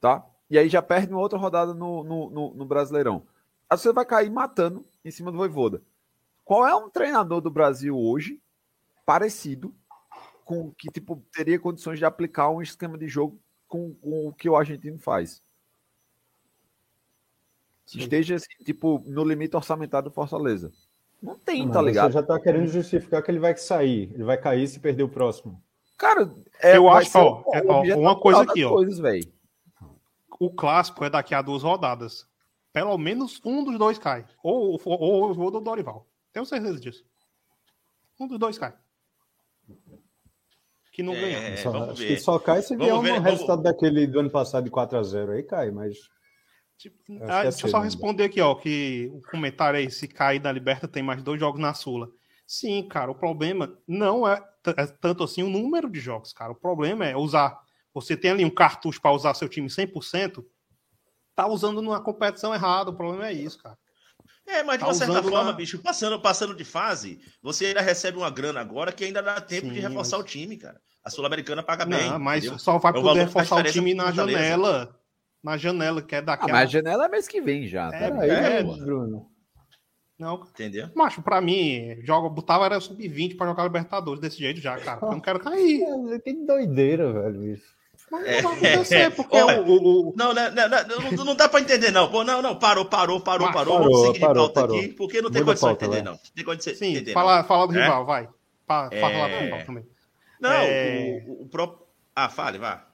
tá? 0.00 0.24
E 0.48 0.56
aí 0.56 0.68
já 0.68 0.80
perde 0.80 1.12
uma 1.12 1.20
outra 1.20 1.36
rodada 1.36 1.74
no, 1.74 2.04
no, 2.04 2.30
no, 2.30 2.54
no 2.54 2.64
Brasileirão. 2.64 3.26
Aí 3.68 3.76
você 3.76 3.92
vai 3.92 4.04
cair 4.06 4.30
matando 4.30 4.86
em 5.04 5.10
cima 5.10 5.32
do 5.32 5.38
Voivoda. 5.38 5.82
Qual 6.44 6.64
é 6.64 6.76
um 6.76 6.88
treinador 6.88 7.40
do 7.40 7.50
Brasil 7.50 7.98
hoje 7.98 8.40
parecido 9.04 9.74
com 10.44 10.70
que 10.70 10.88
tipo 10.88 11.20
teria 11.34 11.58
condições 11.58 11.98
de 11.98 12.04
aplicar 12.04 12.48
um 12.50 12.62
esquema 12.62 12.96
de 12.96 13.08
jogo 13.08 13.40
com, 13.66 13.92
com 13.94 14.28
o 14.28 14.32
que 14.32 14.48
o 14.48 14.54
argentino 14.54 15.00
faz? 15.00 15.42
Esteja 17.86 18.36
assim, 18.36 18.64
tipo 18.64 19.02
no 19.04 19.24
limite 19.24 19.56
orçamentário 19.56 20.10
do 20.10 20.14
Fortaleza. 20.14 20.72
Não 21.20 21.36
tem, 21.36 21.64
Mas 21.64 21.72
tá 21.72 21.80
você 21.80 21.86
ligado? 21.86 22.12
já 22.12 22.22
tá 22.22 22.38
querendo 22.38 22.68
justificar 22.68 23.20
que 23.22 23.30
ele 23.32 23.40
vai 23.40 23.56
sair. 23.56 24.12
Ele 24.14 24.22
vai 24.22 24.38
cair 24.38 24.68
se 24.68 24.78
perder 24.78 25.02
o 25.02 25.08
próximo. 25.08 25.60
Cara, 26.02 26.34
é, 26.60 26.76
Eu 26.76 26.88
acho, 26.88 27.16
ó, 27.16 27.42
o- 27.46 27.54
é, 27.54 27.62
ó, 27.64 27.96
uma 27.96 28.18
coisa 28.18 28.42
aqui, 28.42 28.64
ó. 28.64 28.74
O 30.40 30.50
clássico 30.52 31.04
é 31.04 31.08
daqui 31.10 31.32
a 31.32 31.40
duas 31.40 31.62
rodadas. 31.62 32.26
Pelo 32.72 32.98
menos 32.98 33.40
um 33.44 33.62
dos 33.62 33.78
dois 33.78 33.98
cai. 33.98 34.26
Ou, 34.42 34.80
ou, 34.84 35.00
ou, 35.00 35.38
ou 35.40 35.50
do 35.52 35.60
Dorival. 35.60 36.08
Tenho 36.32 36.44
certeza 36.44 36.80
disso. 36.80 37.04
Um 38.18 38.26
dos 38.26 38.36
dois 38.36 38.58
cai. 38.58 38.74
Que 40.92 41.04
não 41.04 41.14
É, 41.14 41.20
ganhou. 41.20 41.56
Só- 41.58 41.70
vamos 41.70 41.88
acho 41.90 41.98
ver. 42.02 42.08
que 42.08 42.16
só 42.20 42.38
cai 42.40 42.62
se 42.62 42.70
Vamos 42.76 42.84
vier 42.84 42.94
um 42.98 43.02
ver, 43.02 43.12
vamos- 43.12 43.30
resultado 43.30 43.62
daquele 43.62 44.04
do 44.08 44.18
ano 44.18 44.30
passado 44.30 44.64
de 44.64 44.70
4x0 44.70 45.30
aí 45.30 45.44
cai, 45.44 45.70
mas. 45.70 45.96
Tipo, 46.78 46.96
ah, 47.28 47.40
é 47.40 47.42
deixa 47.44 47.66
eu 47.66 47.70
só 47.70 47.76
ainda. 47.76 47.84
responder 47.84 48.24
aqui, 48.24 48.40
ó, 48.40 48.56
que 48.56 49.08
o 49.14 49.22
comentário 49.30 49.78
aí, 49.78 49.88
se 49.88 50.08
cair 50.08 50.40
da 50.40 50.50
Liberta, 50.50 50.88
tem 50.88 51.02
mais 51.02 51.22
dois 51.22 51.38
jogos 51.38 51.60
na 51.60 51.72
Sula. 51.74 52.08
Sim, 52.52 52.86
cara, 52.86 53.10
o 53.10 53.14
problema 53.14 53.78
não 53.88 54.28
é, 54.28 54.34
é 54.76 54.86
tanto 54.86 55.24
assim 55.24 55.42
o 55.42 55.48
número 55.48 55.88
de 55.88 55.98
jogos, 55.98 56.34
cara. 56.34 56.52
O 56.52 56.54
problema 56.54 57.06
é 57.06 57.16
usar. 57.16 57.58
Você 57.94 58.14
tem 58.14 58.30
ali 58.30 58.44
um 58.44 58.50
cartucho 58.50 59.00
para 59.00 59.10
usar 59.10 59.32
seu 59.32 59.48
time 59.48 59.70
100%, 59.70 60.44
tá 61.34 61.46
usando 61.46 61.80
numa 61.80 61.98
competição 62.02 62.52
errada. 62.54 62.90
O 62.90 62.94
problema 62.94 63.26
é 63.28 63.32
isso, 63.32 63.56
cara. 63.56 63.78
É, 64.46 64.62
mas 64.62 64.74
de 64.76 64.80
Tá 64.80 64.88
uma 64.88 64.94
certa 64.94 65.22
forma, 65.22 65.44
na- 65.44 65.52
bicho, 65.52 65.78
passando, 65.82 66.20
passando 66.20 66.54
de 66.54 66.62
fase, 66.62 67.20
você 67.42 67.66
ainda 67.66 67.80
recebe 67.80 68.18
uma 68.18 68.28
grana 68.28 68.60
agora 68.60 68.92
que 68.92 69.02
ainda 69.02 69.22
dá 69.22 69.40
tempo 69.40 69.68
de 69.68 69.76
Sim, 69.76 69.80
reforçar 69.80 70.18
mas- 70.18 70.26
o 70.26 70.28
time, 70.28 70.58
cara. 70.58 70.78
A 71.02 71.08
Sul-Americana 71.08 71.62
paga 71.62 71.86
bem. 71.86 72.10
Não, 72.10 72.18
mas 72.18 72.44
entendeu? 72.44 72.58
só 72.58 72.76
vai 72.76 72.92
É 72.92 73.00
poder 73.00 73.18
reforçar 73.20 73.56
o 73.66 73.72
time 73.72 73.94
na 73.94 74.12
janela. 74.12 74.94
Na 75.42 75.56
janela, 75.56 76.02
que 76.02 76.14
é 76.14 76.18
Ah, 76.18 76.22
daqui 76.22 76.52
mas 76.52 76.68
a 76.68 76.72
janela 76.72 77.06
é 77.06 77.08
mês 77.08 77.26
que 77.26 77.40
vem 77.40 77.66
já. 77.66 77.90
tá 77.90 77.96
É, 77.96 78.08
é, 78.08 78.62
né, 78.62 78.62
Bruno? 78.62 79.31
Não, 80.18 80.34
Entendeu? 80.34 80.88
macho, 80.94 81.20
pra 81.22 81.40
mim, 81.40 81.96
joga, 82.04 82.28
botava 82.28 82.64
era 82.66 82.80
sub-20 82.80 83.36
pra 83.36 83.46
jogar 83.46 83.64
Libertadores 83.64 84.20
desse 84.20 84.38
jeito 84.38 84.60
já, 84.60 84.78
cara. 84.78 85.00
Eu 85.02 85.10
não 85.12 85.20
quero 85.20 85.40
cair. 85.40 85.82
É, 86.14 86.18
Que 86.20 86.32
doideira, 86.46 87.12
velho. 87.12 87.54
Isso. 87.54 87.64
Mas 88.10 88.26
É. 88.26 88.42
não 88.42 88.50
vai 88.54 88.72
acontecer, 88.74 89.10
porque 89.16 89.36
o- 89.36 89.62
o- 89.66 90.10
o, 90.10 90.14
Não, 90.16 90.32
não, 91.24 91.34
dá 91.34 91.48
pra 91.48 91.60
entender, 91.60 91.90
não. 91.90 92.10
Pô, 92.10 92.22
não, 92.24 92.40
não, 92.42 92.56
parou, 92.58 92.84
parou, 92.84 93.20
parou, 93.20 93.46
Mas 93.46 93.56
parou. 93.56 93.78
Vamos 93.78 94.00
seguir 94.02 94.12
de 94.14 94.20
parou, 94.20 94.44
pauta 94.50 94.60
parou. 94.60 94.76
aqui, 94.78 94.88
porque 94.88 95.22
não 95.22 95.30
tem 95.30 95.44
condição 95.44 95.70
de 95.70 95.74
entender, 95.76 95.96
vai. 95.96 96.02
não. 96.02 96.12
Não 96.12 96.20
tem 96.34 96.44
condição 96.44 96.72
de 96.72 96.78
Sim, 96.78 96.90
entender. 96.92 97.12
fala, 97.14 97.42
fala 97.44 97.66
do 97.66 97.78
É? 97.78 97.82
rival, 97.82 98.04
vai. 98.06 98.28
Pa, 98.66 98.88
É. 98.92 99.00
Fala 99.00 99.28
do 99.28 99.34
rival 99.44 99.64
também. 99.64 99.86
Não, 100.40 100.50
É. 100.52 101.24
o, 101.26 101.42
o 101.42 101.48
próprio. 101.48 101.86
Ah, 102.14 102.28
fale, 102.28 102.58
vá. 102.58 102.86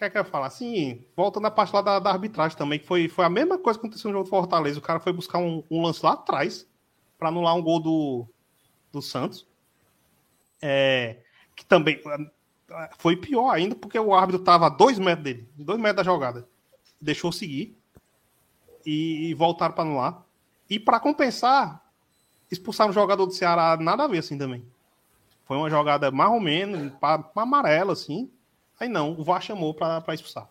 Que 0.00 0.06
é 0.06 0.08
que 0.08 0.16
eu 0.16 0.22
ia 0.22 0.24
falar? 0.24 0.48
Sim, 0.48 1.04
voltando 1.14 1.46
à 1.46 1.50
parte 1.50 1.74
lá 1.74 1.82
da, 1.82 1.98
da 1.98 2.10
arbitragem 2.10 2.56
também, 2.56 2.78
que 2.78 2.86
foi, 2.86 3.06
foi 3.06 3.22
a 3.22 3.28
mesma 3.28 3.58
coisa 3.58 3.78
que 3.78 3.84
aconteceu 3.84 4.08
no 4.08 4.16
jogo 4.16 4.24
do 4.24 4.30
Fortaleza. 4.30 4.78
O 4.78 4.82
cara 4.82 4.98
foi 4.98 5.12
buscar 5.12 5.36
um, 5.36 5.62
um 5.70 5.82
lance 5.82 6.02
lá 6.02 6.14
atrás 6.14 6.66
pra 7.18 7.28
anular 7.28 7.54
um 7.54 7.60
gol 7.60 7.78
do, 7.78 8.26
do 8.90 9.02
Santos. 9.02 9.46
É, 10.62 11.18
que 11.54 11.66
também 11.66 12.00
ah, 12.70 12.88
foi 12.96 13.14
pior 13.14 13.50
ainda, 13.50 13.74
porque 13.74 13.98
o 13.98 14.14
árbitro 14.14 14.42
tava 14.42 14.68
a 14.68 14.70
dois 14.70 14.98
metros 14.98 15.22
dele, 15.22 15.46
dois 15.54 15.78
metros 15.78 15.96
da 15.96 16.10
jogada. 16.10 16.48
Deixou 16.98 17.30
seguir 17.30 17.76
e, 18.86 19.28
e 19.28 19.34
voltaram 19.34 19.74
pra 19.74 19.84
anular. 19.84 20.24
E 20.70 20.80
pra 20.80 20.98
compensar, 20.98 21.84
expulsaram 22.50 22.88
o 22.88 22.94
jogador 22.94 23.26
do 23.26 23.32
Ceará, 23.32 23.76
nada 23.76 24.04
a 24.04 24.08
ver 24.08 24.20
assim 24.20 24.38
também. 24.38 24.64
Foi 25.44 25.58
uma 25.58 25.68
jogada 25.68 26.10
mais 26.10 26.30
ou 26.30 26.40
menos, 26.40 26.90
para 26.98 27.22
amarelo, 27.36 27.90
assim. 27.90 28.30
Aí 28.80 28.88
não, 28.88 29.12
o 29.12 29.22
VAR 29.22 29.42
chamou 29.42 29.74
para 29.74 30.02
expulsar. 30.14 30.48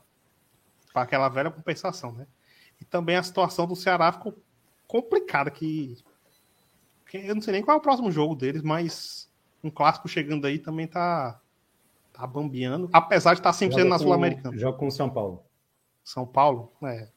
Para 0.94 1.02
aquela 1.02 1.28
velha 1.28 1.50
compensação, 1.50 2.12
né? 2.12 2.28
E 2.80 2.86
também 2.86 3.16
a 3.16 3.24
situação 3.24 3.66
do 3.66 3.76
Ceará 3.76 4.12
ficou 4.12 4.38
complicada, 4.88 5.50
que, 5.50 5.98
que 7.08 7.18
eu 7.18 7.34
não 7.34 7.42
sei 7.42 7.54
nem 7.54 7.64
qual 7.64 7.76
é 7.76 7.80
o 7.80 7.84
próximo 7.84 8.12
jogo 8.12 8.36
deles, 8.36 8.62
mas 8.62 9.28
um 9.64 9.70
clássico 9.70 10.08
chegando 10.08 10.46
aí 10.48 10.60
também 10.60 10.88
tá, 10.88 11.40
tá 12.14 12.26
bambeando, 12.26 12.90
apesar 12.94 13.34
de 13.34 13.40
estar 13.40 13.52
sempre 13.52 13.76
sendo 13.76 13.90
na 13.90 14.00
Sul-Americana. 14.00 14.58
Joga 14.58 14.78
com 14.78 14.88
o 14.88 14.92
São 14.92 15.10
Paulo. 15.10 15.44
São 16.04 16.26
Paulo, 16.26 16.72
é. 16.84 17.10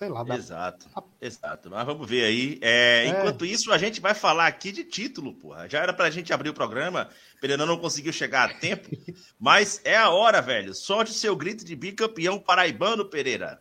Sei 0.00 0.08
lá, 0.08 0.22
dá, 0.22 0.34
Exato, 0.34 0.86
exato. 1.20 1.68
Mas 1.68 1.84
vamos 1.84 2.08
ver 2.08 2.24
aí. 2.24 2.58
É, 2.62 3.04
É. 3.04 3.06
Enquanto 3.08 3.44
isso, 3.44 3.70
a 3.70 3.76
gente 3.76 4.00
vai 4.00 4.14
falar 4.14 4.46
aqui 4.46 4.72
de 4.72 4.82
título, 4.82 5.34
porra. 5.34 5.68
Já 5.68 5.80
era 5.80 5.92
pra 5.92 6.08
gente 6.08 6.32
abrir 6.32 6.48
o 6.48 6.54
programa, 6.54 7.10
Pereira 7.38 7.66
não 7.66 7.76
conseguiu 7.76 8.10
chegar 8.10 8.48
a 8.48 8.54
tempo, 8.54 8.88
mas 9.38 9.78
é 9.84 9.94
a 9.94 10.08
hora, 10.08 10.40
velho. 10.40 10.72
Solte 10.72 11.10
o 11.10 11.14
seu 11.14 11.36
grito 11.36 11.66
de 11.66 11.76
bicampeão 11.76 12.38
paraibano, 12.38 13.04
Pereira. 13.04 13.60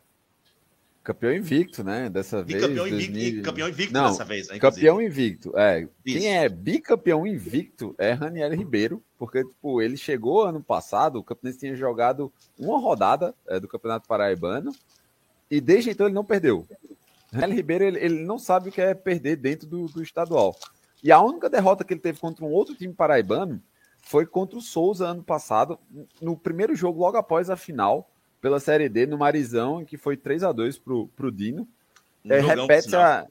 Campeão 1.03 1.33
invicto, 1.33 1.83
né? 1.83 2.09
Dessa 2.09 2.41
vez. 2.41 2.61
Bicampeão 2.61 2.87
invicto, 2.87 3.11
2000 3.11 3.43
campeão 3.43 3.67
invicto 3.67 3.93
Não, 3.93 4.09
dessa 4.09 4.23
vez, 4.23 4.47
né? 4.47 4.59
Campeão 4.59 5.01
invicto, 5.01 5.51
é. 5.57 5.81
Isso. 6.05 6.19
Quem 6.19 6.37
é 6.37 6.47
bicampeão 6.47 7.27
invicto 7.27 7.93
é 7.97 8.13
Raniel 8.13 8.55
Ribeiro, 8.55 9.03
porque 9.17 9.43
tipo, 9.43 9.81
ele 9.81 9.97
chegou 9.97 10.45
ano 10.45 10.63
passado, 10.63 11.19
o 11.19 11.23
Campinense 11.23 11.59
tinha 11.59 11.75
jogado 11.75 12.31
uma 12.57 12.79
rodada 12.79 13.35
é, 13.45 13.59
do 13.59 13.67
Campeonato 13.67 14.07
Paraibano 14.07 14.71
e 15.49 15.59
desde 15.59 15.91
então 15.91 16.07
ele 16.07 16.15
não 16.15 16.25
perdeu. 16.25 16.67
Raniel 17.31 17.57
Ribeiro 17.57 17.83
ele, 17.83 17.99
ele 17.99 18.23
não 18.23 18.39
sabe 18.39 18.69
o 18.69 18.71
que 18.71 18.81
é 18.81 18.93
perder 18.93 19.35
dentro 19.35 19.67
do, 19.67 19.87
do 19.87 20.01
estadual. 20.01 20.55
E 21.03 21.11
a 21.11 21.21
única 21.21 21.49
derrota 21.49 21.83
que 21.83 21.93
ele 21.93 22.01
teve 22.01 22.19
contra 22.19 22.43
um 22.43 22.51
outro 22.51 22.75
time 22.75 22.93
paraibano 22.93 23.61
foi 24.01 24.25
contra 24.25 24.57
o 24.57 24.61
Souza 24.61 25.07
ano 25.07 25.23
passado, 25.23 25.79
no 26.21 26.35
primeiro 26.35 26.75
jogo 26.75 26.99
logo 26.99 27.17
após 27.17 27.49
a 27.49 27.55
final 27.55 28.09
pela 28.41 28.59
Série 28.59 28.89
D 28.89 29.05
no 29.05 29.17
Marizão, 29.17 29.83
que 29.83 29.97
foi 29.97 30.15
3 30.17 30.43
a 30.43 30.51
2 30.51 30.79
pro, 30.79 31.07
pro 31.09 31.31
Dino. 31.31 31.67
Um 32.25 32.33
É, 32.33 32.39
repete 32.39 32.95
a. 32.95 33.27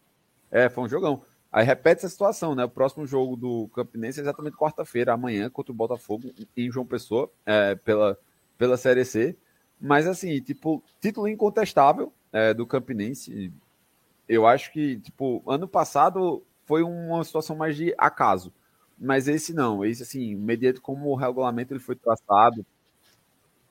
É, 0.50 0.68
foi 0.68 0.84
um 0.84 0.88
jogão. 0.88 1.22
Aí 1.50 1.64
repete 1.64 2.00
essa 2.00 2.10
situação, 2.10 2.54
né? 2.54 2.64
O 2.64 2.68
próximo 2.68 3.06
jogo 3.06 3.34
do 3.34 3.68
Campinense 3.74 4.20
é 4.20 4.22
exatamente 4.22 4.56
quarta-feira, 4.56 5.14
amanhã, 5.14 5.48
contra 5.48 5.72
o 5.72 5.74
Botafogo, 5.74 6.30
em 6.56 6.70
João 6.70 6.84
Pessoa, 6.84 7.30
é, 7.46 7.74
pela, 7.74 8.18
pela 8.58 8.76
Série 8.76 9.04
C. 9.04 9.36
Mas, 9.80 10.06
assim, 10.06 10.40
tipo, 10.40 10.82
título 11.00 11.28
incontestável 11.28 12.12
é, 12.32 12.52
do 12.52 12.66
Campinense. 12.66 13.52
Eu 14.28 14.46
acho 14.46 14.72
que, 14.72 14.98
tipo, 14.98 15.42
ano 15.46 15.68
passado 15.68 16.42
foi 16.66 16.82
uma 16.82 17.24
situação 17.24 17.56
mais 17.56 17.76
de 17.76 17.94
acaso. 17.96 18.52
Mas 18.98 19.28
esse 19.28 19.54
não. 19.54 19.84
Esse, 19.84 20.02
assim, 20.02 20.34
mediante 20.34 20.80
como 20.80 21.10
o 21.10 21.14
regulamento 21.14 21.72
ele 21.72 21.80
foi 21.80 21.96
traçado, 21.96 22.64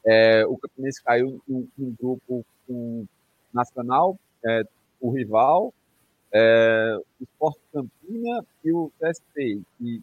é, 0.05 0.45
o 0.45 0.57
Campinense 0.57 1.03
caiu 1.03 1.41
num, 1.47 1.67
num 1.77 1.93
grupo 1.99 2.45
com 2.65 3.05
Nacional, 3.53 4.17
é, 4.45 4.63
o 5.01 5.09
rival, 5.11 5.73
é, 6.31 6.97
o 7.19 7.23
Sport 7.23 7.57
Campina 7.73 8.45
e 8.63 8.71
o 8.71 8.91
TSP, 8.99 9.61
que 9.77 10.01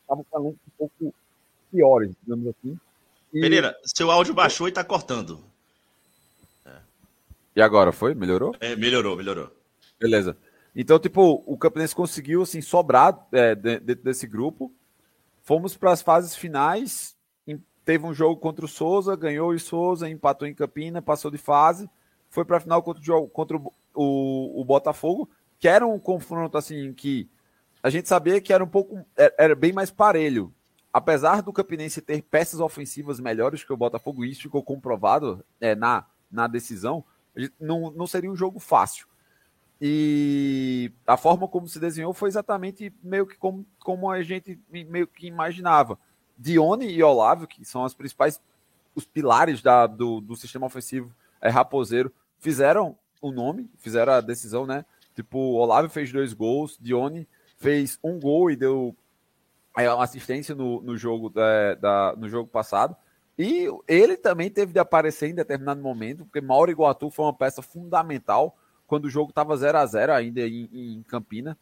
estavam 0.00 0.24
falando 0.30 0.50
um 0.50 0.70
pouco 0.76 1.14
piores, 1.70 2.14
digamos 2.22 2.48
assim. 2.48 2.78
E, 3.32 3.40
Pereira, 3.40 3.76
seu 3.84 4.10
áudio 4.10 4.34
baixou 4.34 4.68
e 4.68 4.72
tá 4.72 4.84
cortando. 4.84 5.42
e 7.54 7.60
agora, 7.62 7.92
foi? 7.92 8.14
Melhorou? 8.14 8.54
É, 8.60 8.74
melhorou, 8.76 9.16
melhorou. 9.16 9.50
Beleza. 10.00 10.36
Então, 10.74 10.98
tipo, 10.98 11.42
o 11.46 11.56
Campinense 11.58 11.94
conseguiu, 11.94 12.42
assim, 12.42 12.60
sobrar 12.62 13.26
é, 13.32 13.54
de- 13.54 13.78
dentro 13.80 14.04
desse 14.04 14.26
grupo. 14.26 14.72
Fomos 15.42 15.76
para 15.76 15.92
as 15.92 16.02
fases 16.02 16.34
finais. 16.36 17.16
Teve 17.84 18.06
um 18.06 18.14
jogo 18.14 18.40
contra 18.40 18.64
o 18.64 18.68
Souza, 18.68 19.16
ganhou 19.16 19.50
o 19.50 19.58
Souza, 19.58 20.08
empatou 20.08 20.46
em 20.46 20.54
Campina, 20.54 21.02
passou 21.02 21.32
de 21.32 21.36
fase. 21.36 21.90
Foi 22.30 22.44
para 22.44 22.58
a 22.58 22.60
final 22.60 22.80
contra, 22.80 23.02
o, 23.02 23.04
jogo- 23.04 23.28
contra 23.28 23.56
o, 23.56 23.72
o, 23.92 24.60
o 24.60 24.64
Botafogo, 24.64 25.28
que 25.58 25.66
era 25.66 25.84
um 25.84 25.98
confronto, 25.98 26.56
assim, 26.56 26.92
que 26.94 27.28
a 27.82 27.90
gente 27.90 28.08
sabia 28.08 28.40
que 28.40 28.52
era 28.52 28.62
um 28.62 28.68
pouco. 28.68 29.04
Era 29.16 29.34
era 29.36 29.54
bem 29.56 29.72
mais 29.72 29.90
parelho. 29.90 30.54
Apesar 30.92 31.40
do 31.42 31.52
Campinense 31.52 32.02
ter 32.02 32.22
peças 32.22 32.60
ofensivas 32.60 33.18
melhores 33.18 33.64
que 33.64 33.72
o 33.72 33.76
Botafogo, 33.76 34.24
isso 34.24 34.42
ficou 34.42 34.62
comprovado 34.62 35.42
é, 35.60 35.74
na, 35.74 36.04
na 36.30 36.46
decisão, 36.46 37.02
não, 37.58 37.90
não 37.90 38.06
seria 38.06 38.30
um 38.30 38.36
jogo 38.36 38.60
fácil. 38.60 39.06
E 39.80 40.92
a 41.06 41.16
forma 41.16 41.48
como 41.48 41.66
se 41.66 41.80
desenhou 41.80 42.12
foi 42.12 42.28
exatamente 42.28 42.92
meio 43.02 43.26
que 43.26 43.36
como, 43.36 43.66
como 43.80 44.10
a 44.10 44.22
gente 44.22 44.60
meio 44.68 45.06
que 45.06 45.26
imaginava. 45.26 45.98
Dione 46.38 46.86
e 46.86 47.02
Olávio, 47.02 47.48
que 47.48 47.64
são 47.64 47.84
as 47.84 47.94
principais, 47.94 48.40
os 48.94 49.04
pilares 49.04 49.62
da, 49.62 49.86
do, 49.86 50.20
do 50.20 50.36
sistema 50.36 50.66
ofensivo 50.66 51.12
é, 51.40 51.48
raposeiro, 51.48 52.12
fizeram 52.38 52.96
o 53.20 53.32
nome, 53.32 53.68
fizeram 53.78 54.12
a 54.12 54.20
decisão, 54.20 54.66
né? 54.66 54.84
Tipo, 55.14 55.38
Olávio 55.38 55.90
fez 55.90 56.12
dois 56.12 56.32
gols, 56.32 56.78
Dione 56.80 57.26
fez 57.56 57.98
um 58.02 58.20
gol 58.20 58.50
e 58.50 58.56
deu 58.56 58.94
uma 59.74 60.04
assistência 60.04 60.54
no, 60.54 60.82
no, 60.82 60.96
jogo, 60.96 61.28
da, 61.30 61.74
da- 61.74 62.14
no 62.16 62.28
jogo 62.28 62.48
passado. 62.48 62.96
E 63.38 63.66
ele 63.88 64.16
também 64.16 64.50
teve 64.50 64.72
de 64.72 64.78
aparecer 64.78 65.28
em 65.28 65.34
determinado 65.34 65.80
momento, 65.80 66.24
porque 66.24 66.40
Mauro 66.40 66.70
Iguatu 66.70 67.10
foi 67.10 67.24
uma 67.24 67.32
peça 67.34 67.62
fundamental 67.62 68.56
quando 68.86 69.06
o 69.06 69.10
jogo 69.10 69.30
estava 69.30 69.56
0 69.56 69.78
a 69.78 69.86
0 69.86 70.12
ainda 70.12 70.40
em, 70.42 70.68
em 70.72 71.02
Campina. 71.04 71.56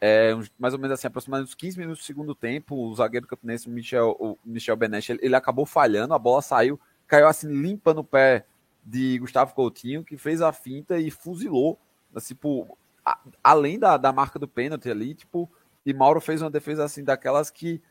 É, 0.00 0.32
mais 0.58 0.74
ou 0.74 0.80
menos 0.80 0.98
assim, 0.98 1.06
aproximadamente 1.06 1.50
uns 1.50 1.54
15 1.54 1.78
minutos 1.78 2.02
do 2.02 2.06
segundo 2.06 2.34
tempo, 2.34 2.74
o 2.74 2.92
zagueiro 2.92 3.24
campinense, 3.24 3.70
Michel, 3.70 4.16
o 4.18 4.36
Michel 4.44 4.76
ele, 5.08 5.20
ele 5.22 5.36
acabou 5.36 5.64
falhando, 5.64 6.12
a 6.12 6.18
bola 6.18 6.42
saiu, 6.42 6.80
caiu 7.06 7.28
assim 7.28 7.46
limpa 7.46 7.94
no 7.94 8.02
pé 8.02 8.44
de 8.84 9.16
Gustavo 9.20 9.54
Coutinho, 9.54 10.02
que 10.02 10.16
fez 10.16 10.42
a 10.42 10.52
finta 10.52 10.98
e 10.98 11.08
fuzilou. 11.08 11.78
Assim, 12.12 12.34
pô, 12.34 12.76
a, 13.06 13.16
além 13.44 13.78
da, 13.78 13.96
da 13.96 14.12
marca 14.12 14.40
do 14.40 14.48
pênalti 14.48 14.90
ali, 14.90 15.14
tipo, 15.14 15.48
e 15.84 15.92
Mauro 15.92 16.20
fez 16.20 16.42
uma 16.42 16.50
defesa 16.50 16.84
assim 16.84 17.02
daquelas 17.02 17.50
que 17.50 17.82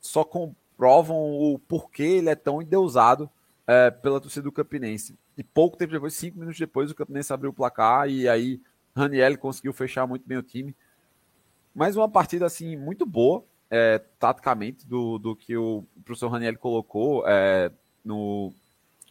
só 0.00 0.24
comprovam 0.24 1.16
o 1.16 1.58
porquê 1.58 2.02
ele 2.02 2.28
é 2.28 2.34
tão 2.34 2.60
endeusado 2.62 3.30
é, 3.66 3.90
pela 3.90 4.20
torcida 4.20 4.44
do 4.44 4.52
Campinense. 4.52 5.16
E 5.36 5.42
pouco 5.42 5.76
tempo 5.76 5.92
depois, 5.92 6.14
cinco 6.14 6.38
minutos 6.38 6.58
depois, 6.58 6.90
o 6.90 6.94
Campinense 6.94 7.32
abriu 7.32 7.50
o 7.50 7.54
placar 7.54 8.08
e 8.08 8.28
aí 8.28 8.60
Raniel 8.94 9.38
conseguiu 9.38 9.72
fechar 9.72 10.06
muito 10.06 10.26
bem 10.26 10.38
o 10.38 10.42
time. 10.42 10.74
Mais 11.74 11.96
uma 11.96 12.08
partida 12.08 12.44
assim 12.44 12.76
muito 12.76 13.06
boa, 13.06 13.44
é, 13.70 13.98
taticamente, 14.18 14.86
do, 14.86 15.18
do 15.18 15.34
que 15.34 15.56
o 15.56 15.84
professor 16.04 16.28
Raniel 16.28 16.58
colocou 16.58 17.26
é, 17.26 17.70
no, 18.04 18.52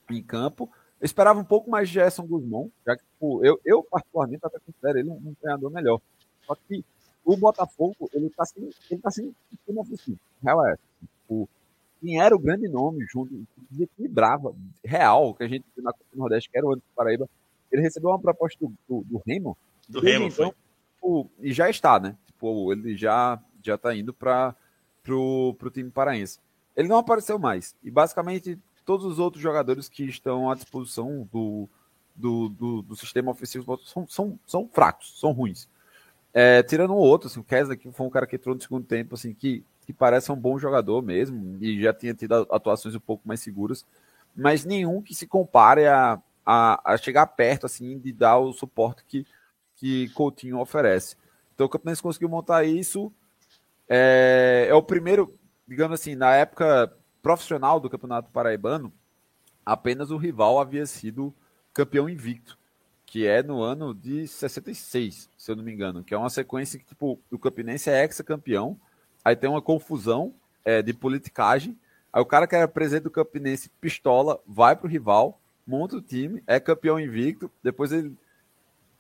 em 0.10 0.22
campo. 0.22 0.70
Eu 1.00 1.06
esperava 1.06 1.40
um 1.40 1.44
pouco 1.44 1.72
mais 1.72 1.88
de 1.88 1.96
Gerson 1.96 2.28
Guzmão, 2.28 2.72
já 2.86 2.96
que 2.96 3.04
tipo, 3.04 3.44
eu, 3.44 3.60
eu, 3.66 3.82
particularmente, 3.84 4.42
até 4.46 4.60
considero 4.60 5.00
ele 5.00 5.10
um, 5.10 5.14
um 5.14 5.34
treinador 5.34 5.72
melhor. 5.72 6.00
Só 6.46 6.56
que 6.56 6.86
o 7.24 7.38
Botafogo, 7.38 8.10
ele 8.14 8.30
tá 8.30 8.46
sem, 8.46 8.70
ele 8.90 9.02
tá 9.02 9.12
sem 9.12 9.34
sistema 9.50 9.82
ofensivo. 9.82 10.20
Real 10.44 10.68
é. 10.68 10.76
Tipo, 11.22 11.50
quem 12.02 12.20
era 12.20 12.36
o 12.36 12.40
grande 12.40 12.68
nome 12.68 13.06
junto, 13.06 13.46
desequilibrava, 13.70 14.54
real, 14.84 15.34
que 15.36 15.44
a 15.44 15.48
gente 15.48 15.66
na 15.78 15.92
Copa 15.92 16.06
do 16.12 16.20
Nordeste, 16.20 16.50
que 16.50 16.58
era 16.58 16.66
o 16.66 16.72
Anderson 16.72 16.90
Paraíba, 16.96 17.30
ele 17.72 17.82
recebeu 17.82 18.10
uma 18.10 18.20
proposta 18.20 18.58
do, 18.60 18.74
do, 18.88 19.04
do 19.04 19.22
Remo. 19.26 19.58
Do 19.88 20.00
Remo, 20.00 20.28
então, 20.28 20.54
tipo, 20.96 21.30
e 21.40 21.54
já 21.54 21.70
está, 21.70 22.00
né? 22.00 22.18
Tipo, 22.26 22.74
ele 22.74 22.98
já, 22.98 23.42
já 23.64 23.78
tá 23.78 23.96
indo 23.96 24.14
para 24.14 24.56
pro, 25.04 25.56
pro 25.58 25.70
time 25.70 25.90
paraense. 25.90 26.40
Ele 26.76 26.88
não 26.88 26.98
apareceu 26.98 27.38
mais. 27.38 27.76
E 27.84 27.92
basicamente 27.92 28.58
todos 28.86 29.06
os 29.06 29.20
outros 29.20 29.42
jogadores 29.42 29.88
que 29.88 30.04
estão 30.04 30.50
à 30.50 30.56
disposição 30.56 31.28
do, 31.32 31.70
do, 32.16 32.50
do, 32.50 32.82
do 32.82 32.96
sistema 32.96 33.32
ofensivo 33.32 33.80
são, 33.84 34.08
são, 34.08 34.40
são 34.46 34.68
fracos, 34.68 35.20
são 35.20 35.32
ruins. 35.32 35.68
É, 36.34 36.64
tirando 36.64 36.94
um 36.94 36.98
outro, 36.98 37.28
assim, 37.28 37.40
o 37.40 37.44
Kessler, 37.44 37.78
que 37.78 37.92
foi 37.92 38.08
um 38.08 38.10
cara 38.10 38.26
que 38.26 38.36
entrou 38.36 38.56
no 38.56 38.62
segundo 38.62 38.86
tempo, 38.86 39.16
assim, 39.16 39.34
que 39.34 39.66
que 39.92 39.94
parece 39.94 40.32
um 40.32 40.36
bom 40.36 40.58
jogador 40.58 41.02
mesmo, 41.02 41.58
e 41.60 41.82
já 41.82 41.94
tinha 41.94 42.14
tido 42.14 42.34
atuações 42.50 42.96
um 42.96 43.00
pouco 43.00 43.28
mais 43.28 43.42
seguras, 43.42 43.86
mas 44.36 44.64
nenhum 44.64 45.02
que 45.02 45.14
se 45.14 45.28
compare 45.28 45.88
a, 45.88 46.22
a, 46.46 46.94
a 46.94 46.98
chegar 46.98 47.26
perto 47.28 47.66
assim 47.66 48.00
de 48.00 48.12
dar 48.14 48.38
o 48.38 48.54
suporte 48.54 49.04
que, 49.06 49.26
que 49.76 50.10
Coutinho 50.10 50.60
oferece. 50.60 51.18
Então 51.54 51.66
o 51.66 51.70
Campinense 51.70 52.02
conseguiu 52.02 52.30
montar 52.30 52.64
isso. 52.64 53.12
É, 53.90 54.68
é 54.70 54.74
o 54.74 54.82
primeiro, 54.82 55.38
digamos 55.68 56.00
assim, 56.00 56.16
na 56.16 56.34
época 56.36 56.96
profissional 57.22 57.80
do 57.80 57.90
Campeonato 57.90 58.32
Paraibano, 58.32 58.94
apenas 59.66 60.10
o 60.12 60.18
rival 60.18 60.60
havia 60.60 60.86
sido 60.86 61.34
campeão 61.74 62.10
invicto, 62.10 62.58
que 63.12 63.28
é 63.28 63.44
no 63.44 63.62
ano 63.62 63.94
de 63.94 64.26
66, 64.26 65.30
se 65.36 65.52
eu 65.52 65.56
não 65.58 65.66
me 65.66 65.74
engano, 65.74 66.02
que 66.02 66.14
é 66.14 66.18
uma 66.18 66.30
sequência 66.30 66.80
que 66.80 66.86
tipo, 66.86 67.20
o 67.30 67.38
Campinense 67.38 67.90
é 67.90 68.04
ex-campeão, 68.04 68.80
aí 69.22 69.36
tem 69.36 69.50
uma 69.50 69.62
confusão 69.62 70.34
é, 70.64 70.82
de 70.82 70.94
politicagem. 70.94 71.78
Aí 72.14 72.22
o 72.22 72.26
cara 72.26 72.48
que 72.48 72.56
era 72.56 72.70
presidente 72.70 73.04
do 73.04 73.12
Campinense 73.12 73.70
pistola, 73.82 74.40
vai 74.48 74.78
pro 74.78 74.88
rival, 74.88 75.42
monta 75.68 75.98
o 75.98 76.02
time, 76.02 76.42
é 76.48 76.58
campeão 76.58 76.98
invicto, 76.98 77.52
depois 77.62 77.92
ele 77.92 78.16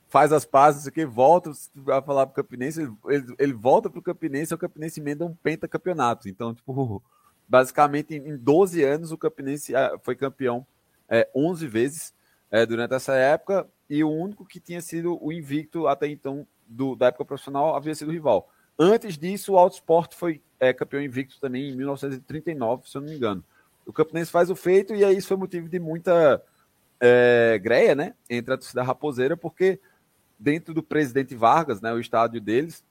faz 0.09 0.33
as 0.33 0.43
pazes, 0.43 0.89
que 0.89 1.05
volta 1.05 1.49
a 1.87 2.01
falar 2.01 2.27
pro 2.27 2.43
Campinense, 2.43 2.81
ele, 3.05 3.35
ele, 3.39 3.53
volta 3.53 3.89
pro 3.89 4.01
Campinense 4.01 4.53
e 4.53 4.55
o 4.55 4.57
Campinense 4.57 4.99
emenda 4.99 5.25
um 5.25 5.33
pentacampeonato. 5.33 6.27
Então, 6.27 6.53
tipo, 6.53 7.01
basicamente 7.47 8.13
em 8.13 8.35
12 8.35 8.83
anos 8.83 9.13
o 9.13 9.17
Campinense 9.17 9.73
ah, 9.73 9.97
foi 10.03 10.17
campeão 10.17 10.67
é, 11.07 11.29
11 11.33 11.65
vezes 11.65 12.13
é, 12.51 12.65
durante 12.65 12.93
essa 12.93 13.15
época 13.15 13.65
e 13.91 14.05
o 14.05 14.09
único 14.09 14.45
que 14.45 14.57
tinha 14.57 14.79
sido 14.79 15.21
o 15.21 15.33
invicto 15.33 15.85
até 15.85 16.07
então 16.07 16.47
do, 16.65 16.95
da 16.95 17.07
época 17.07 17.25
profissional 17.25 17.75
havia 17.75 17.93
sido 17.93 18.07
o 18.07 18.13
rival. 18.13 18.49
Antes 18.79 19.17
disso, 19.17 19.51
o 19.51 19.57
Auto 19.57 19.73
Sport 19.73 20.15
foi 20.15 20.41
é, 20.61 20.71
campeão 20.71 21.01
invicto 21.01 21.41
também 21.41 21.69
em 21.69 21.75
1939, 21.75 22.89
se 22.89 22.95
eu 22.95 23.01
não 23.01 23.09
me 23.09 23.17
engano. 23.17 23.43
O 23.85 23.91
Campinense 23.91 24.31
faz 24.31 24.49
o 24.49 24.55
feito 24.55 24.95
e 24.95 25.03
aí 25.03 25.17
isso 25.17 25.27
foi 25.27 25.35
motivo 25.35 25.67
de 25.67 25.77
muita 25.77 26.41
é, 27.01 27.59
greia, 27.61 27.93
né, 27.93 28.13
entre 28.29 28.53
a 28.53 28.57
torcida 28.57 28.81
raposeira, 28.81 29.35
porque 29.35 29.77
dentro 30.39 30.73
do 30.73 30.81
presidente 30.81 31.35
Vargas, 31.35 31.81
né, 31.81 31.91
o 31.91 31.99
estádio 31.99 32.39
deles, 32.39 32.85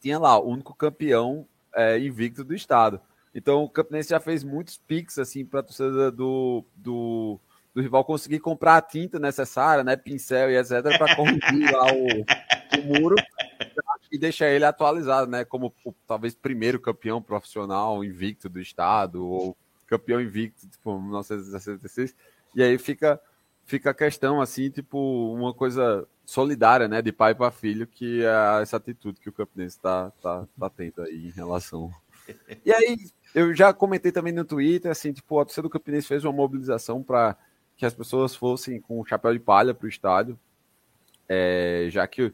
tinha 0.00 0.18
lá 0.18 0.36
o 0.40 0.48
único 0.48 0.74
campeão 0.74 1.46
é, 1.72 2.00
invicto 2.00 2.42
do 2.42 2.52
estado. 2.52 3.00
Então 3.32 3.62
o 3.62 3.70
Campinense 3.70 4.08
já 4.08 4.18
fez 4.18 4.42
muitos 4.42 4.76
piques 4.76 5.20
assim 5.20 5.44
para 5.44 5.60
a 5.60 5.62
torcida 5.62 6.10
do, 6.10 6.64
do, 6.74 7.38
do, 7.76 7.82
rival 7.82 8.04
conseguir 8.04 8.40
comprar 8.40 8.78
a 8.78 8.82
tinta 8.82 9.18
necessária, 9.18 9.84
né, 9.84 9.96
pincel 9.96 10.50
e 10.50 10.56
etc, 10.56 10.82
para 10.96 11.14
corrigir 11.14 11.70
lá 11.70 11.92
o, 11.92 12.80
o 12.80 13.00
muro 13.00 13.16
e 14.10 14.18
deixar 14.18 14.48
ele 14.48 14.64
atualizado, 14.64 15.30
né? 15.30 15.44
Como 15.44 15.74
talvez 16.06 16.34
primeiro 16.34 16.80
campeão 16.80 17.20
profissional 17.20 18.04
invicto 18.04 18.48
do 18.48 18.60
estado, 18.60 19.26
ou 19.26 19.56
campeão 19.86 20.20
invicto, 20.20 20.66
tipo, 20.68 21.00
1966. 21.00 22.14
E 22.54 22.62
aí 22.62 22.78
fica, 22.78 23.20
fica 23.64 23.90
a 23.90 23.94
questão, 23.94 24.40
assim, 24.40 24.70
tipo, 24.70 25.34
uma 25.34 25.52
coisa 25.52 26.06
solidária, 26.24 26.88
né? 26.88 27.02
De 27.02 27.12
pai 27.12 27.34
para 27.34 27.50
filho, 27.50 27.86
que 27.86 28.24
é 28.24 28.62
essa 28.62 28.76
atitude 28.76 29.20
que 29.20 29.28
o 29.28 29.32
Campinense 29.32 29.76
está 29.76 30.10
tá, 30.22 30.46
tá 30.58 30.70
tendo 30.70 31.02
aí 31.02 31.26
em 31.26 31.30
relação. 31.30 31.92
E 32.64 32.72
aí, 32.72 32.96
eu 33.34 33.54
já 33.54 33.72
comentei 33.72 34.10
também 34.10 34.32
no 34.32 34.44
Twitter, 34.44 34.90
assim, 34.90 35.12
tipo, 35.12 35.38
a 35.38 35.44
torcida 35.44 35.62
do 35.62 35.70
Campinense 35.70 36.08
fez 36.08 36.24
uma 36.24 36.32
mobilização 36.32 37.02
para 37.02 37.36
que 37.76 37.84
as 37.84 37.94
pessoas 37.94 38.34
fossem 38.34 38.80
com 38.80 39.04
chapéu 39.04 39.32
de 39.32 39.38
palha 39.38 39.74
para 39.74 39.86
o 39.86 39.88
estádio, 39.88 40.38
é, 41.28 41.88
já 41.90 42.06
que 42.06 42.32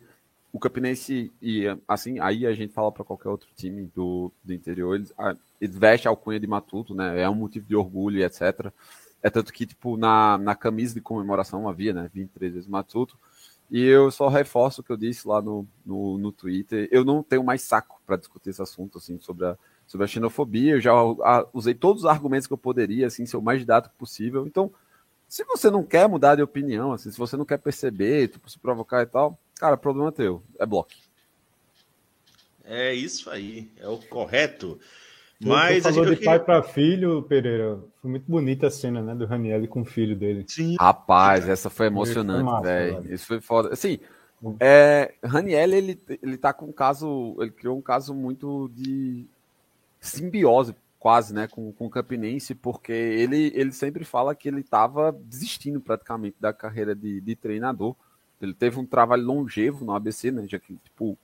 o 0.52 0.58
Campinense, 0.58 1.32
e 1.40 1.64
assim, 1.88 2.18
aí 2.20 2.46
a 2.46 2.52
gente 2.52 2.74
fala 2.74 2.92
para 2.92 3.04
qualquer 3.04 3.30
outro 3.30 3.48
time 3.56 3.90
do, 3.94 4.30
do 4.44 4.52
interior, 4.52 4.94
eles, 4.94 5.12
eles 5.58 5.76
vestem 5.76 6.08
a 6.08 6.12
alcunha 6.12 6.38
de 6.38 6.46
matuto, 6.46 6.94
né? 6.94 7.22
É 7.22 7.28
um 7.28 7.34
motivo 7.34 7.66
de 7.66 7.74
orgulho 7.74 8.22
etc. 8.22 8.70
É 9.22 9.30
tanto 9.30 9.52
que, 9.52 9.64
tipo, 9.64 9.96
na, 9.96 10.36
na 10.36 10.54
camisa 10.54 10.94
de 10.94 11.00
comemoração 11.00 11.68
havia, 11.68 11.94
né? 11.94 12.10
23 12.12 12.52
vezes 12.52 12.68
matuto. 12.68 13.18
E 13.70 13.82
eu 13.82 14.10
só 14.10 14.28
reforço 14.28 14.82
o 14.82 14.84
que 14.84 14.92
eu 14.92 14.96
disse 14.98 15.26
lá 15.26 15.40
no, 15.40 15.66
no, 15.86 16.18
no 16.18 16.30
Twitter. 16.30 16.86
Eu 16.92 17.04
não 17.04 17.22
tenho 17.22 17.42
mais 17.42 17.62
saco 17.62 18.02
para 18.04 18.16
discutir 18.16 18.50
esse 18.50 18.60
assunto, 18.60 18.98
assim, 18.98 19.18
sobre 19.18 19.46
a, 19.46 19.56
sobre 19.86 20.04
a 20.04 20.08
xenofobia. 20.08 20.72
Eu 20.72 20.80
já 20.80 20.92
a, 20.92 21.46
usei 21.54 21.72
todos 21.72 22.02
os 22.02 22.08
argumentos 22.08 22.46
que 22.46 22.52
eu 22.52 22.58
poderia, 22.58 23.06
assim, 23.06 23.24
ser 23.24 23.38
o 23.38 23.42
mais 23.42 23.60
didático 23.60 23.94
possível. 23.96 24.46
Então, 24.46 24.70
se 25.32 25.44
você 25.44 25.70
não 25.70 25.82
quer 25.82 26.06
mudar 26.08 26.34
de 26.34 26.42
opinião, 26.42 26.92
assim, 26.92 27.10
se 27.10 27.16
você 27.16 27.36
não 27.36 27.44
quer 27.44 27.58
perceber, 27.58 28.28
tipo, 28.28 28.50
se 28.50 28.58
provocar 28.58 29.02
e 29.02 29.06
tal, 29.06 29.38
Cara, 29.62 29.76
problema 29.76 30.10
teu. 30.10 30.42
É 30.58 30.66
bloco. 30.66 30.90
É 32.64 32.92
isso 32.92 33.30
aí. 33.30 33.70
É 33.78 33.86
o 33.86 33.96
correto. 33.96 34.76
Mas 35.40 35.84
falou 35.84 36.04
de 36.04 36.16
pai 36.16 36.40
para 36.40 36.64
filho, 36.64 37.22
Pereira. 37.22 37.78
Foi 38.00 38.10
muito 38.10 38.24
bonita 38.28 38.66
a 38.66 38.70
cena, 38.72 39.00
né, 39.00 39.14
do 39.14 39.24
Raniel 39.24 39.68
com 39.68 39.82
o 39.82 39.84
filho 39.84 40.16
dele. 40.16 40.44
Sim. 40.48 40.74
Rapaz, 40.80 41.48
essa 41.48 41.70
foi 41.70 41.86
emocionante, 41.86 42.60
velho. 42.60 43.14
Isso 43.14 43.24
foi 43.24 43.40
foda. 43.40 43.72
Assim, 43.72 44.00
é, 44.58 45.14
Raniel, 45.22 45.72
ele, 45.74 46.00
ele 46.20 46.36
tá 46.36 46.52
com 46.52 46.66
um 46.66 46.72
caso, 46.72 47.36
ele 47.38 47.52
criou 47.52 47.78
um 47.78 47.82
caso 47.82 48.12
muito 48.12 48.68
de 48.74 49.24
simbiose, 50.00 50.74
quase, 51.02 51.34
né, 51.34 51.48
com, 51.48 51.72
com 51.72 51.86
o 51.86 51.90
Campinense, 51.90 52.54
porque 52.54 52.92
ele, 52.92 53.50
ele 53.56 53.72
sempre 53.72 54.04
fala 54.04 54.36
que 54.36 54.46
ele 54.46 54.62
tava 54.62 55.10
desistindo 55.10 55.80
praticamente 55.80 56.36
da 56.38 56.52
carreira 56.52 56.94
de, 56.94 57.20
de 57.20 57.34
treinador 57.34 57.96
ele 58.42 58.52
teve 58.52 58.78
um 58.78 58.84
trabalho 58.84 59.24
longevo 59.24 59.84
no 59.84 59.94
ABC, 59.94 60.30
né? 60.32 60.46
Já 60.48 60.58
que, 60.58 60.74
tipo, 60.74 61.16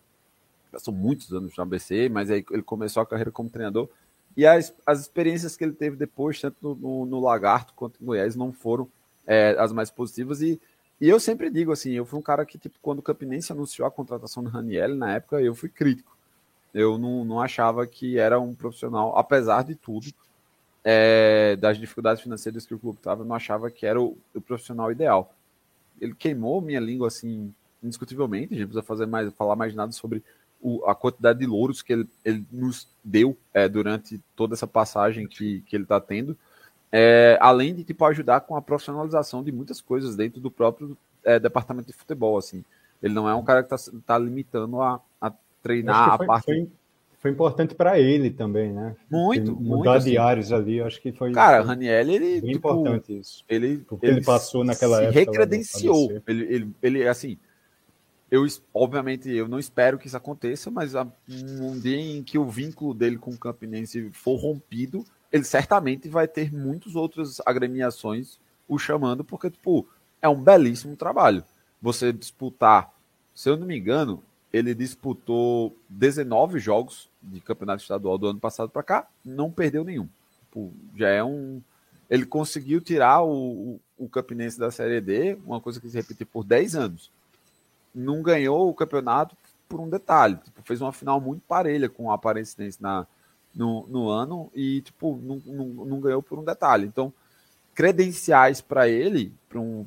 passou 0.71 0.95
muitos 0.95 1.33
anos 1.33 1.57
no 1.57 1.63
ABC, 1.63 2.09
mas 2.09 2.31
aí 2.31 2.45
ele 2.51 2.63
começou 2.63 3.03
a 3.03 3.07
carreira 3.07 3.31
como 3.31 3.51
treinador. 3.51 3.89
E 4.37 4.47
as, 4.47 4.73
as 4.87 5.01
experiências 5.01 5.57
que 5.57 5.65
ele 5.65 5.73
teve 5.73 5.97
depois, 5.97 6.41
tanto 6.41 6.57
no, 6.63 6.75
no, 6.77 7.07
no 7.07 7.21
Lagarto 7.21 7.75
quanto 7.75 7.99
no 8.01 8.07
Goiás, 8.07 8.37
não 8.37 8.53
foram 8.53 8.89
é, 9.27 9.57
as 9.59 9.73
mais 9.73 9.91
positivas. 9.91 10.41
E, 10.41 10.61
e 11.01 11.09
eu 11.09 11.19
sempre 11.19 11.51
digo 11.51 11.73
assim, 11.73 11.91
eu 11.91 12.05
fui 12.05 12.19
um 12.19 12.23
cara 12.23 12.47
que, 12.47 12.57
tipo, 12.57 12.79
quando 12.81 13.01
o 13.01 13.03
Campinense 13.03 13.51
anunciou 13.51 13.89
a 13.89 13.91
contratação 13.91 14.43
do 14.43 14.49
Raniel, 14.49 14.95
na 14.95 15.15
época, 15.15 15.41
eu 15.41 15.55
fui 15.57 15.69
crítico. 15.69 16.17
Eu 16.73 16.99
não, 16.99 17.25
não 17.25 17.41
achava 17.41 17.87
que 17.87 18.19
era 18.19 18.39
um 18.39 18.55
profissional, 18.55 19.17
apesar 19.17 19.65
de 19.65 19.75
tudo, 19.75 20.07
é, 20.85 21.57
das 21.57 21.79
dificuldades 21.79 22.23
financeiras 22.23 22.67
que 22.67 22.75
o 22.75 22.79
clube 22.79 22.99
estava, 22.99 23.23
eu 23.23 23.27
não 23.27 23.35
achava 23.35 23.71
que 23.71 23.85
era 23.85 24.01
o, 24.01 24.17
o 24.35 24.41
profissional 24.41 24.93
ideal 24.93 25.35
ele 26.01 26.15
queimou 26.15 26.61
minha 26.61 26.81
língua 26.81 27.09
assim 27.09 27.53
indiscutivelmente. 27.83 28.55
A 28.55 28.57
gente 28.57 28.67
precisa 28.67 28.83
fazer 28.83 29.07
mais, 29.07 29.33
falar 29.35 29.57
mais 29.57 29.75
nada 29.75 29.93
sobre 29.93 30.23
o, 30.61 30.85
a 30.87 30.95
quantidade 30.95 31.39
de 31.39 31.47
louros 31.47 31.83
que 31.83 31.93
ele, 31.93 32.09
ele 32.25 32.45
nos 32.51 32.89
deu 33.05 33.37
é, 33.53 33.69
durante 33.69 34.21
toda 34.35 34.55
essa 34.55 34.67
passagem 34.67 35.27
que, 35.27 35.61
que 35.63 35.77
ele 35.77 35.85
está 35.85 36.01
tendo. 36.01 36.37
É, 36.91 37.39
além 37.41 37.75
de 37.75 37.85
tipo 37.85 38.05
ajudar 38.07 38.41
com 38.41 38.57
a 38.57 38.63
profissionalização 38.63 39.43
de 39.43 39.53
muitas 39.53 39.81
coisas 39.81 40.17
dentro 40.17 40.41
do 40.41 40.51
próprio 40.51 40.97
é, 41.23 41.39
departamento 41.39 41.89
de 41.89 41.93
futebol, 41.93 42.39
assim. 42.39 42.65
Ele 43.03 43.15
não 43.15 43.29
é 43.29 43.35
um 43.35 43.45
cara 43.45 43.63
que 43.63 43.73
está 43.73 43.93
tá 44.05 44.19
limitando 44.19 44.81
a, 44.81 45.01
a 45.21 45.33
treinar 45.69 46.17
foi, 46.17 46.25
a 46.25 46.29
parte. 46.29 46.45
Foi, 46.45 46.69
foi 47.21 47.31
importante 47.31 47.75
para 47.75 47.99
ele 47.99 48.31
também, 48.31 48.73
né? 48.73 48.97
Muito, 49.11 49.53
mudar 49.53 49.77
muito. 49.77 49.91
Assim. 49.91 50.11
diários 50.11 50.53
ali, 50.53 50.81
acho 50.81 51.01
que 51.01 51.13
foi. 51.13 51.33
Cara, 51.33 51.61
Raniel, 51.63 52.09
ele. 52.09 52.41
Bem 52.41 52.53
tipo, 52.53 52.57
importante 52.57 53.19
isso. 53.19 53.45
Ele, 53.49 53.79
Porque 53.79 54.07
ele, 54.07 54.17
ele 54.17 54.25
passou 54.25 54.65
naquela 54.65 54.99
se 54.99 55.05
época. 55.05 55.19
Recredenciou. 55.19 56.23
Ele, 56.27 56.55
ele, 56.55 56.75
ele, 56.83 57.09
assim. 57.09 57.37
eu, 58.31 58.47
obviamente, 58.73 59.29
eu 59.31 59.49
não 59.49 59.59
espero 59.59 59.99
que 59.99 60.07
isso 60.07 60.17
aconteça, 60.17 60.71
mas 60.71 60.95
um 61.29 61.79
dia 61.79 62.01
em 62.01 62.23
que 62.23 62.39
o 62.39 62.47
vínculo 62.47 62.95
dele 62.95 63.19
com 63.19 63.33
o 63.33 63.39
Campinense 63.39 64.11
for 64.13 64.37
rompido, 64.37 65.05
ele 65.33 65.45
certamente 65.45 66.09
vai 66.09 66.29
ter 66.29 66.53
muitas 66.53 66.95
outras 66.95 67.41
agremiações 67.45 68.39
o 68.69 68.79
chamando, 68.79 69.25
porque, 69.25 69.51
tipo, 69.51 69.89
é 70.23 70.29
um 70.29 70.41
belíssimo 70.41 70.95
trabalho. 70.95 71.43
Você 71.81 72.13
disputar, 72.13 72.93
se 73.35 73.49
eu 73.49 73.57
não 73.57 73.67
me 73.67 73.77
engano, 73.79 74.23
ele 74.53 74.75
disputou 74.75 75.77
19 75.89 76.59
jogos 76.59 77.09
de 77.23 77.41
campeonato 77.41 77.83
estadual 77.83 78.17
do 78.17 78.29
ano 78.29 78.41
passado 78.41 78.71
para 78.71 78.83
cá, 78.83 79.09
não 79.25 79.51
perdeu 79.51 79.85
nenhum. 79.85 80.09
Tipo, 80.41 80.73
já 80.97 81.09
é 81.09 81.23
um. 81.23 81.61
Ele 82.09 82.25
conseguiu 82.25 82.81
tirar 82.81 83.23
o, 83.23 83.31
o, 83.99 84.05
o 84.05 84.09
Campinense 84.09 84.59
da 84.59 84.71
Série 84.71 85.01
D, 85.01 85.37
uma 85.45 85.61
coisa 85.61 85.79
que 85.79 85.89
se 85.89 85.97
repetiu 85.97 86.27
por 86.27 86.43
10 86.45 86.75
anos. 86.75 87.11
Não 87.95 88.23
ganhou 88.23 88.69
o 88.69 88.75
campeonato 88.75 89.37
por 89.69 89.81
um 89.81 89.89
detalhe. 89.89 90.37
Tipo, 90.37 90.63
fez 90.63 90.81
uma 90.81 90.93
final 90.93 91.21
muito 91.21 91.43
parelha 91.47 91.89
com 91.89 92.05
o 92.05 92.13
Aparecidense 92.13 92.81
na, 92.81 93.07
no, 93.55 93.87
no 93.89 94.09
ano 94.09 94.51
e 94.55 94.81
tipo, 94.81 95.21
não, 95.23 95.43
não, 95.45 95.67
não 95.85 96.01
ganhou 96.01 96.23
por 96.23 96.39
um 96.39 96.45
detalhe. 96.45 96.87
Então, 96.87 97.13
credenciais 97.75 98.61
para 98.61 98.89
ele, 98.89 99.33
para 99.49 99.61
um, 99.61 99.87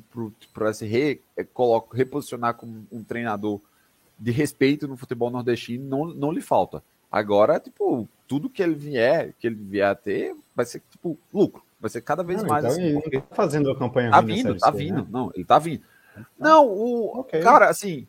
se 0.72 0.86
re, 0.86 1.20
é, 1.36 1.42
coloco, 1.42 1.94
reposicionar 1.94 2.54
como 2.54 2.86
um 2.90 3.02
treinador 3.02 3.60
de 4.22 4.30
respeito 4.30 4.86
no 4.86 4.96
futebol 4.96 5.30
nordestino, 5.30 5.84
não, 5.84 6.14
não 6.14 6.30
lhe 6.30 6.40
falta. 6.40 6.80
Agora, 7.10 7.58
tipo, 7.58 8.08
tudo 8.28 8.48
que 8.48 8.62
ele 8.62 8.76
vier, 8.76 9.34
que 9.36 9.48
ele 9.48 9.56
vier 9.56 9.90
a 9.90 9.96
ter, 9.96 10.32
vai 10.54 10.64
ser 10.64 10.80
tipo 10.90 11.18
lucro. 11.34 11.60
Vai 11.80 11.90
ser 11.90 12.02
cada 12.02 12.22
vez 12.22 12.40
não, 12.40 12.48
mais. 12.48 12.64
Então, 12.64 12.76
assim, 12.76 13.02
ele 13.04 13.20
tá 13.20 13.34
fazendo 13.34 13.68
a 13.68 13.76
campanha 13.76 14.12
Tá 14.12 14.20
vindo, 14.20 14.56
tá 14.56 14.70
vindo. 14.70 15.02
Né? 15.02 15.06
Não, 15.10 15.32
ele 15.34 15.44
tá 15.44 15.58
vindo. 15.58 15.82
Não, 16.38 16.68
o 16.68 17.18
okay. 17.18 17.42
cara, 17.42 17.68
assim, 17.68 18.06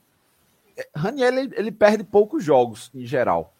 Raniel 0.95 1.35
ele, 1.35 1.53
ele 1.55 1.71
perde 1.71 2.03
poucos 2.03 2.43
jogos 2.43 2.91
em 2.93 3.05
geral. 3.05 3.51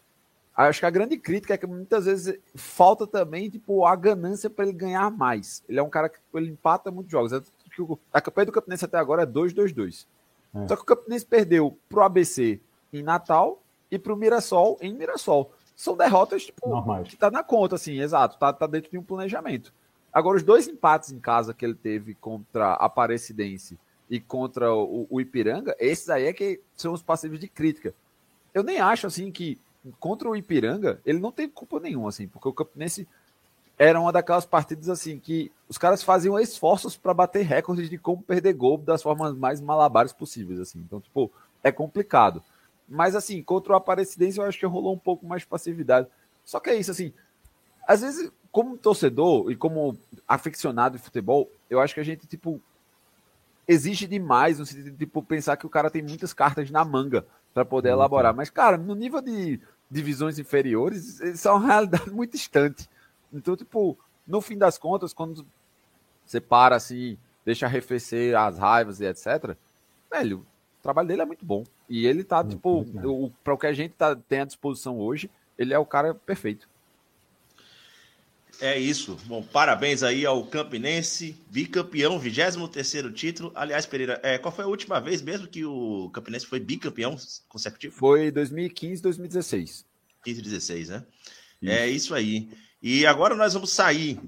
Acho 0.56 0.78
que 0.78 0.86
a 0.86 0.90
grande 0.90 1.16
crítica 1.16 1.54
é 1.54 1.58
que 1.58 1.66
muitas 1.66 2.04
vezes 2.04 2.38
falta 2.54 3.04
também 3.04 3.50
tipo, 3.50 3.84
a 3.84 3.96
ganância 3.96 4.48
para 4.48 4.64
ele 4.64 4.72
ganhar 4.72 5.10
mais. 5.10 5.64
Ele 5.68 5.80
é 5.80 5.82
um 5.82 5.90
cara 5.90 6.08
que 6.08 6.18
ele 6.32 6.50
empata 6.50 6.92
muitos 6.92 7.10
jogos. 7.10 7.32
É 7.32 7.42
a 8.12 8.20
campanha 8.20 8.46
do 8.46 8.52
Campinense 8.52 8.84
até 8.84 8.96
agora 8.96 9.24
é 9.24 9.26
2-2-2. 9.26 10.06
É. 10.54 10.68
Só 10.68 10.76
que 10.76 10.82
o 10.82 10.86
Campinense 10.86 11.26
perdeu 11.26 11.78
pro 11.88 12.02
ABC 12.02 12.60
em 12.92 13.02
Natal 13.02 13.62
e 13.90 13.98
pro 13.98 14.16
Mirassol 14.16 14.78
em 14.80 14.94
Mirassol. 14.94 15.52
São 15.74 15.96
derrotas 15.96 16.44
tipo, 16.44 16.68
Normais. 16.68 17.08
que 17.08 17.16
tá 17.16 17.30
na 17.30 17.42
conta, 17.42 17.74
assim, 17.74 18.00
exato, 18.00 18.38
tá, 18.38 18.52
tá 18.52 18.66
dentro 18.66 18.90
de 18.90 18.98
um 18.98 19.02
planejamento. 19.02 19.72
Agora, 20.12 20.36
os 20.36 20.44
dois 20.44 20.68
empates 20.68 21.10
em 21.10 21.18
casa 21.18 21.52
que 21.52 21.64
ele 21.64 21.74
teve 21.74 22.14
contra 22.14 22.74
a 22.74 22.86
Aparecidense 22.86 23.76
e 24.08 24.20
contra 24.20 24.72
o, 24.72 25.08
o 25.10 25.20
Ipiranga, 25.20 25.74
esses 25.80 26.08
aí 26.08 26.26
é 26.26 26.32
que 26.32 26.60
são 26.76 26.92
os 26.92 27.02
passivos 27.02 27.40
de 27.40 27.48
crítica. 27.48 27.92
Eu 28.52 28.62
nem 28.62 28.78
acho 28.78 29.08
assim 29.08 29.32
que 29.32 29.58
contra 29.98 30.28
o 30.28 30.36
Ipiranga, 30.36 31.00
ele 31.04 31.18
não 31.18 31.32
tem 31.32 31.48
culpa 31.48 31.80
nenhuma, 31.80 32.10
assim, 32.10 32.28
porque 32.28 32.48
o 32.48 32.52
Campinense 32.52 33.08
era 33.78 34.00
uma 34.00 34.12
daquelas 34.12 34.46
partidas 34.46 34.88
assim 34.88 35.18
que 35.18 35.50
os 35.68 35.76
caras 35.76 36.02
faziam 36.02 36.38
esforços 36.38 36.96
para 36.96 37.12
bater 37.12 37.44
recordes 37.44 37.90
de 37.90 37.98
como 37.98 38.22
perder 38.22 38.52
gol 38.52 38.78
das 38.78 39.02
formas 39.02 39.34
mais 39.34 39.60
malabares 39.60 40.12
possíveis, 40.12 40.60
assim. 40.60 40.78
Então, 40.78 41.00
tipo, 41.00 41.30
é 41.62 41.72
complicado. 41.72 42.42
Mas 42.88 43.16
assim, 43.16 43.42
contra 43.42 43.72
o 43.72 43.76
Aparecidense 43.76 44.38
eu 44.38 44.44
acho 44.44 44.58
que 44.58 44.66
rolou 44.66 44.94
um 44.94 44.98
pouco 44.98 45.26
mais 45.26 45.42
de 45.42 45.48
passividade. 45.48 46.06
Só 46.44 46.60
que 46.60 46.70
é 46.70 46.76
isso, 46.76 46.90
assim, 46.90 47.12
às 47.86 48.00
vezes, 48.02 48.30
como 48.52 48.76
torcedor 48.76 49.50
e 49.50 49.56
como 49.56 49.98
aficionado 50.28 50.96
de 50.96 51.02
futebol, 51.02 51.50
eu 51.68 51.80
acho 51.80 51.94
que 51.94 52.00
a 52.00 52.04
gente, 52.04 52.26
tipo, 52.26 52.60
exige 53.66 54.06
demais 54.06 54.58
no 54.58 54.66
sentido 54.66 54.90
de, 54.90 54.98
tipo, 54.98 55.22
pensar 55.22 55.56
que 55.56 55.66
o 55.66 55.70
cara 55.70 55.90
tem 55.90 56.02
muitas 56.02 56.32
cartas 56.32 56.70
na 56.70 56.84
manga 56.84 57.26
para 57.52 57.64
poder 57.64 57.88
uhum. 57.90 57.96
elaborar. 57.96 58.34
Mas, 58.34 58.50
cara, 58.50 58.76
no 58.76 58.94
nível 58.94 59.20
de 59.20 59.60
divisões 59.90 60.38
inferiores, 60.38 61.20
isso 61.20 61.48
é 61.48 61.50
uma 61.50 61.66
realidade 61.66 62.10
muito 62.12 62.32
distante. 62.32 62.88
Então, 63.34 63.56
tipo, 63.56 63.98
no 64.26 64.40
fim 64.40 64.56
das 64.56 64.78
contas, 64.78 65.12
quando 65.12 65.46
você 66.24 66.40
para 66.40 66.76
assim, 66.76 67.18
deixa 67.44 67.66
arrefecer 67.66 68.36
as 68.36 68.58
raivas 68.58 69.00
e 69.00 69.06
etc., 69.06 69.56
velho, 70.10 70.38
o 70.38 70.82
trabalho 70.82 71.08
dele 71.08 71.22
é 71.22 71.26
muito 71.26 71.44
bom. 71.44 71.64
E 71.88 72.06
ele 72.06 72.24
tá, 72.24 72.44
tipo, 72.44 72.86
para 73.42 73.54
o 73.54 73.58
que 73.58 73.66
a 73.66 73.72
gente 73.72 73.92
tá, 73.94 74.16
tem 74.16 74.40
à 74.40 74.44
disposição 74.44 74.98
hoje, 74.98 75.30
ele 75.58 75.74
é 75.74 75.78
o 75.78 75.84
cara 75.84 76.14
perfeito. 76.14 76.68
É 78.60 78.78
isso. 78.78 79.18
Bom, 79.26 79.42
parabéns 79.42 80.02
aí 80.02 80.24
ao 80.24 80.44
Campinense, 80.46 81.36
bicampeão, 81.50 82.18
23 82.18 82.56
título. 83.12 83.50
Aliás, 83.54 83.84
Pereira, 83.84 84.20
é, 84.22 84.38
qual 84.38 84.54
foi 84.54 84.64
a 84.64 84.68
última 84.68 85.00
vez 85.00 85.20
mesmo 85.20 85.48
que 85.48 85.64
o 85.64 86.08
Campinense 86.10 86.46
foi 86.46 86.60
bicampeão 86.60 87.16
consecutivo? 87.48 87.96
Foi 87.96 88.30
2015, 88.30 89.02
2016. 89.02 89.84
15 90.24 90.42
16, 90.42 90.88
né? 90.88 91.04
Isso. 91.60 91.72
É 91.72 91.88
isso 91.88 92.14
aí. 92.14 92.48
E 92.86 93.06
agora 93.06 93.34
nós 93.34 93.54
vamos 93.54 93.70
sair 93.70 94.20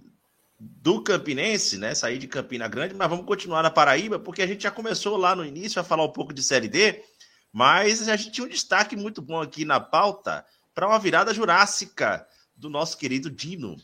do 0.58 1.02
Campinense, 1.02 1.76
né? 1.76 1.94
Sair 1.94 2.16
de 2.16 2.26
Campina 2.26 2.66
Grande, 2.66 2.94
mas 2.94 3.06
vamos 3.06 3.26
continuar 3.26 3.62
na 3.62 3.70
Paraíba, 3.70 4.18
porque 4.18 4.40
a 4.40 4.46
gente 4.46 4.62
já 4.62 4.70
começou 4.70 5.18
lá 5.18 5.36
no 5.36 5.44
início 5.44 5.78
a 5.78 5.84
falar 5.84 6.04
um 6.04 6.10
pouco 6.10 6.32
de 6.32 6.42
Série 6.42 6.66
D, 6.66 7.04
mas 7.52 8.08
a 8.08 8.16
gente 8.16 8.30
tinha 8.30 8.46
um 8.46 8.48
destaque 8.48 8.96
muito 8.96 9.20
bom 9.20 9.42
aqui 9.42 9.66
na 9.66 9.78
pauta 9.78 10.42
para 10.74 10.88
uma 10.88 10.98
virada 10.98 11.34
jurássica 11.34 12.26
do 12.56 12.70
nosso 12.70 12.96
querido 12.96 13.30
Dino 13.30 13.76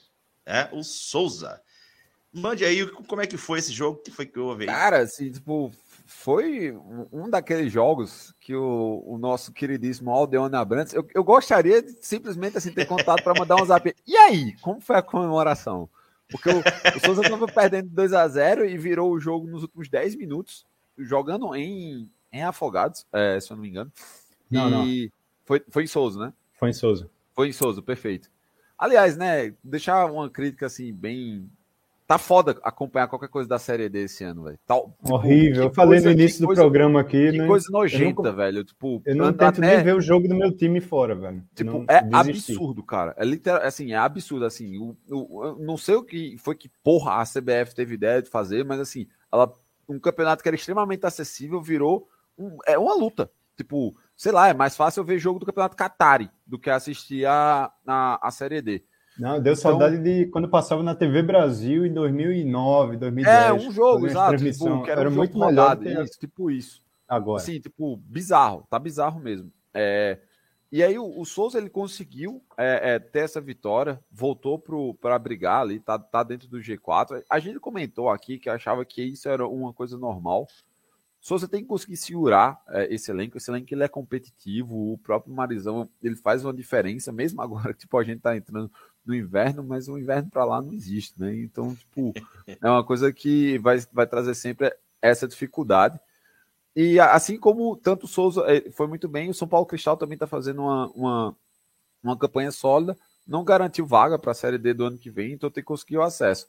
é 0.46 0.70
o 0.72 0.82
Souza. 0.82 1.60
Mande 2.32 2.64
aí 2.64 2.86
como 2.86 3.20
é 3.20 3.26
que 3.26 3.36
foi 3.36 3.58
esse 3.58 3.74
jogo, 3.74 4.00
que 4.02 4.10
foi 4.10 4.24
que 4.24 4.38
houve 4.38 4.62
aí? 4.62 4.68
Cara, 4.68 5.00
assim, 5.00 5.30
tipo, 5.30 5.70
foi 6.12 6.76
um 7.12 7.28
daqueles 7.28 7.72
jogos 7.72 8.34
que 8.40 8.54
o, 8.54 9.02
o 9.06 9.18
nosso 9.18 9.52
queridíssimo 9.52 10.10
Aldeone 10.10 10.54
Abrantes, 10.54 10.94
eu, 10.94 11.06
eu 11.14 11.24
gostaria 11.24 11.82
de 11.82 11.96
simplesmente 12.00 12.56
assim, 12.56 12.72
ter 12.72 12.86
contato 12.86 13.22
para 13.22 13.38
mandar 13.38 13.56
um 13.56 13.64
zap. 13.64 13.94
E 14.06 14.16
aí, 14.16 14.56
como 14.60 14.80
foi 14.80 14.96
a 14.96 15.02
comemoração? 15.02 15.88
Porque 16.30 16.48
o, 16.48 16.60
o 16.96 17.00
Souza 17.04 17.22
estava 17.22 17.46
perdendo 17.46 17.88
2 17.90 18.12
a 18.12 18.26
0 18.28 18.64
e 18.64 18.78
virou 18.78 19.10
o 19.12 19.20
jogo 19.20 19.46
nos 19.46 19.62
últimos 19.62 19.88
10 19.88 20.16
minutos, 20.16 20.64
jogando 20.98 21.54
em, 21.54 22.08
em 22.32 22.42
Afogados, 22.42 23.06
é, 23.12 23.38
se 23.40 23.52
eu 23.52 23.56
não 23.56 23.62
me 23.62 23.68
engano. 23.68 23.92
Não, 24.50 24.68
e 24.86 25.04
não. 25.04 25.12
Foi, 25.44 25.62
foi 25.68 25.84
em 25.84 25.88
Souza, 25.88 26.26
né? 26.26 26.32
Foi 26.58 26.70
em 26.70 26.72
Souza. 26.72 27.10
Foi 27.34 27.48
em 27.48 27.52
Souza, 27.52 27.82
perfeito. 27.82 28.30
Aliás, 28.78 29.16
né, 29.16 29.54
deixar 29.62 30.06
uma 30.06 30.28
crítica 30.28 30.66
assim, 30.66 30.92
bem. 30.92 31.48
Tá 32.12 32.18
foda 32.18 32.60
acompanhar 32.62 33.08
qualquer 33.08 33.30
coisa 33.30 33.48
da 33.48 33.58
série 33.58 33.88
desse 33.88 34.22
ano, 34.22 34.42
velho. 34.44 34.58
Tá, 34.66 34.74
tipo, 34.74 35.14
Horrível. 35.14 35.62
Eu 35.62 35.70
falei 35.72 35.98
no 35.98 36.10
início 36.10 36.42
do 36.42 36.46
coisa, 36.48 36.60
programa 36.60 37.00
aqui, 37.00 37.30
que 37.30 37.38
né? 37.38 37.46
coisa 37.46 37.66
nojenta, 37.70 38.28
eu 38.28 38.36
velho. 38.36 38.64
Tipo, 38.64 39.00
eu 39.06 39.16
não 39.16 39.32
tento 39.32 39.42
até... 39.42 39.76
nem 39.76 39.82
ver 39.82 39.94
o 39.94 40.00
jogo 40.02 40.28
do 40.28 40.34
meu 40.34 40.54
time 40.54 40.78
fora, 40.78 41.14
velho. 41.14 41.42
Tipo, 41.54 41.70
não, 41.70 41.86
é 41.88 42.06
absurdo, 42.12 42.82
cara. 42.82 43.14
É 43.16 43.24
literal, 43.24 43.62
assim, 43.62 43.92
é 43.92 43.96
absurdo, 43.96 44.44
assim. 44.44 44.76
O, 44.76 44.94
o, 45.08 45.56
não 45.58 45.78
sei 45.78 45.94
o 45.94 46.02
que 46.02 46.36
foi 46.36 46.54
que 46.54 46.68
porra 46.84 47.12
a 47.12 47.24
CBF 47.24 47.74
teve 47.74 47.94
ideia 47.94 48.20
de 48.20 48.28
fazer, 48.28 48.62
mas 48.62 48.78
assim, 48.78 49.06
ela, 49.32 49.50
um 49.88 49.98
campeonato 49.98 50.42
que 50.42 50.48
era 50.50 50.56
extremamente 50.56 51.06
acessível 51.06 51.62
virou 51.62 52.06
um, 52.38 52.58
é 52.66 52.76
uma 52.76 52.94
luta. 52.94 53.30
Tipo, 53.56 53.96
sei 54.14 54.32
lá, 54.32 54.48
é 54.48 54.52
mais 54.52 54.76
fácil 54.76 55.00
eu 55.00 55.04
ver 55.04 55.18
jogo 55.18 55.38
do 55.38 55.46
Campeonato 55.46 55.78
Qatari 55.78 56.30
do 56.46 56.58
que 56.58 56.68
assistir 56.68 57.24
a, 57.24 57.72
a, 57.86 58.28
a 58.28 58.30
Série 58.30 58.60
D. 58.60 58.84
Não, 59.18 59.40
deu 59.40 59.52
então, 59.52 59.56
saudade 59.56 59.98
de 59.98 60.26
quando 60.26 60.48
passava 60.48 60.82
na 60.82 60.94
TV 60.94 61.22
Brasil 61.22 61.84
em 61.84 61.92
2009, 61.92 62.96
2010. 62.96 63.36
É, 63.36 63.52
um 63.52 63.70
jogo, 63.70 64.06
exato. 64.06 64.36
Tipo, 64.36 64.84
era, 64.86 65.02
era 65.02 65.10
um 65.10 65.14
muito 65.14 65.38
melhor. 65.38 65.78
Isso, 65.82 66.18
tipo 66.18 66.50
isso. 66.50 66.82
Agora. 67.06 67.42
Assim, 67.42 67.60
tipo, 67.60 67.96
bizarro. 67.96 68.66
Tá 68.70 68.78
bizarro 68.78 69.20
mesmo. 69.20 69.52
É, 69.74 70.18
e 70.72 70.82
aí 70.82 70.98
o, 70.98 71.20
o 71.20 71.26
Souza, 71.26 71.58
ele 71.58 71.68
conseguiu 71.68 72.42
é, 72.56 72.94
é, 72.94 72.98
ter 72.98 73.20
essa 73.20 73.42
vitória, 73.42 74.02
voltou 74.10 74.58
para 74.98 75.18
brigar 75.18 75.60
ali, 75.60 75.78
tá, 75.78 75.98
tá 75.98 76.22
dentro 76.22 76.48
do 76.48 76.58
G4. 76.58 77.22
A 77.28 77.38
gente 77.38 77.60
comentou 77.60 78.08
aqui 78.08 78.38
que 78.38 78.48
achava 78.48 78.82
que 78.82 79.02
isso 79.02 79.28
era 79.28 79.46
uma 79.46 79.74
coisa 79.74 79.98
normal. 79.98 80.48
Souza 81.20 81.46
tem 81.46 81.60
que 81.60 81.68
conseguir 81.68 81.98
segurar 81.98 82.58
é, 82.70 82.92
esse 82.92 83.10
elenco. 83.10 83.36
Esse 83.36 83.50
elenco 83.50 83.72
ele 83.72 83.84
é 83.84 83.88
competitivo. 83.88 84.94
O 84.94 84.96
próprio 84.96 85.34
Marizão 85.34 85.90
ele 86.02 86.16
faz 86.16 86.42
uma 86.42 86.54
diferença, 86.54 87.12
mesmo 87.12 87.42
agora 87.42 87.74
tipo, 87.74 87.98
a 87.98 88.02
gente 88.02 88.16
está 88.16 88.34
entrando 88.34 88.72
no 89.04 89.14
inverno, 89.14 89.62
mas 89.62 89.88
o 89.88 89.98
inverno 89.98 90.30
para 90.30 90.44
lá 90.44 90.62
não 90.62 90.72
existe, 90.72 91.20
né? 91.20 91.34
Então, 91.36 91.74
tipo, 91.74 92.12
é 92.46 92.68
uma 92.68 92.84
coisa 92.84 93.12
que 93.12 93.58
vai, 93.58 93.78
vai 93.92 94.06
trazer 94.06 94.34
sempre 94.34 94.74
essa 95.00 95.26
dificuldade. 95.26 95.98
E 96.74 96.98
assim 96.98 97.38
como 97.38 97.76
tanto 97.76 98.04
o 98.04 98.08
Souza 98.08 98.44
é, 98.46 98.70
foi 98.70 98.86
muito 98.86 99.08
bem, 99.08 99.28
o 99.28 99.34
São 99.34 99.48
Paulo 99.48 99.66
Cristal 99.66 99.96
também 99.96 100.14
está 100.14 100.26
fazendo 100.26 100.62
uma, 100.62 100.86
uma, 100.92 101.36
uma 102.02 102.18
campanha 102.18 102.50
sólida. 102.50 102.96
Não 103.26 103.44
garantiu 103.44 103.86
vaga 103.86 104.18
para 104.18 104.32
a 104.32 104.34
Série 104.34 104.58
D 104.58 104.74
do 104.74 104.84
ano 104.86 104.98
que 104.98 105.10
vem, 105.10 105.32
então 105.32 105.50
tem 105.50 105.62
que 105.62 105.68
conseguir 105.68 105.98
o 105.98 106.02
acesso 106.02 106.46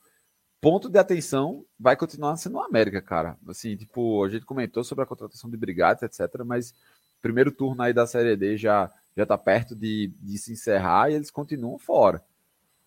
ponto 0.64 0.90
de 0.90 0.98
atenção 0.98 1.66
vai 1.78 1.98
continuar 1.98 2.38
sendo 2.38 2.56
o 2.56 2.62
América, 2.62 3.02
cara. 3.02 3.38
Assim, 3.50 3.76
tipo, 3.76 4.24
a 4.24 4.30
gente 4.30 4.46
comentou 4.46 4.82
sobre 4.82 5.04
a 5.04 5.06
contratação 5.06 5.50
de 5.50 5.58
Brigates, 5.58 6.04
etc., 6.04 6.42
mas 6.46 6.74
primeiro 7.22 7.52
turno 7.52 7.84
aí 7.84 7.92
da 7.92 8.08
Série 8.08 8.38
D 8.38 8.56
já, 8.56 8.90
já 9.16 9.26
tá 9.26 9.38
perto 9.38 9.76
de, 9.76 10.14
de 10.22 10.38
se 10.38 10.54
encerrar 10.54 11.12
e 11.12 11.16
eles 11.16 11.30
continuam 11.30 11.78
fora. 11.78 12.24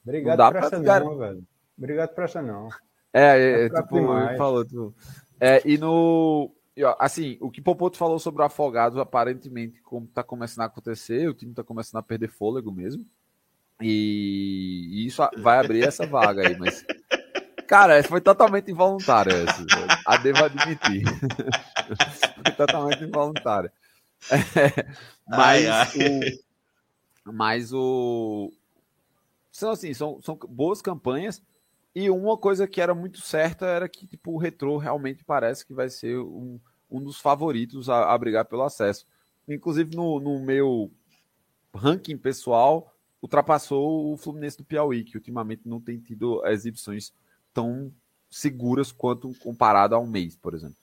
Obrigado 0.06 0.52
por 0.52 0.56
essa 0.56 0.78
não, 0.78 1.18
velho. 1.18 1.44
Obrigado 1.76 2.14
por 2.14 2.24
essa 2.24 2.42
não. 2.42 2.68
É, 3.12 3.22
é, 3.22 3.64
é 3.64 3.70
tipo, 3.70 4.06
falou, 4.36 4.64
tipo, 4.64 4.94
é, 5.40 5.62
e 5.64 5.78
no 5.78 6.52
assim, 6.98 7.38
o 7.40 7.50
que 7.50 7.62
Popoto 7.62 7.96
falou 7.96 8.18
sobre 8.18 8.42
o 8.42 8.44
Afogados, 8.44 8.98
aparentemente, 8.98 9.80
como 9.80 10.06
tá 10.06 10.22
começando 10.22 10.64
a 10.64 10.66
acontecer, 10.66 11.28
o 11.28 11.34
time 11.34 11.54
tá 11.54 11.64
começando 11.64 12.00
a 12.00 12.02
perder 12.02 12.28
fôlego 12.28 12.70
mesmo. 12.70 13.04
E, 13.80 14.88
e 14.90 15.06
isso 15.06 15.22
vai 15.38 15.58
abrir 15.58 15.84
essa 15.84 16.06
vaga 16.06 16.46
aí, 16.46 16.58
mas. 16.58 16.84
Cara, 17.66 18.02
foi 18.04 18.20
totalmente 18.20 18.70
involuntário 18.70 19.32
essa. 19.32 19.64
velho. 19.64 19.86
A 20.06 20.16
devo 20.18 20.44
admitir. 20.44 21.02
foi 22.42 22.52
totalmente 22.56 23.04
involuntário. 23.04 23.70
É, 24.32 24.86
mas 25.28 25.66
Ai, 25.66 25.66
ai. 25.66 25.88
o. 27.26 27.32
Mas 27.32 27.72
o. 27.72 28.50
São 29.56 29.70
assim, 29.70 29.94
são, 29.94 30.20
são 30.20 30.36
boas 30.50 30.82
campanhas. 30.82 31.42
E 31.94 32.10
uma 32.10 32.36
coisa 32.36 32.68
que 32.68 32.78
era 32.78 32.94
muito 32.94 33.22
certa 33.22 33.64
era 33.64 33.88
que 33.88 34.06
tipo, 34.06 34.32
o 34.32 34.36
Retrô 34.36 34.76
realmente 34.76 35.24
parece 35.24 35.64
que 35.64 35.72
vai 35.72 35.88
ser 35.88 36.18
um, 36.18 36.60
um 36.90 37.02
dos 37.02 37.18
favoritos 37.18 37.88
a, 37.88 38.12
a 38.12 38.18
brigar 38.18 38.44
pelo 38.44 38.64
acesso. 38.64 39.06
Inclusive 39.48 39.96
no, 39.96 40.20
no 40.20 40.38
meu 40.40 40.92
ranking 41.74 42.18
pessoal, 42.18 42.94
ultrapassou 43.22 44.12
o 44.12 44.18
Fluminense 44.18 44.58
do 44.58 44.64
Piauí, 44.64 45.02
que 45.02 45.16
ultimamente 45.16 45.62
não 45.64 45.80
tem 45.80 45.98
tido 45.98 46.44
exibições 46.46 47.14
tão 47.54 47.90
seguras 48.28 48.92
quanto 48.92 49.32
comparado 49.38 49.94
a 49.94 49.98
um 49.98 50.06
mês, 50.06 50.36
por 50.36 50.52
exemplo. 50.52 50.76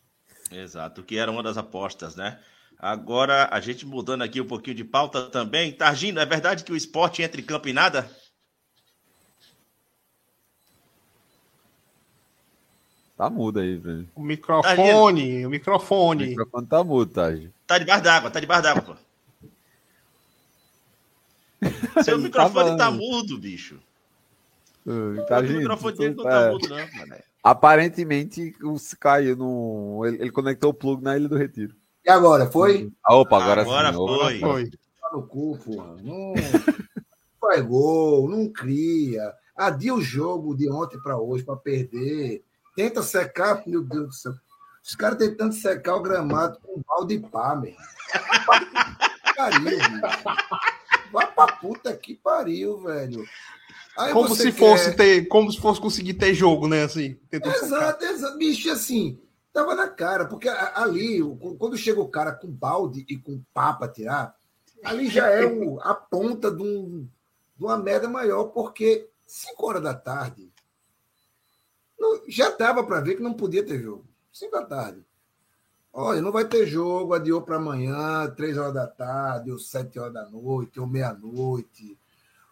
Exato, 0.51 1.03
que 1.03 1.15
era 1.15 1.31
uma 1.31 1.43
das 1.43 1.57
apostas, 1.57 2.15
né? 2.15 2.39
Agora, 2.79 3.47
a 3.51 3.59
gente 3.59 3.85
mudando 3.85 4.23
aqui 4.23 4.41
um 4.41 4.47
pouquinho 4.47 4.75
de 4.75 4.83
pauta 4.83 5.29
também. 5.29 5.71
Targino, 5.71 6.19
é 6.19 6.25
verdade 6.25 6.63
que 6.63 6.71
o 6.71 6.75
esporte 6.75 7.21
entra 7.21 7.39
em 7.39 7.45
campo 7.45 7.69
e 7.69 7.73
nada? 7.73 8.09
Tá 13.23 13.29
mudo 13.29 13.61
aí, 13.61 13.77
velho. 13.77 14.09
O 14.13 14.21
microfone, 14.21 15.45
o 15.45 15.47
O 15.47 15.51
microfone. 15.51 16.27
microfone 16.27 16.67
tá 16.67 16.83
mudo, 16.83 17.09
Taj. 17.13 17.49
Tá 17.65 17.77
debaixo 17.77 18.03
d'água, 18.03 18.29
tá 18.29 18.39
debaixo 18.41 18.63
d'água, 18.63 18.81
pô. 18.81 18.95
Seu 22.03 22.15
Ele 22.15 22.23
microfone 22.23 22.71
tá 22.71 22.77
tá 22.77 22.91
mudo, 22.91 23.37
bicho. 23.37 23.79
Uh, 24.85 25.21
o 25.21 25.53
microfone 25.53 25.97
dele 25.97 26.15
não 26.15 26.27
é, 26.27 26.29
tá 26.29 26.51
mudo, 26.51 26.67
não, 26.67 26.75
mano. 26.75 27.15
Aparentemente, 27.41 28.53
o 28.61 28.77
se 28.77 28.97
caiu 28.97 29.37
no. 29.37 30.03
Ele, 30.05 30.17
ele 30.23 30.31
conectou 30.31 30.71
o 30.71 30.73
plug 30.73 31.01
na 31.01 31.15
Ilha 31.15 31.29
do 31.29 31.37
Retiro. 31.37 31.73
E 32.05 32.09
agora, 32.09 32.51
foi? 32.51 32.91
Ah, 33.05 33.15
opa, 33.15 33.41
agora, 33.41 33.61
Agora 33.61 33.93
sim. 33.93 33.97
foi. 33.97 34.39
Foi. 34.39 34.69
Tá 34.69 35.09
no 35.13 35.25
cu, 35.25 35.57
porra. 35.59 35.95
Não 36.03 36.33
faz 37.39 37.61
gol, 37.65 38.29
não 38.29 38.49
cria. 38.51 39.33
Adia 39.55 39.93
o 39.95 40.01
jogo 40.01 40.53
de 40.57 40.69
ontem 40.69 41.01
para 41.01 41.17
hoje 41.17 41.45
para 41.45 41.55
perder. 41.55 42.43
Tenta 42.75 43.01
secar, 43.03 43.61
meu 43.67 43.83
Deus 43.83 44.07
do 44.07 44.13
céu. 44.13 44.33
Os 44.83 44.95
caras 44.95 45.17
tentando 45.17 45.53
secar 45.53 45.95
o 45.95 46.01
gramado 46.01 46.59
com 46.61 46.81
balde 46.85 47.17
de 47.17 47.27
pá, 47.29 47.55
meu. 47.55 47.73
Pariu, 49.35 49.61
bicho. 49.61 50.01
Vai 51.11 51.31
pra 51.31 51.47
puta 51.47 51.95
que 51.95 52.15
pariu, 52.15 52.79
velho. 52.81 53.23
Aí 53.97 54.11
Como 54.11 54.35
se 54.35 54.51
quer- 54.51 54.57
fosse 54.59 54.95
ter, 54.95 55.27
como 55.27 55.51
se 55.51 55.59
fosse 55.59 55.79
conseguir 55.79 56.15
ter 56.15 56.33
jogo, 56.33 56.67
né? 56.67 56.83
Assim. 56.83 57.17
Exato, 57.31 58.03
exato. 58.03 58.37
Bicho, 58.37 58.71
assim, 58.71 59.19
tava 59.53 59.75
na 59.75 59.87
cara, 59.87 60.25
porque 60.25 60.49
ali, 60.49 61.19
quando 61.59 61.77
chega 61.77 62.01
o 62.01 62.07
cara 62.09 62.31
com 62.31 62.47
balde 62.49 63.05
e 63.07 63.17
com 63.17 63.41
pá 63.53 63.73
pra 63.73 63.87
tirar, 63.87 64.35
ali 64.83 65.07
já 65.09 65.27
é 65.29 65.45
o- 65.45 65.79
a 65.81 65.93
ponta 65.93 66.49
de, 66.51 66.63
um- 66.63 67.07
de 67.55 67.63
uma 67.63 67.77
merda 67.77 68.09
maior, 68.09 68.45
porque 68.45 69.07
5 69.27 69.67
horas 69.67 69.83
da 69.83 69.93
tarde 69.93 70.51
não- 72.03 72.21
já 72.27 72.49
dava 72.51 72.83
para 72.83 73.01
ver 73.01 73.15
que 73.15 73.23
não 73.23 73.33
podia 73.33 73.65
ter 73.65 73.81
jogo. 73.81 74.05
5 74.31 74.51
da 74.51 74.65
tarde. 74.65 75.03
Olha, 75.91 76.21
não 76.21 76.31
vai 76.31 76.45
ter 76.45 76.65
jogo, 76.65 77.13
adiou 77.13 77.41
para 77.41 77.57
amanhã, 77.57 78.27
3 78.35 78.57
horas 78.57 78.73
da 78.73 78.87
tarde, 78.87 79.51
ou 79.51 79.59
7 79.59 79.99
horas 79.99 80.13
da 80.13 80.27
noite, 80.27 80.79
ou 80.79 80.87
meia-noite, 80.87 81.97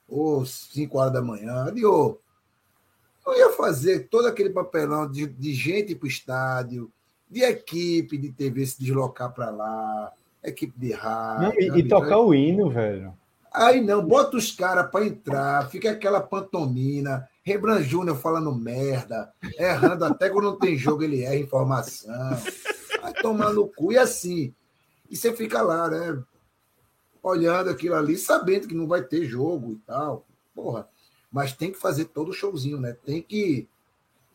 ou 0.08 0.46
5 0.46 1.00
horas 1.00 1.12
da 1.14 1.22
manhã, 1.22 1.66
adiou. 1.66 2.22
Eu 3.26 3.36
ia 3.36 3.50
fazer 3.52 4.08
todo 4.10 4.28
aquele 4.28 4.52
papelão 4.52 5.10
de, 5.10 5.26
de 5.28 5.54
gente 5.54 5.96
para 5.96 6.06
o 6.06 6.10
estádio, 6.10 6.92
de 7.30 7.42
equipe 7.42 8.18
de 8.18 8.32
TV 8.32 8.66
se 8.66 8.80
deslocar 8.80 9.34
para 9.34 9.50
lá, 9.50 10.12
equipe 10.44 10.78
de 10.78 10.92
rádio. 10.92 11.68
Não, 11.68 11.78
e, 11.78 11.80
e 11.80 11.88
tocar 11.88 12.20
o 12.20 12.34
hino, 12.36 12.70
velho. 12.70 13.14
Aí 13.52 13.82
não, 13.82 14.06
bota 14.06 14.38
os 14.38 14.52
caras 14.52 14.90
para 14.90 15.06
entrar, 15.06 15.70
fica 15.70 15.92
aquela 15.92 16.22
pantomina, 16.22 17.28
Rebran 17.44 17.82
Júnior 17.82 18.18
falando 18.18 18.54
merda, 18.54 19.34
errando 19.58 20.06
até 20.06 20.30
quando 20.30 20.46
não 20.46 20.60
tem 20.60 20.78
jogo, 20.78 21.04
ele 21.04 21.24
erra 21.24 21.36
informação. 21.36 22.38
Vai 23.02 23.14
tomar 23.14 23.52
no 23.52 23.68
cu 23.68 23.92
e 23.92 23.98
assim. 23.98 24.54
E 25.10 25.16
você 25.16 25.34
fica 25.34 25.62
lá, 25.62 25.90
né? 25.90 26.22
Olhando 27.24 27.70
aquilo 27.70 27.96
ali, 27.96 28.18
sabendo 28.18 28.68
que 28.68 28.76
não 28.76 28.88
vai 28.88 29.02
ter 29.04 29.26
jogo 29.26 29.74
e 29.74 29.76
tal. 29.88 30.26
Porra. 30.54 30.88
Mas 31.32 31.54
tem 31.54 31.72
que 31.72 31.80
fazer 31.80 32.06
todo 32.06 32.30
o 32.30 32.34
showzinho, 32.34 32.80
né? 32.80 32.96
Tem 33.06 33.22
que, 33.22 33.68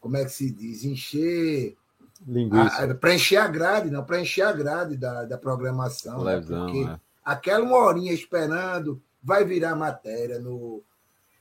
como 0.01 0.17
é 0.17 0.25
que 0.25 0.31
se 0.31 0.51
diz? 0.51 0.85
Encher. 0.85 1.77
Linguiça. 2.27 2.95
Para 2.95 3.15
encher 3.15 3.37
a 3.37 3.47
grade, 3.47 3.91
não, 3.91 4.03
para 4.03 4.21
encher 4.21 4.43
a 4.43 4.53
grade 4.53 4.97
da, 4.97 5.25
da 5.25 5.37
programação. 5.39 6.25
né? 6.25 6.37
Lesão, 6.37 6.67
Porque 6.67 6.85
né? 6.85 7.01
aquela 7.25 7.63
uma 7.65 7.77
horinha 7.77 8.13
esperando, 8.13 9.01
vai 9.23 9.45
virar 9.45 9.77
matéria 9.77 10.39
no, 10.39 10.83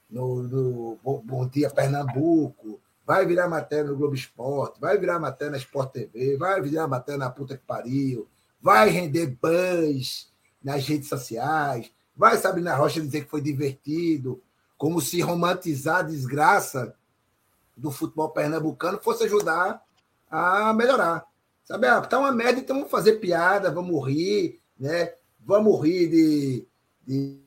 no, 0.10 0.44
no 0.44 1.00
Bom, 1.24 1.48
Dia 1.48 1.70
Pernambuco, 1.70 2.80
vai 3.06 3.26
virar 3.26 3.48
matéria 3.48 3.86
no 3.86 3.96
Globo 3.96 4.16
Esporte, 4.16 4.80
vai 4.80 4.98
virar 4.98 5.20
matéria 5.20 5.52
na 5.52 5.58
Sport 5.58 5.92
TV, 5.92 6.38
vai 6.38 6.62
virar 6.62 6.88
matéria 6.88 7.20
na 7.20 7.30
puta 7.30 7.58
que 7.58 7.64
pariu, 7.64 8.28
vai 8.62 8.90
render 8.90 9.38
buzz 9.42 10.32
nas 10.64 10.88
redes 10.88 11.08
sociais, 11.08 11.92
vai 12.16 12.38
Sabrina 12.38 12.76
Rocha 12.76 13.02
dizer 13.02 13.26
que 13.26 13.30
foi 13.30 13.42
divertido, 13.42 14.42
como 14.78 15.00
se 15.00 15.22
romantizar 15.22 15.98
a 15.98 16.04
desgraça 16.04 16.96
do 17.78 17.92
futebol 17.92 18.30
pernambucano 18.30 19.00
fosse 19.02 19.26
ajudar 19.26 19.82
a 20.30 20.74
melhorar. 20.74 21.26
Sabe, 21.64 21.88
ah, 21.88 22.02
tá 22.02 22.20
uma 22.20 22.32
merda, 22.32 22.60
então 22.60 22.76
vamos 22.76 22.92
fazer 22.92 23.14
piada, 23.14 23.72
vamos 23.72 24.06
rir, 24.08 24.60
né? 24.80 25.14
Vamos 25.40 25.82
rir 25.84 26.08
de, 26.08 26.68
de, 27.06 27.40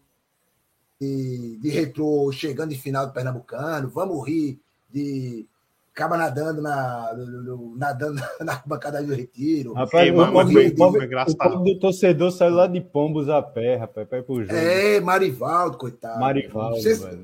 de, 1.00 1.58
de 1.60 1.68
retrô 1.68 2.30
chegando 2.32 2.72
em 2.72 2.78
final 2.78 3.06
do 3.06 3.12
Pernambucano, 3.12 3.88
vamos 3.88 4.26
rir 4.26 4.60
de 4.90 5.46
acaba 5.98 6.16
nadando 6.16 6.62
na, 6.62 7.12
nadando 7.76 8.22
na 8.40 8.62
bancada 8.64 9.02
do 9.02 9.12
retiro. 9.12 9.72
Rapaz, 9.72 10.06
Ei, 10.06 10.12
o, 10.12 10.16
mano, 10.16 10.48
o 10.48 10.52
foi 10.52 10.68
o 10.68 11.64
do 11.64 11.78
torcedor 11.80 12.30
saiu 12.30 12.54
lá 12.54 12.68
de 12.68 12.80
Pombos 12.80 13.28
a 13.28 13.42
pé, 13.42 13.74
rapaz, 13.74 14.06
pra 14.06 14.18
ir 14.18 14.22
pro 14.22 14.44
jogo. 14.44 14.54
É, 14.54 15.00
Marivaldo, 15.00 15.76
coitado. 15.76 16.20
Marivaldo, 16.20 16.78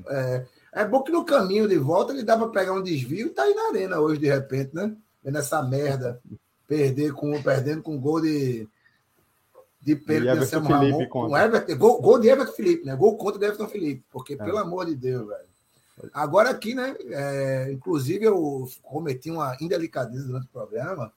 é, 0.09 0.45
é 0.73 0.85
bom 0.85 1.01
que 1.01 1.11
no 1.11 1.23
caminho 1.23 1.69
de 1.69 1.77
volta 1.77 2.11
ele 2.11 2.23
dá 2.23 2.37
para 2.37 2.49
pegar 2.49 2.73
um 2.73 2.83
desvio 2.83 3.27
e 3.27 3.29
tá 3.29 3.43
aí 3.43 3.53
na 3.53 3.69
arena 3.69 3.99
hoje, 3.99 4.19
de 4.19 4.27
repente, 4.27 4.75
né? 4.75 4.93
Vendo 5.23 5.37
essa 5.37 5.63
merda. 5.63 6.19
Perder 6.67 7.13
com, 7.13 7.41
perdendo 7.41 7.81
com 7.81 7.97
gol 7.97 8.21
de. 8.21 8.67
De 9.85 9.95
Pedro 9.95 10.25
E 10.25 10.29
Everton 10.29 10.43
Anselmo 10.43 10.67
Felipe 10.67 11.09
Ramon. 11.13 11.37
Everton, 11.37 11.77
gol, 11.77 12.01
gol 12.01 12.19
de 12.19 12.27
Everton 12.27 12.53
Felipe, 12.53 12.85
né? 12.85 12.95
Gol 12.95 13.15
contra 13.17 13.39
o 13.39 13.45
Everton 13.45 13.67
Felipe. 13.67 14.03
Porque, 14.09 14.33
É. 14.33 14.37
pelo 14.37 14.57
amor 14.57 14.87
de 14.87 14.95
Deus, 14.95 15.27
velho. 15.27 15.45
Agora 16.11 16.49
aqui, 16.49 16.73
né? 16.73 16.95
é, 17.11 17.71
inclusive, 17.71 18.25
eu 18.25 18.67
cometi 18.81 19.29
uma 19.29 19.55
indelicadeza 19.61 20.25
durante 20.25 20.47
o 20.47 20.49
programa, 20.49 21.13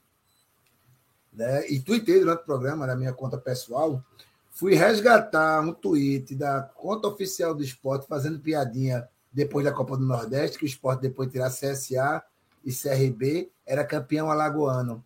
né? 1.33 1.66
E 1.69 1.81
tuitei 1.81 2.21
durante 2.21 2.43
o 2.43 2.45
programa 2.45 2.87
na 2.87 2.95
minha 2.95 3.12
conta 3.12 3.39
pessoal. 3.39 4.05
Fui 4.51 4.75
resgatar 4.75 5.61
um 5.61 5.73
tweet 5.73 6.35
da 6.35 6.62
conta 6.62 7.09
oficial 7.09 7.55
do 7.55 7.62
esporte 7.62 8.07
fazendo 8.07 8.39
piadinha 8.39 9.09
depois 9.33 9.64
da 9.64 9.73
Copa 9.73 9.97
do 9.97 10.05
Nordeste, 10.05 10.59
que 10.59 10.64
o 10.64 10.66
esporte, 10.66 11.01
depois 11.01 11.29
de 11.29 11.33
tirar 11.35 11.51
CSA 11.51 12.23
e 12.64 12.73
CRB, 12.73 13.51
era 13.64 13.85
campeão 13.85 14.31
alagoano. 14.31 15.05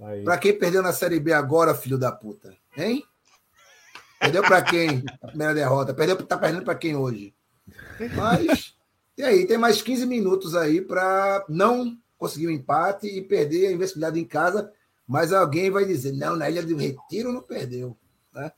Aí. 0.00 0.24
Para 0.24 0.38
quem 0.38 0.58
perdeu 0.58 0.82
na 0.82 0.92
Série 0.92 1.18
B 1.18 1.32
agora, 1.32 1.74
filho 1.74 1.98
da 1.98 2.12
puta? 2.12 2.54
Hein? 2.76 3.02
Perdeu 4.20 4.42
para 4.42 4.62
quem 4.62 5.04
a 5.22 5.28
primeira 5.28 5.54
derrota? 5.54 5.94
Perdeu, 5.94 6.16
tá 6.24 6.36
perdendo 6.36 6.64
para 6.64 6.74
quem 6.74 6.96
hoje? 6.96 7.34
Mas, 8.14 8.74
e 9.16 9.22
aí? 9.22 9.46
Tem 9.46 9.58
mais 9.58 9.82
15 9.82 10.06
minutos 10.06 10.54
aí 10.54 10.80
para 10.80 11.44
não 11.48 11.96
conseguir 12.18 12.46
o 12.46 12.50
empate 12.50 13.06
e 13.06 13.22
perder 13.22 13.68
a 13.68 13.72
invencibilidade 13.72 14.18
em 14.18 14.24
casa, 14.24 14.72
mas 15.06 15.32
alguém 15.32 15.70
vai 15.70 15.84
dizer, 15.84 16.12
não, 16.12 16.36
na 16.36 16.48
Ilha 16.48 16.62
do 16.62 16.76
Retiro 16.76 17.32
não 17.32 17.42
perdeu. 17.42 17.96
Né? 18.34 18.50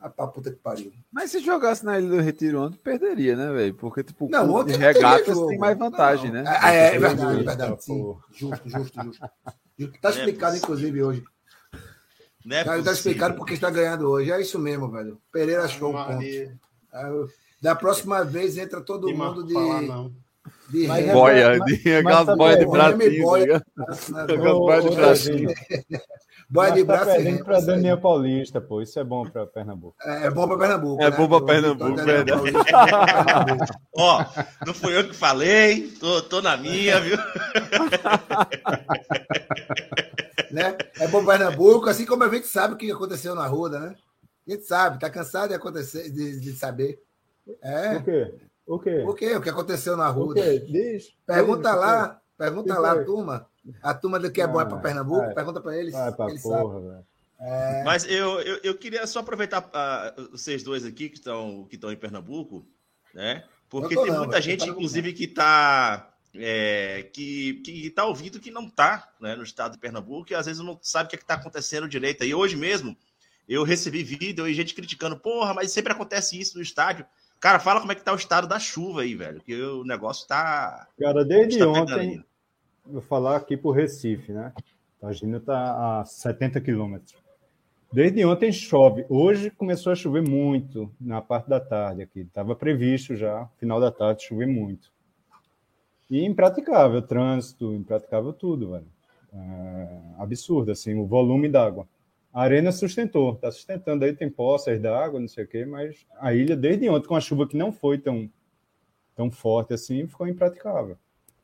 A 0.00 0.08
pra 0.08 0.26
puta 0.26 0.50
que 0.50 0.56
pariu. 0.56 0.92
Mas 1.12 1.30
se 1.30 1.40
jogasse 1.40 1.84
na 1.84 1.98
Ilha 1.98 2.08
do 2.08 2.20
Retiro 2.20 2.60
ontem, 2.62 2.78
perderia, 2.78 3.36
né, 3.36 3.52
velho? 3.52 3.74
Porque, 3.74 4.02
tipo, 4.02 4.28
Não, 4.28 4.50
ontem 4.52 4.72
de 4.72 4.78
não 4.78 4.86
regatas 4.86 5.38
tem 5.46 5.58
mais 5.58 5.78
vantagem, 5.78 6.32
Não, 6.32 6.42
né? 6.42 6.58
É, 6.64 6.74
é, 6.74 6.94
é 6.94 6.98
verdade, 6.98 7.40
é 7.40 7.42
verdade. 7.44 7.84
Sim. 7.84 8.16
Justo, 8.32 8.68
justo, 8.68 9.02
justo. 9.04 9.30
Está 9.78 10.10
explicado, 10.10 10.56
inclusive, 10.56 11.02
hoje. 11.02 11.24
Não 12.44 12.56
é 12.56 12.60
Está 12.60 12.72
possível. 12.72 12.92
explicado 12.92 13.36
porque 13.36 13.54
está 13.54 13.70
ganhando 13.70 14.08
hoje. 14.08 14.30
É 14.32 14.40
isso 14.40 14.58
mesmo, 14.58 14.90
velho. 14.90 15.20
Pereira 15.32 15.66
show, 15.68 15.92
ponto. 15.92 16.12
Maria, 16.12 16.58
Ah, 16.92 17.10
Da 17.60 17.74
próxima 17.76 18.24
vez 18.24 18.58
entra 18.58 18.80
todo 18.80 19.08
mundo 19.14 19.40
o 19.40 19.46
de. 19.46 19.54
falar, 19.54 19.82
não. 19.82 20.12
De 20.70 20.86
é- 20.90 21.12
Boia, 21.12 21.58
de- 21.60 21.96
aquelas 21.96 22.26
tá 22.26 22.36
boias 22.36 22.58
de 22.58 22.66
bracinho. 22.66 23.22
boia. 23.22 23.62
Aquelas 23.78 24.58
boias 24.58 24.84
de 24.84 24.96
bracinho. 24.96 25.54
Boia 26.52 26.72
de 26.72 26.84
tá 26.84 27.04
braço 27.04 27.18
isso 27.18 27.50
aí. 27.50 27.66
Daniel 27.66 27.98
Paulista, 27.98 28.60
pô. 28.60 28.82
Isso 28.82 28.98
é 28.98 29.04
bom 29.04 29.24
pra 29.24 29.46
Pernambuco. 29.46 29.96
É, 30.02 30.26
é 30.26 30.30
bom 30.30 30.46
pra 30.46 30.58
Pernambuco. 30.58 31.02
É 31.02 31.10
né? 31.10 31.16
bom 31.16 31.28
pra 31.28 31.36
O 31.38 31.46
Pernambuco, 31.46 31.96
Daniel 31.96 32.42
verdade. 32.42 33.72
Ó, 33.96 34.24
não 34.66 34.74
fui 34.74 34.98
eu 34.98 35.08
que 35.08 35.14
falei, 35.14 35.88
tô, 35.98 36.20
tô 36.22 36.42
na 36.42 36.56
minha, 36.56 37.00
viu? 37.00 37.16
né? 40.50 40.76
É 41.00 41.08
bom 41.08 41.24
pra 41.24 41.38
Pernambuco, 41.38 41.88
assim 41.88 42.04
como 42.04 42.24
a 42.24 42.28
gente 42.28 42.46
sabe 42.46 42.74
o 42.74 42.76
que 42.76 42.90
aconteceu 42.90 43.34
na 43.34 43.46
Ruda, 43.46 43.80
né? 43.80 43.94
A 44.46 44.50
gente 44.50 44.64
sabe, 44.64 44.98
tá 44.98 45.08
cansado 45.08 45.48
de 45.48 45.54
acontecer, 45.54 46.10
de, 46.10 46.40
de 46.40 46.52
saber. 46.52 46.98
É. 47.62 47.96
O 47.96 48.04
quê? 48.04 48.34
O 48.66 48.78
quê? 48.78 49.04
O 49.06 49.14
quê? 49.14 49.36
O 49.36 49.40
que 49.40 49.50
aconteceu 49.50 49.96
na 49.96 50.12
quê? 50.34 50.60
Diz. 50.60 51.14
Pergunta 51.26 51.70
Diz, 51.70 51.78
lá, 51.80 52.20
pergunta 52.38 52.78
lá, 52.78 52.92
a 52.92 53.04
turma. 53.04 53.46
A 53.82 53.94
turma 53.94 54.18
do 54.18 54.30
que 54.30 54.40
é 54.40 54.46
bom 54.46 54.60
é 54.60 54.64
Ah, 54.64 54.76
Pernambuco, 54.80 55.26
vai. 55.26 55.34
pergunta 55.34 55.60
pra 55.60 55.76
eles. 55.76 55.92
Vai 55.92 56.12
pra 56.12 56.28
eles 56.28 56.42
porra. 56.42 57.04
É, 57.38 57.82
Mas 57.82 58.04
eu, 58.04 58.40
eu, 58.40 58.60
eu 58.62 58.78
queria 58.78 59.04
só 59.06 59.18
aproveitar 59.18 59.68
ah, 59.72 60.14
vocês 60.30 60.62
dois 60.62 60.84
aqui 60.84 61.08
que 61.08 61.16
estão 61.16 61.66
que 61.68 61.74
estão 61.74 61.90
em 61.90 61.96
Pernambuco, 61.96 62.64
né? 63.12 63.44
Porque 63.68 63.96
tem 63.96 64.12
não, 64.12 64.18
muita 64.18 64.40
gente, 64.40 64.68
inclusive, 64.68 65.12
que 65.12 65.24
está 65.24 66.12
é, 66.34 67.08
que, 67.12 67.54
que 67.64 67.90
tá 67.90 68.04
ouvindo 68.04 68.40
que 68.40 68.50
não 68.50 68.66
está 68.66 69.12
né, 69.20 69.34
no 69.34 69.42
estado 69.42 69.72
de 69.72 69.78
Pernambuco 69.78 70.32
e 70.32 70.34
às 70.34 70.46
vezes 70.46 70.62
não 70.62 70.78
sabe 70.82 71.06
o 71.06 71.10
que 71.10 71.16
está 71.16 71.34
acontecendo 71.34 71.88
direito. 71.88 72.24
E 72.24 72.34
hoje 72.34 72.56
mesmo 72.56 72.96
eu 73.48 73.64
recebi 73.64 74.02
vídeo 74.02 74.46
e 74.46 74.54
gente 74.54 74.74
criticando, 74.74 75.18
porra, 75.18 75.52
mas 75.52 75.72
sempre 75.72 75.92
acontece 75.92 76.38
isso 76.38 76.56
no 76.56 76.62
estádio. 76.62 77.04
Cara, 77.42 77.58
fala 77.58 77.80
como 77.80 77.90
é 77.90 77.96
que 77.96 78.04
tá 78.04 78.12
o 78.12 78.16
estado 78.16 78.46
da 78.46 78.60
chuva 78.60 79.02
aí, 79.02 79.16
velho. 79.16 79.40
Que 79.40 79.60
o 79.60 79.82
negócio 79.82 80.28
tá. 80.28 80.86
Cara, 80.96 81.24
desde 81.24 81.58
tá 81.58 81.66
ontem, 81.66 82.24
vou 82.86 83.02
falar 83.02 83.34
aqui 83.34 83.56
pro 83.56 83.72
Recife, 83.72 84.30
né? 84.30 84.52
A 85.02 85.10
gente 85.10 85.38
está 85.38 86.00
a 86.00 86.04
70 86.04 86.60
quilômetros. 86.60 87.20
Desde 87.92 88.24
ontem 88.24 88.52
chove. 88.52 89.04
Hoje 89.08 89.50
começou 89.50 89.90
a 89.90 89.96
chover 89.96 90.22
muito 90.22 90.88
na 91.00 91.20
parte 91.20 91.48
da 91.48 91.58
tarde 91.58 92.02
aqui. 92.02 92.20
Estava 92.20 92.54
previsto 92.54 93.16
já, 93.16 93.48
final 93.58 93.80
da 93.80 93.90
tarde, 93.90 94.22
chover 94.22 94.46
muito. 94.46 94.92
E 96.08 96.24
impraticável, 96.24 97.02
trânsito, 97.02 97.74
impraticável 97.74 98.32
tudo, 98.32 98.70
velho. 98.70 98.86
É, 99.32 99.88
absurdo, 100.16 100.70
assim, 100.70 100.94
o 100.94 101.06
volume 101.06 101.48
d'água. 101.48 101.88
A 102.32 102.42
arena 102.42 102.72
sustentou, 102.72 103.34
está 103.34 103.50
sustentando 103.50 104.04
aí, 104.04 104.14
tem 104.14 104.30
poças 104.30 104.80
d'água, 104.80 105.20
não 105.20 105.28
sei 105.28 105.44
o 105.44 105.48
quê, 105.48 105.64
mas 105.66 106.06
a 106.18 106.32
ilha, 106.32 106.56
desde 106.56 106.88
ontem, 106.88 107.06
com 107.06 107.14
a 107.16 107.20
chuva 107.20 107.46
que 107.46 107.56
não 107.56 107.70
foi 107.70 107.98
tão, 107.98 108.30
tão 109.14 109.30
forte 109.30 109.74
assim, 109.74 110.06
ficou 110.06 110.26
impraticável. 110.26 110.96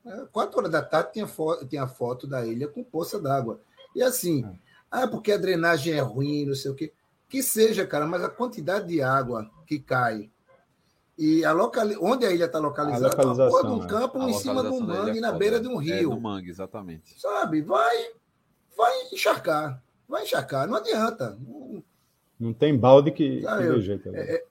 é, 0.06 0.24
quatro 0.32 0.58
horas 0.58 0.70
da 0.72 0.80
tarde 0.82 1.12
tinha 1.12 1.26
foto, 1.26 1.66
tinha 1.66 1.86
foto 1.86 2.26
da 2.26 2.46
ilha 2.46 2.66
com 2.68 2.82
poça 2.82 3.20
d'água. 3.20 3.60
E 3.94 4.02
assim, 4.02 4.44
ah, 4.90 5.06
porque 5.06 5.32
a 5.32 5.36
drenagem 5.36 5.92
é 5.92 6.00
ruim, 6.00 6.46
não 6.46 6.54
sei 6.54 6.70
o 6.70 6.74
quê. 6.74 6.92
Que 7.28 7.42
seja, 7.42 7.86
cara, 7.86 8.06
mas 8.06 8.24
a 8.24 8.30
quantidade 8.30 8.88
de 8.88 9.02
água 9.02 9.50
que 9.66 9.78
cai 9.78 10.30
e 11.18 11.44
a 11.44 11.52
locali... 11.52 11.96
onde 12.00 12.24
a 12.24 12.30
ilha 12.30 12.44
está 12.44 12.60
localizada, 12.60 13.08
A 13.08 13.10
localização, 13.10 13.44
uma 13.44 13.50
porra 13.50 13.74
de 13.74 13.80
um 13.80 13.84
é. 13.84 13.88
campo 13.88 14.22
A 14.22 14.30
em 14.30 14.34
cima 14.34 14.62
de 14.62 14.68
um 14.68 14.80
mangue 14.80 15.18
é 15.18 15.20
na 15.20 15.32
beira 15.32 15.60
de 15.60 15.66
um 15.66 15.82
É, 15.82 15.84
rio. 15.84 16.10
no 16.10 16.20
mangue, 16.20 16.48
exatamente. 16.48 17.20
sabe? 17.20 17.60
Vai, 17.60 17.96
vai 18.76 18.92
encharcar. 19.12 19.82
Vai 20.08 20.22
encharcar. 20.24 20.66
Não 20.66 20.76
adianta. 20.76 21.36
Não, 21.46 21.82
Não 22.40 22.52
tem 22.54 22.76
balde 22.76 23.10
que, 23.10 23.44
Ah, 23.46 23.58
que 23.58 23.80
jeito. 23.80 24.08
ali. 24.08 24.18
é- 24.18 24.44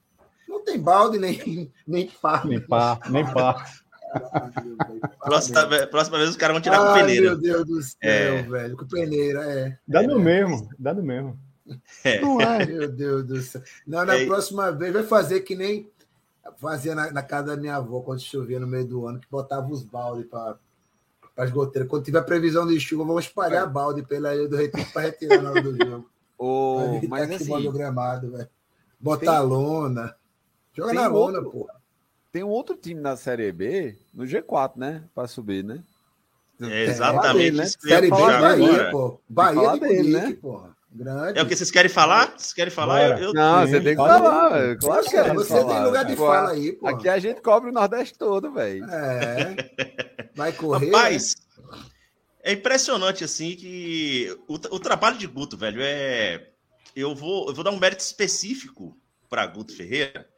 não 0.48 0.62
tem 0.64 0.78
balde 0.80 1.18
nem, 1.18 1.72
nem 1.86 2.06
pá. 2.08 2.42
Nem 2.44 2.60
pá, 2.60 2.98
nem 3.10 3.24
pá. 3.32 3.64
Próxima, 5.20 5.66
próxima 5.90 6.18
vez 6.18 6.30
os 6.30 6.36
caras 6.36 6.54
vão 6.54 6.62
tirar 6.62 6.78
com 6.78 6.84
Ai, 6.84 7.00
peneira. 7.00 7.26
meu 7.26 7.38
Deus 7.38 7.64
do 7.66 7.82
céu, 7.82 7.98
É. 8.00 8.42
velho. 8.42 8.76
Com 8.76 8.86
peneira, 8.86 9.42
é. 9.44 9.78
Dá 9.86 10.02
no 10.02 10.18
mesmo, 10.18 10.68
dá 10.78 10.94
no 10.94 11.02
mesmo. 11.02 11.38
Não 12.22 12.40
Ai, 12.40 12.62
é. 12.62 12.66
meu 12.66 12.88
Deus 12.90 13.24
do 13.24 13.40
céu. 13.42 13.62
Não, 13.86 14.04
na 14.04 14.16
É. 14.16 14.26
próxima 14.26 14.70
vez 14.72 14.92
vai 14.92 15.02
fazer 15.02 15.40
que 15.40 15.54
nem 15.54 15.90
fazia 16.56 16.94
na, 16.94 17.10
na 17.12 17.22
casa 17.22 17.48
da 17.48 17.56
minha 17.56 17.76
avó 17.76 18.00
quando 18.00 18.20
chovia 18.20 18.58
no 18.58 18.66
meio 18.66 18.86
do 18.86 19.06
ano, 19.06 19.20
que 19.20 19.28
botava 19.30 19.68
os 19.70 19.82
baldes 19.82 20.26
para 20.26 20.56
as 21.38 21.50
goteiras. 21.50 21.88
Quando 21.88 22.04
tiver 22.04 22.22
previsão 22.22 22.66
de 22.66 22.78
chuva, 22.80 23.04
vamos 23.04 23.24
espalhar 23.24 23.66
balde 23.70 24.02
pela 24.02 24.34
ilha 24.34 24.48
do 24.48 24.56
Recife 24.56 24.92
para 24.92 25.02
retirar 25.02 25.40
na 25.42 25.50
hora 25.50 25.62
do 25.62 25.76
jogo. 25.76 26.10
Evitar 26.96 27.08
mas 27.08 27.28
que 27.28 27.34
assim, 27.34 27.72
gramado, 27.72 28.30
velho. 28.32 28.48
Botar 29.00 29.20
tem- 29.20 29.28
a 29.30 29.40
lona. 29.40 30.14
Joga 30.72 30.92
na 30.92 31.06
lona, 31.08 31.38
outro- 31.38 31.50
pô. 31.52 31.68
tem 32.30 32.44
um 32.44 32.48
outro 32.48 32.76
time 32.76 33.00
na 33.00 33.16
Série 33.16 33.50
B, 33.50 33.96
no 34.14 34.24
G4, 34.24 34.72
né? 34.76 35.02
Para 35.14 35.26
subir, 35.26 35.64
né? 35.64 35.82
É 36.60 36.84
exatamente 36.84 37.36
dele, 37.38 37.56
né? 37.56 37.66
Série 37.66 38.10
B 38.10 38.16
puxar 38.16 38.40
Bahia, 38.40 38.66
agora. 38.68 38.90
pô. 38.90 39.20
Bahia 39.28 39.54
falar 39.62 39.74
de 39.74 39.80
dele, 39.80 39.96
Munique, 40.10 40.30
né? 40.30 40.38
porra. 40.40 40.76
Grande. 40.90 41.38
É 41.38 41.42
o 41.42 41.46
que 41.46 41.54
vocês 41.54 41.70
querem 41.70 41.90
falar? 41.90 42.32
Vocês 42.36 42.52
querem 42.52 42.72
falar? 42.72 43.10
Eu, 43.10 43.28
eu- 43.28 43.32
Não, 43.34 43.60
você 43.66 43.80
tem 43.80 43.90
que 43.94 43.96
falar. 43.96 44.76
Claro 44.78 45.04
que 45.04 45.16
é 45.16 45.34
você 45.34 45.64
tem 45.64 45.84
lugar 45.84 46.04
de 46.04 46.16
pô. 46.16 46.26
fala 46.26 46.50
aí, 46.50 46.72
pô. 46.72 46.88
Aqui 46.88 47.08
a 47.08 47.18
gente 47.18 47.40
cobre 47.42 47.70
o 47.70 47.72
Nordeste 47.72 48.16
todo, 48.18 48.50
velho. 48.52 48.84
É. 48.90 49.56
Vai 50.38 50.52
correr. 50.52 50.86
né? 50.86 50.96
Rapaz, 50.96 51.34
é 52.44 52.52
impressionante 52.52 53.24
assim 53.24 53.56
que 53.56 54.38
o, 54.46 54.54
o 54.54 54.78
trabalho 54.78 55.18
de 55.18 55.26
Guto, 55.26 55.56
velho, 55.56 55.80
é. 55.82 56.52
Eu 56.94 57.14
vou, 57.14 57.48
eu 57.48 57.54
vou 57.54 57.64
dar 57.64 57.72
um 57.72 57.78
mérito 57.78 58.02
específico 58.02 58.96
para 59.28 59.46
Guto 59.46 59.76
Ferreira 59.76 60.28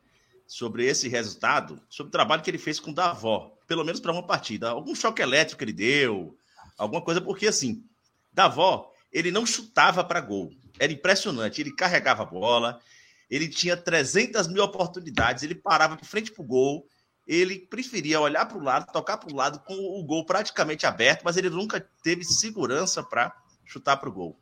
sobre 0.47 0.87
esse 0.87 1.07
resultado, 1.07 1.81
sobre 1.89 2.09
o 2.09 2.13
trabalho 2.13 2.43
que 2.43 2.51
ele 2.51 2.59
fez 2.59 2.81
com 2.81 2.91
o 2.91 2.95
Davó, 2.95 3.57
pelo 3.67 3.85
menos 3.85 4.01
para 4.01 4.11
uma 4.11 4.27
partida. 4.27 4.71
Algum 4.71 4.95
choque 4.95 5.23
elétrico 5.23 5.63
ele 5.63 5.73
deu, 5.73 6.37
alguma 6.77 7.03
coisa, 7.03 7.21
porque 7.21 7.47
assim, 7.47 7.85
Davó, 8.33 8.91
ele 9.13 9.31
não 9.31 9.45
chutava 9.45 10.03
para 10.03 10.21
gol. 10.21 10.51
Era 10.79 10.93
impressionante. 10.93 11.61
Ele 11.61 11.75
carregava 11.75 12.23
a 12.23 12.27
bola, 12.27 12.81
ele 13.31 13.49
tinha 13.49 13.77
300 13.77 14.49
mil 14.49 14.65
oportunidades, 14.65 15.43
ele 15.43 15.55
parava 15.55 15.97
de 15.97 16.07
frente 16.07 16.33
para 16.33 16.43
o 16.43 16.47
gol, 16.47 16.87
ele 17.31 17.61
preferia 17.61 18.21
olhar 18.21 18.45
para 18.45 18.59
o 18.59 18.61
lado, 18.61 18.93
tocar 18.93 19.17
para 19.17 19.33
o 19.33 19.37
lado 19.37 19.61
com 19.61 19.75
o 19.75 20.03
gol 20.03 20.27
praticamente 20.27 20.85
aberto, 20.85 21.23
mas 21.23 21.37
ele 21.37 21.49
nunca 21.49 21.81
teve 22.03 22.25
segurança 22.25 23.05
para 23.05 23.33
chutar 23.65 23.99
para 23.99 24.09
o 24.09 24.13
gol. 24.13 24.37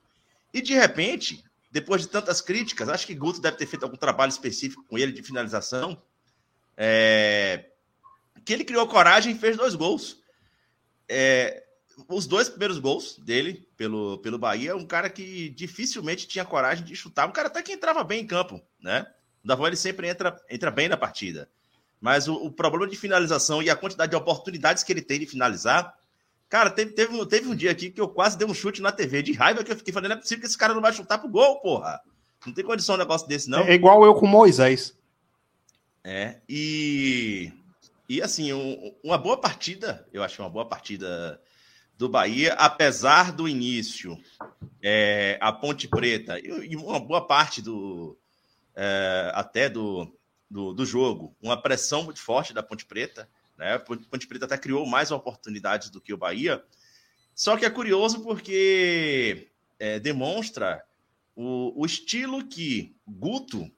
E 0.55 0.63
de 0.63 0.73
repente, 0.73 1.45
depois 1.71 2.01
de 2.01 2.09
tantas 2.09 2.41
críticas, 2.41 2.89
acho 2.89 3.07
que 3.07 3.15
Guto 3.15 3.43
deve 3.43 3.59
ter 3.59 3.67
feito 3.67 3.83
algum 3.83 3.99
trabalho 3.99 4.31
específico 4.31 4.83
com 4.89 4.97
ele 4.97 5.13
de 5.13 5.23
finalização, 5.23 6.03
é, 6.79 7.67
que 8.43 8.55
ele 8.55 8.65
criou 8.65 8.89
coragem 8.89 9.35
e 9.35 9.39
fez 9.39 9.55
dois 9.55 9.75
gols. 9.75 10.23
É, 11.07 11.63
os 12.09 12.27
dois 12.27 12.49
primeiros 12.49 12.79
gols 12.79 13.19
dele 13.19 13.69
pelo, 13.77 14.17
pelo 14.19 14.39
Bahia, 14.39 14.75
um 14.75 14.87
cara 14.87 15.11
que 15.11 15.51
dificilmente 15.51 16.27
tinha 16.27 16.43
coragem 16.43 16.87
de 16.87 16.97
chutar, 16.97 17.29
um 17.29 17.33
cara 17.33 17.49
até 17.49 17.63
que 17.63 17.73
entrava 17.73 18.03
bem 18.03 18.23
em 18.23 18.27
campo, 18.27 18.63
né? 18.81 19.07
O 19.45 19.47
Davó 19.47 19.67
ele 19.67 19.77
sempre 19.77 20.09
entra, 20.09 20.43
entra 20.49 20.71
bem 20.71 20.89
na 20.89 20.97
partida. 20.97 21.51
Mas 22.01 22.29
o, 22.29 22.35
o, 22.35 22.51
problema 22.51 22.89
de 22.89 22.97
finalização 22.97 23.63
e 23.63 23.69
a 23.69 23.77
quantidade 23.77 24.11
de 24.11 24.17
oportunidades 24.17 24.85
que 24.85 24.93
ele 24.93 25.03
tem 25.03 25.19
de 25.19 25.27
finalizar. 25.27 25.95
Cara, 26.49 26.71
teve, 26.71 26.93
teve, 26.93 27.15
um, 27.15 27.27
teve 27.27 27.49
um 27.49 27.55
dia 27.55 27.71
aqui 27.71 27.91
que 27.91 28.01
eu 28.01 28.09
quase 28.09 28.39
dei 28.39 28.47
um 28.47 28.55
chute 28.55 28.81
na 28.81 28.93
TV 28.93 29.23
de 29.23 29.33
raiva 29.33 29.65
que 29.65 29.73
eu 29.73 29.77
fiquei 29.77 29.93
falando: 29.93 30.11
não 30.11 30.17
é 30.17 30.21
possível 30.21 30.41
que 30.41 30.47
esse 30.47 30.59
cara 30.59 30.75
não 30.75 30.81
vai 30.81 30.93
chutar 30.93 31.19
pro 31.19 31.29
gol, 31.29 31.61
porra. 31.61 32.01
Não 32.47 32.55
tem 32.55 32.65
condição 32.65 32.95
um 32.95 32.99
negócio 32.99 33.27
desse, 33.27 33.51
não. 33.51 33.61
É 33.61 33.75
igual 33.75 34.05
eu 34.05 34.15
com 34.15 34.27
Moisés. 34.27 34.95
É, 36.05 36.37
e. 36.49 37.53
E 38.09 38.23
assim, 38.23 38.53
um, 38.55 38.95
uma 39.05 39.19
boa 39.19 39.37
partida, 39.37 40.09
eu 40.11 40.23
acho 40.23 40.41
uma 40.41 40.49
boa 40.49 40.65
partida 40.65 41.39
do 41.99 42.09
Bahia, 42.09 42.55
apesar 42.55 43.33
do 43.33 43.47
início, 43.47 44.17
é, 44.83 45.37
a 45.43 45.53
Ponte 45.53 45.87
Preta, 45.87 46.39
e, 46.39 46.71
e 46.71 46.77
uma 46.77 47.01
boa 47.01 47.27
parte 47.27 47.61
do. 47.61 48.17
É, 48.75 49.33
até 49.35 49.69
do, 49.69 50.11
do, 50.51 50.73
do, 50.73 50.87
jogo, 50.87 51.37
uma 51.41 51.61
pressão 51.61 52.05
muito 52.05 52.21
forte 52.21 52.53
da 52.53 52.63
Ponte 52.63 52.87
Preta. 52.87 53.29
Né? 53.57 53.75
A 53.75 53.79
Ponte 53.79 54.27
Preta 54.27 54.47
até 54.47 54.57
criou 54.57 54.87
mais 54.87 55.11
oportunidades 55.11 55.91
do 55.91 56.01
que 56.01 56.13
o 56.13 56.19
Bahia. 56.19 56.63
Só 57.35 57.57
que 57.57 57.65
é 57.65 57.71
curioso 57.71 58.23
porque 58.23 59.49
é, 59.79 60.01
demonstra 60.01 60.83
o, 61.37 61.81
o, 61.81 61.87
estilo 61.87 62.47
que 62.47 62.97
Guto 63.07 63.71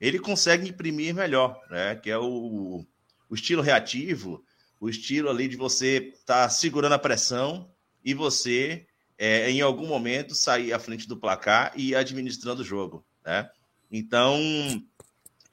ele 0.00 0.18
consegue 0.18 0.68
imprimir 0.68 1.14
melhor, 1.14 1.60
né? 1.70 1.94
que 1.96 2.10
é 2.10 2.18
o, 2.18 2.84
o 3.28 3.34
estilo 3.34 3.62
reativo, 3.62 4.44
o 4.80 4.88
estilo 4.88 5.30
ali 5.30 5.48
de 5.48 5.56
você 5.56 6.12
estar 6.14 6.44
tá 6.44 6.48
segurando 6.48 6.94
a 6.94 6.98
pressão 6.98 7.70
e 8.04 8.12
você, 8.12 8.86
é, 9.16 9.50
em 9.50 9.60
algum 9.60 9.86
momento, 9.86 10.34
sair 10.34 10.72
à 10.72 10.78
frente 10.78 11.06
do 11.08 11.16
placar 11.16 11.72
e 11.76 11.94
administrando 11.94 12.62
o 12.62 12.64
jogo. 12.64 13.04
Né? 13.24 13.48
Então, 13.90 14.38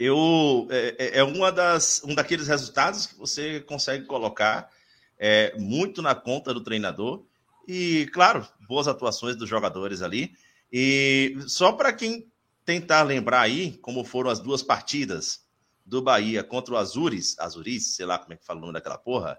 eu 0.04 0.68
é, 0.72 1.20
é 1.20 1.24
uma 1.24 1.52
das, 1.52 2.02
um 2.04 2.16
daqueles 2.16 2.48
resultados 2.48 3.06
que 3.06 3.16
você 3.16 3.60
consegue 3.60 4.06
colocar 4.06 4.72
é, 5.20 5.56
muito 5.60 6.02
na 6.02 6.16
conta 6.16 6.52
do 6.54 6.64
treinador 6.64 7.24
e, 7.68 8.10
claro, 8.12 8.48
boas 8.68 8.88
atuações 8.88 9.36
dos 9.36 9.48
jogadores 9.48 10.02
ali. 10.02 10.36
E 10.74 11.38
só 11.48 11.72
para 11.74 11.94
quem 11.94 12.28
tentar 12.66 13.04
lembrar 13.04 13.42
aí 13.42 13.78
como 13.78 14.04
foram 14.04 14.32
as 14.32 14.40
duas 14.40 14.64
partidas 14.64 15.46
do 15.86 16.02
Bahia 16.02 16.44
contra 16.44 16.74
o 16.74 16.78
Azures, 16.78 17.38
Azuris, 17.38 17.96
sei 17.96 18.06
lá 18.08 18.18
como 18.18 18.34
é 18.34 18.38
que 18.38 18.46
fala 18.46 18.58
o 18.58 18.62
nome 18.62 18.74
daquela 18.74 18.98
porra, 18.98 19.38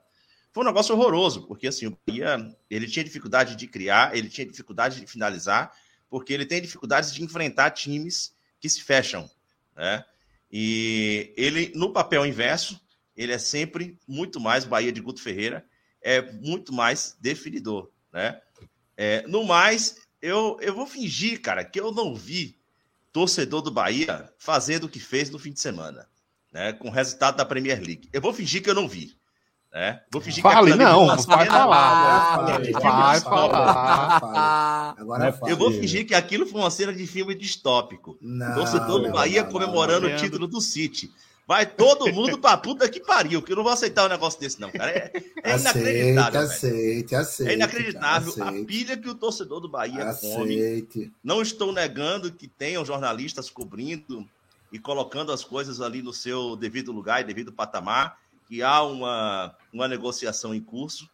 foi 0.52 0.62
um 0.62 0.66
negócio 0.66 0.94
horroroso, 0.94 1.46
porque 1.48 1.66
assim, 1.66 1.88
o 1.88 1.98
Bahia, 2.06 2.54
ele 2.70 2.86
tinha 2.86 3.04
dificuldade 3.04 3.56
de 3.56 3.66
criar, 3.66 4.16
ele 4.16 4.28
tinha 4.28 4.46
dificuldade 4.46 5.00
de 5.00 5.06
finalizar, 5.06 5.72
porque 6.08 6.32
ele 6.32 6.46
tem 6.46 6.62
dificuldades 6.62 7.12
de 7.12 7.24
enfrentar 7.24 7.70
times 7.70 8.36
que 8.60 8.68
se 8.68 8.82
fecham, 8.82 9.28
né? 9.74 10.04
E 10.53 11.32
ele, 11.36 11.72
no 11.74 11.92
papel 11.92 12.26
inverso, 12.26 12.78
ele 13.16 13.32
é 13.32 13.38
sempre 13.38 13.98
muito 14.07 14.38
mais, 14.38 14.64
Bahia 14.64 14.92
de 14.92 15.00
Guto 15.00 15.22
Ferreira, 15.22 15.64
é 16.03 16.20
muito 16.32 16.72
mais 16.72 17.16
definidor, 17.20 17.90
né? 18.12 18.40
É, 18.96 19.26
no 19.26 19.44
mais, 19.44 19.96
eu, 20.20 20.59
eu 20.61 20.74
vou 20.74 20.86
fingir, 20.86 21.40
cara, 21.40 21.64
que 21.64 21.80
eu 21.80 21.90
não 21.90 22.14
vi 22.14 22.59
torcedor 23.12 23.62
do 23.62 23.70
Bahia 23.70 24.30
fazendo 24.38 24.84
o 24.84 24.88
que 24.88 25.00
fez 25.00 25.30
no 25.30 25.38
fim 25.38 25.53
de 25.53 25.61
semana, 25.61 26.07
né? 26.53 26.72
Com 26.74 26.88
o 26.88 26.92
resultado 26.92 27.36
da 27.36 27.44
Premier 27.44 27.80
League. 27.80 28.09
Eu 28.12 28.20
vou 28.20 28.32
fingir 28.34 28.62
que 28.62 28.68
eu 28.68 28.74
não 28.74 28.88
vi. 28.88 29.16
Né? 29.72 30.02
Vou 30.10 30.20
fingir 30.20 30.42
Fale, 30.42 30.72
que 30.72 30.76
não, 30.76 31.06
vai 31.06 31.16
vai 31.16 31.46
falar. 31.46 32.42
Vai 32.42 33.20
falar. 33.20 34.94
Agora 34.98 35.38
Eu 35.46 35.56
vou 35.56 35.72
fingir 35.72 36.06
que 36.06 36.14
aquilo 36.14 36.44
foi 36.46 36.60
uma 36.60 36.70
cena 36.70 36.92
de 36.92 37.06
filme 37.06 37.34
distópico. 37.34 38.18
Não, 38.20 38.54
Torcedor 38.54 39.00
do 39.00 39.06
não, 39.06 39.12
Bahia 39.12 39.42
não, 39.42 39.50
comemorando 39.50 40.06
não. 40.06 40.14
o 40.14 40.18
título 40.18 40.46
do 40.46 40.60
City. 40.60 41.10
Vai 41.48 41.66
todo 41.66 42.12
mundo 42.12 42.38
pra 42.38 42.56
puta 42.56 42.88
que 42.88 43.00
pariu, 43.00 43.42
que 43.42 43.50
eu 43.52 43.56
não 43.56 43.64
vou 43.64 43.72
aceitar 43.72 44.06
um 44.06 44.08
negócio 44.08 44.38
desse, 44.38 44.60
não, 44.60 44.70
cara. 44.70 44.90
É, 44.90 45.12
é 45.42 45.58
inacreditável. 45.58 46.32
velho. 46.32 46.44
Aceite, 46.44 47.14
aceite. 47.14 47.50
É 47.50 47.54
inacreditável 47.54 48.34
a 48.40 48.48
aceite, 48.48 48.66
pilha 48.66 48.96
que 48.96 49.08
o 49.08 49.14
torcedor 49.14 49.60
do 49.60 49.68
Bahia 49.68 50.14
come. 50.20 50.54
aceite. 50.54 51.10
Não 51.24 51.42
estou 51.42 51.72
negando 51.72 52.30
que 52.30 52.46
tenham 52.46 52.84
jornalistas 52.84 53.50
cobrindo 53.50 54.26
e 54.70 54.78
colocando 54.78 55.32
as 55.32 55.42
coisas 55.42 55.80
ali 55.80 56.00
no 56.00 56.12
seu 56.12 56.56
devido 56.56 56.92
lugar 56.92 57.20
e 57.20 57.24
devido 57.24 57.52
patamar, 57.52 58.18
que 58.53 58.62
há 58.62 58.82
uma, 58.82 59.57
uma 59.72 59.88
negociação 59.88 60.55
em 60.55 60.61
curso. 60.61 61.09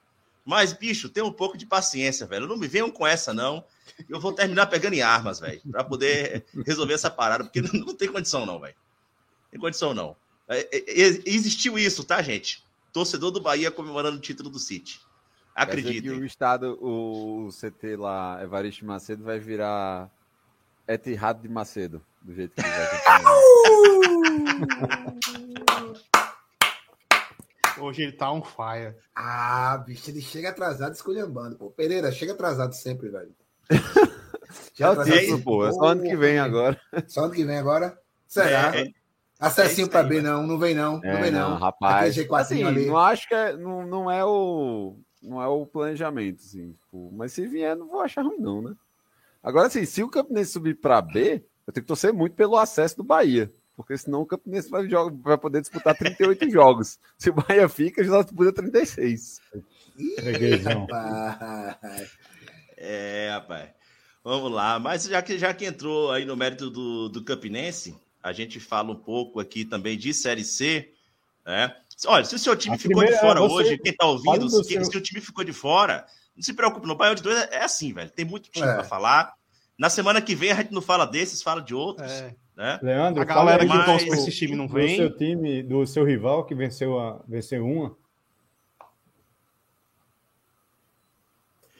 Mas, 0.44 0.72
bicho, 0.72 1.08
tem 1.08 1.22
um 1.22 1.32
pouco 1.32 1.56
de 1.56 1.66
paciência, 1.66 2.26
velho. 2.26 2.48
Não 2.48 2.56
me 2.56 2.66
venham 2.66 2.90
com 2.90 3.06
essa, 3.06 3.32
não. 3.32 3.64
Eu 4.08 4.18
vou 4.18 4.32
terminar 4.32 4.66
pegando 4.66 4.94
em 4.94 5.02
armas, 5.02 5.38
velho, 5.38 5.60
para 5.70 5.84
poder 5.84 6.44
resolver 6.66 6.94
essa 6.94 7.08
parada, 7.08 7.44
porque 7.44 7.62
não, 7.62 7.70
não 7.86 7.94
tem 7.94 8.10
condição, 8.10 8.44
não, 8.44 8.58
velho. 8.58 8.74
Tem 9.52 9.60
condição, 9.60 9.94
não. 9.94 10.16
É, 10.48 10.62
é, 10.78 10.80
existiu 11.26 11.78
isso, 11.78 12.02
tá, 12.02 12.20
gente? 12.22 12.64
Torcedor 12.92 13.30
do 13.30 13.40
Bahia 13.40 13.70
comemorando 13.70 14.16
o 14.16 14.20
título 14.20 14.50
do 14.50 14.58
City. 14.58 15.00
Acreditem. 15.54 16.10
o 16.10 16.24
estado, 16.24 16.76
o 16.82 17.50
CT 17.52 17.94
lá, 17.94 18.42
Evaristo 18.42 18.84
Macedo, 18.84 19.22
vai 19.22 19.38
virar 19.38 20.10
Etihad 20.88 21.40
de 21.40 21.48
Macedo, 21.48 22.02
do 22.20 22.34
jeito 22.34 22.52
que 22.56 22.60
ele 22.60 22.68
vai. 22.68 22.98
Hoje 27.80 28.02
ele 28.02 28.12
tá 28.12 28.30
on 28.32 28.42
fire. 28.42 28.94
Ah, 29.14 29.82
bicho, 29.86 30.10
ele 30.10 30.20
chega 30.20 30.50
atrasado 30.50 30.92
esculhambando, 30.94 31.56
pô. 31.56 31.70
Pereira, 31.70 32.10
chega 32.12 32.32
atrasado 32.32 32.72
sempre, 32.74 33.08
velho. 33.08 33.34
É 34.80 34.86
o 34.86 34.92
atrasado 34.92 35.12
título, 35.18 35.28
sempre. 35.38 35.44
pô. 35.44 35.66
É 35.66 35.72
só 35.72 35.84
ano 35.84 36.02
que 36.02 36.16
vem 36.16 36.38
agora. 36.38 36.80
Só 37.06 37.24
ano 37.24 37.32
que 37.34 37.44
vem 37.44 37.58
agora? 37.58 37.98
Será? 38.26 38.74
É, 38.76 38.82
é. 38.82 38.90
Acessinho 39.38 39.86
É 39.86 39.90
isso 39.90 40.02
B, 40.08 40.14
velho. 40.14 40.22
não. 40.22 40.46
Não 40.46 40.58
vem, 40.58 40.74
não. 40.74 40.98
Não 41.00 41.04
É, 41.04 41.20
vem, 41.20 41.30
não. 41.30 41.50
não, 41.50 41.58
rapaz. 41.58 42.10
Aquele 42.16 42.26
G4 42.28 42.40
Assim, 42.40 42.62
ali. 42.64 42.86
não 42.86 42.96
acho 42.96 43.28
que 43.28 43.34
é, 43.34 43.54
não, 43.56 43.86
não 43.86 44.10
é 44.10 44.24
o 44.24 44.96
não 45.20 45.42
é 45.42 45.48
o 45.48 45.66
planejamento, 45.66 46.38
assim. 46.42 46.72
tipo, 46.72 47.10
mas 47.12 47.32
se 47.32 47.46
vier, 47.46 47.76
não 47.76 47.88
vou 47.88 48.00
achar 48.00 48.22
ruim, 48.24 48.38
não, 48.38 48.62
né? 48.62 48.74
Agora, 49.42 49.66
assim, 49.66 49.84
se 49.84 50.02
o 50.02 50.08
Campinense 50.08 50.52
subir 50.52 50.76
para 50.80 51.02
B, 51.02 51.44
eu 51.66 51.72
tenho 51.72 51.84
que 51.84 51.88
torcer 51.88 52.12
muito 52.12 52.34
pelo 52.34 52.56
acesso 52.56 52.96
do 52.96 53.04
Bahia. 53.04 53.52
Porque 53.78 53.96
senão 53.96 54.22
o 54.22 54.26
Campinense 54.26 54.68
vai, 54.68 54.88
joga- 54.88 55.16
vai 55.22 55.38
poder 55.38 55.60
disputar 55.60 55.96
38 55.96 56.50
jogos. 56.50 56.98
Se 57.16 57.30
o 57.30 57.34
Bahia 57.34 57.68
fica, 57.68 58.02
já 58.02 58.20
disputa 58.22 58.52
36. 58.52 59.40
Freguesão. 60.18 60.84
Rapaz. 60.90 62.10
É, 62.76 63.30
rapaz. 63.32 63.70
Vamos 64.24 64.50
lá. 64.50 64.80
Mas 64.80 65.04
já 65.04 65.22
que, 65.22 65.38
já 65.38 65.54
que 65.54 65.64
entrou 65.64 66.10
aí 66.10 66.24
no 66.24 66.36
mérito 66.36 66.68
do, 66.70 67.08
do 67.08 67.22
Campinense, 67.22 67.96
a 68.20 68.32
gente 68.32 68.58
fala 68.58 68.90
um 68.90 68.96
pouco 68.96 69.38
aqui 69.38 69.64
também 69.64 69.96
de 69.96 70.12
Série 70.12 70.44
C. 70.44 70.92
Né? 71.46 71.72
Olha, 72.06 72.24
se 72.24 72.34
o 72.34 72.38
seu 72.38 72.56
time 72.56 72.74
A 72.74 72.78
ficou 72.78 72.96
primeira 72.96 73.14
de 73.14 73.20
fora 73.22 73.40
você- 73.40 73.54
hoje, 73.54 73.78
quem 73.78 73.94
tá 73.94 74.06
ouvindo, 74.06 74.40
do 74.48 74.64
se, 74.64 74.72
seu- 74.74 74.84
se 74.84 74.96
o 74.98 75.00
time 75.00 75.20
ficou 75.20 75.44
de 75.44 75.52
fora, 75.52 76.04
não 76.36 76.42
se 76.42 76.52
preocupe, 76.52 76.86
no 76.86 76.96
Baião 76.96 77.14
de 77.14 77.22
dois 77.22 77.38
é, 77.44 77.58
é 77.58 77.64
assim, 77.64 77.92
velho. 77.92 78.10
Tem 78.10 78.24
muito 78.24 78.50
time 78.50 78.66
É. 78.66 78.74
para 78.74 78.84
falar. 78.84 79.32
Na 79.78 79.88
semana 79.88 80.20
que 80.20 80.34
vem 80.34 80.50
a 80.50 80.56
gente 80.56 80.72
não 80.74 80.82
fala 80.82 81.06
desses, 81.06 81.40
fala 81.42 81.62
de 81.62 81.74
outros. 81.76 82.10
É. 82.10 82.34
Né? 82.58 82.76
Leandro, 82.82 83.22
A 83.22 83.24
galera 83.24 83.64
fala 83.64 83.80
que 83.80 83.86
torce 83.86 84.04
do- 84.06 84.10
pra 84.10 84.18
esse 84.18 84.32
time 84.32 84.56
não 84.56 84.66
do 84.66 84.74
vem. 84.74 84.96
seu 84.96 85.16
time, 85.16 85.62
do 85.62 85.86
seu 85.86 86.04
rival 86.04 86.44
que 86.44 86.56
venceu, 86.56 86.98
a, 86.98 87.22
venceu 87.28 87.64
uma. 87.64 87.96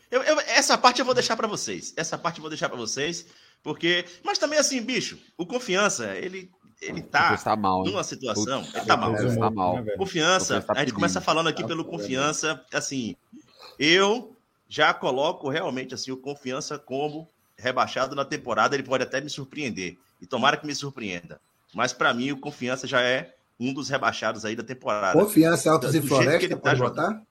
Eu- 0.08 0.22
eu- 0.22 0.40
essa 0.40 0.78
parte 0.78 1.00
eu 1.00 1.04
vou 1.04 1.14
deixar 1.14 1.36
para 1.36 1.48
vocês. 1.48 1.92
Essa 1.96 2.16
parte 2.16 2.38
eu 2.38 2.42
vou 2.42 2.48
deixar 2.48 2.68
para 2.68 2.78
vocês, 2.78 3.26
porque. 3.60 4.04
Mas 4.24 4.38
também 4.38 4.56
assim, 4.58 4.80
bicho, 4.80 5.18
o 5.36 5.44
confiança, 5.44 6.14
ele, 6.16 6.48
ele 6.80 7.02
tá 7.02 7.36
Tá 7.36 7.56
mal, 7.56 7.82
numa 7.84 8.04
situação. 8.04 8.62
Ele 8.72 8.86
tá 8.86 8.96
mal. 8.96 9.14
Deus, 9.16 9.36
tá 9.36 9.50
mal. 9.50 9.74
né, 9.74 9.82
velho? 9.82 9.98
Confiança, 9.98 10.60
tá 10.62 10.74
a 10.76 10.78
gente 10.80 10.94
começa 10.94 11.20
falando 11.20 11.48
aqui 11.48 11.62
Tá 11.62 11.68
pelo 11.68 11.84
confiança, 11.84 12.64
assim, 12.72 13.16
eu 13.80 14.34
já 14.68 14.94
coloco 14.94 15.48
realmente 15.48 15.92
assim 15.92 16.12
o 16.12 16.16
confiança 16.16 16.78
como 16.78 17.28
rebaixado 17.58 18.14
na 18.14 18.24
temporada, 18.24 18.76
ele 18.76 18.84
pode 18.84 19.02
até 19.02 19.20
me 19.20 19.28
surpreender. 19.28 19.98
E 20.20 20.26
tomara 20.26 20.56
que 20.56 20.66
me 20.66 20.74
surpreenda. 20.74 21.40
Mas 21.74 21.92
para 21.92 22.12
mim 22.14 22.32
o 22.32 22.40
confiança 22.40 22.86
já 22.86 23.00
é 23.00 23.34
um 23.58 23.72
dos 23.72 23.88
rebaixados 23.88 24.44
aí 24.44 24.54
da 24.56 24.62
temporada. 24.62 25.18
Confiança, 25.18 25.70
Altos 25.70 25.90
Do 25.90 25.96
e 25.96 26.00
jeito 26.00 26.08
que 26.08 26.08
Floresta, 26.08 26.44
ele 26.44 26.54
tá 26.54 26.60
pode 26.60 26.78
jogando. 26.78 27.22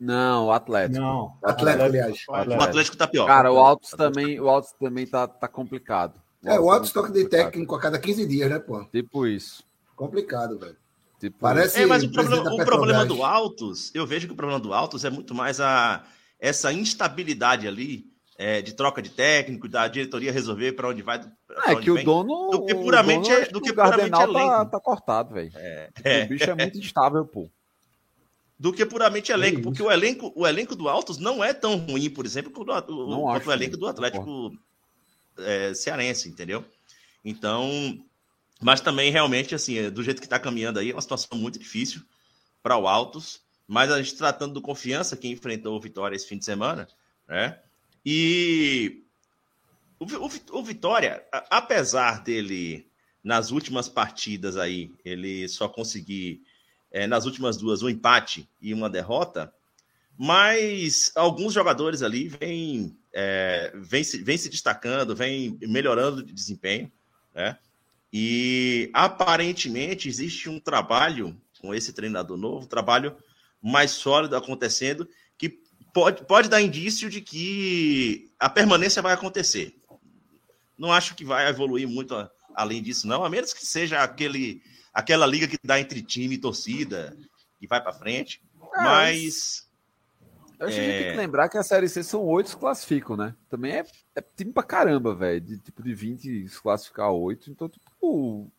Não, 0.00 0.46
o 0.46 0.52
Atlético. 0.52 1.00
Não. 1.00 1.38
Atlético, 1.42 1.84
aliás. 1.84 2.24
O 2.28 2.62
Atlético 2.62 2.96
tá 2.96 3.06
pior. 3.06 3.26
Cara, 3.26 3.52
o 3.52 3.58
Altos 3.58 3.90
também, 3.90 4.40
o 4.40 4.48
Altos 4.48 4.72
também 4.72 5.06
tá, 5.06 5.28
tá 5.28 5.46
complicado. 5.46 6.20
É, 6.44 6.60
o 6.60 6.70
alto 6.70 6.92
também 6.92 7.10
tá 7.10 7.14
de 7.14 7.24
complicado. 7.24 7.44
técnico 7.46 7.74
a 7.74 7.80
cada 7.80 7.98
15 7.98 8.26
dias, 8.26 8.50
né, 8.50 8.58
pô? 8.58 8.84
Tipo 8.84 9.26
isso. 9.26 9.64
Complicado, 9.96 10.58
velho. 10.58 10.76
Tipo 11.18 11.38
Parece 11.38 11.80
É, 11.80 11.86
mas 11.86 12.02
o 12.02 12.12
problema, 12.12 12.52
o 12.52 12.64
problema 12.64 13.06
do 13.06 13.22
Altos, 13.24 13.90
eu 13.94 14.06
vejo 14.06 14.26
que 14.26 14.32
o 14.34 14.36
problema 14.36 14.60
do 14.60 14.74
Altos 14.74 15.04
é 15.04 15.10
muito 15.10 15.34
mais 15.34 15.58
a 15.60 16.04
essa 16.38 16.70
instabilidade 16.72 17.66
ali 17.66 18.12
é, 18.36 18.60
de 18.62 18.72
troca 18.74 19.00
de 19.00 19.10
técnico, 19.10 19.68
da 19.68 19.86
diretoria 19.88 20.32
resolver 20.32 20.72
para 20.72 20.88
onde 20.88 21.02
vai. 21.02 21.18
pra 21.46 21.62
É 21.66 21.72
onde 21.74 21.82
que 21.82 21.90
o 21.90 21.94
vem. 21.94 22.04
dono. 22.04 22.50
do 22.50 22.66
que 22.66 22.72
o 22.74 22.80
puramente 22.82 23.28
dono, 23.30 23.40
é- 23.42 23.46
do 23.48 23.60
que 23.60 23.70
o 23.70 23.74
puramente 23.74 24.10
tá, 24.10 24.22
elenco. 24.24 24.70
tá 24.70 24.80
cortado, 24.80 25.34
velho. 25.34 25.52
É, 25.54 25.90
O 26.24 26.28
bicho 26.28 26.50
é 26.50 26.54
muito 26.54 26.78
instável, 26.78 27.24
pô. 27.24 27.48
do 28.58 28.72
que 28.72 28.84
puramente 28.86 29.30
elenco, 29.32 29.60
isso. 29.60 29.62
porque 29.68 29.82
o 29.82 29.90
elenco, 29.90 30.32
o 30.34 30.46
elenco 30.46 30.74
do 30.76 30.88
Altos 30.88 31.18
não 31.18 31.42
é 31.44 31.52
tão 31.52 31.76
ruim, 31.76 32.08
por 32.10 32.24
exemplo, 32.24 32.50
quanto 32.52 32.92
o, 32.92 33.28
acho 33.30 33.48
o 33.48 33.52
elenco 33.52 33.76
do 33.76 33.86
Atlético 33.86 34.52
é, 35.38 35.74
cearense, 35.74 36.28
entendeu? 36.28 36.64
Então, 37.24 37.98
mas 38.62 38.80
também 38.80 39.10
realmente 39.10 39.54
assim, 39.54 39.78
é, 39.78 39.90
do 39.90 40.02
jeito 40.02 40.20
que 40.20 40.26
está 40.26 40.38
caminhando 40.38 40.78
aí, 40.78 40.90
é 40.90 40.94
uma 40.94 41.00
situação 41.02 41.36
muito 41.38 41.58
difícil 41.58 42.00
para 42.62 42.76
o 42.76 42.86
Altos, 42.86 43.40
mas 43.66 43.90
a 43.90 43.98
gente 44.00 44.14
tratando 44.16 44.54
do 44.54 44.62
confiança 44.62 45.16
que 45.16 45.28
enfrentou 45.28 45.76
o 45.76 45.80
Vitória 45.80 46.14
esse 46.16 46.26
fim 46.26 46.38
de 46.38 46.44
semana, 46.44 46.88
né? 47.28 47.58
E 48.04 49.02
o, 49.98 50.04
o 50.04 50.58
o 50.58 50.62
Vitória, 50.62 51.24
apesar 51.50 52.22
dele 52.22 52.86
nas 53.22 53.50
últimas 53.50 53.88
partidas 53.88 54.56
aí, 54.56 54.92
ele 55.04 55.48
só 55.48 55.68
conseguir 55.68 56.42
é, 56.92 57.06
nas 57.06 57.24
últimas 57.24 57.56
duas 57.56 57.82
um 57.82 57.88
empate 57.88 58.48
e 58.60 58.74
uma 58.74 58.90
derrota, 58.90 59.52
mas 60.16 61.10
alguns 61.16 61.52
jogadores 61.54 62.02
ali 62.02 62.28
vêm 62.28 62.96
é, 63.12 63.72
vêm 63.74 64.04
se, 64.04 64.18
vêm 64.18 64.36
se 64.36 64.48
destacando, 64.48 65.16
vêm 65.16 65.58
melhorando 65.62 66.22
de 66.22 66.32
desempenho, 66.32 66.92
né? 67.34 67.58
E 68.12 68.90
aparentemente 68.92 70.08
existe 70.08 70.48
um 70.48 70.60
trabalho 70.60 71.36
com 71.60 71.74
esse 71.74 71.92
treinador 71.92 72.36
novo, 72.36 72.64
um 72.64 72.68
trabalho 72.68 73.16
mais 73.60 73.92
sólido 73.92 74.36
acontecendo, 74.36 75.08
que 75.36 75.63
pode, 75.94 76.24
pode 76.26 76.48
dar 76.50 76.60
indício 76.60 77.08
de 77.08 77.22
que 77.22 78.30
a 78.38 78.50
permanência 78.50 79.00
vai 79.00 79.14
acontecer. 79.14 79.74
Não 80.76 80.92
acho 80.92 81.14
que 81.14 81.24
vai 81.24 81.48
evoluir 81.48 81.88
muito 81.88 82.14
a- 82.14 82.30
além 82.54 82.82
disso, 82.82 83.06
não, 83.06 83.24
a 83.24 83.30
menos 83.30 83.54
que 83.54 83.64
seja 83.64 84.02
aquele, 84.02 84.60
aquela 84.92 85.24
liga 85.26 85.46
que 85.48 85.56
dá 85.64 85.80
entre 85.80 86.02
time 86.02 86.34
e 86.34 86.38
torcida 86.38 87.16
e 87.60 87.66
vai 87.66 87.80
para 87.80 87.92
frente. 87.94 88.42
Mas 88.76 89.64
Eu 90.58 90.66
acho 90.68 90.76
que 90.76 90.80
a 90.80 90.84
gente 90.84 90.94
É. 90.94 91.02
tem 91.02 91.10
que 91.12 91.16
lembrar 91.18 91.48
que 91.48 91.58
a 91.58 91.62
Série 91.64 91.88
C 91.88 92.02
são 92.04 92.22
oito 92.26 92.50
se 92.50 92.56
classificam, 92.56 93.16
né? 93.16 93.34
Também 93.50 93.72
é, 93.72 93.84
é 94.14 94.20
time 94.36 94.52
pra 94.52 94.62
caramba, 94.62 95.12
velho. 95.14 95.40
De 95.40 95.58
tipo 95.58 95.82
de 95.82 95.92
20 95.94 96.48
se 96.48 96.60
classificar 96.62 97.10
oito. 97.10 97.50
Então, 97.50 97.68
tipo. 97.68 98.50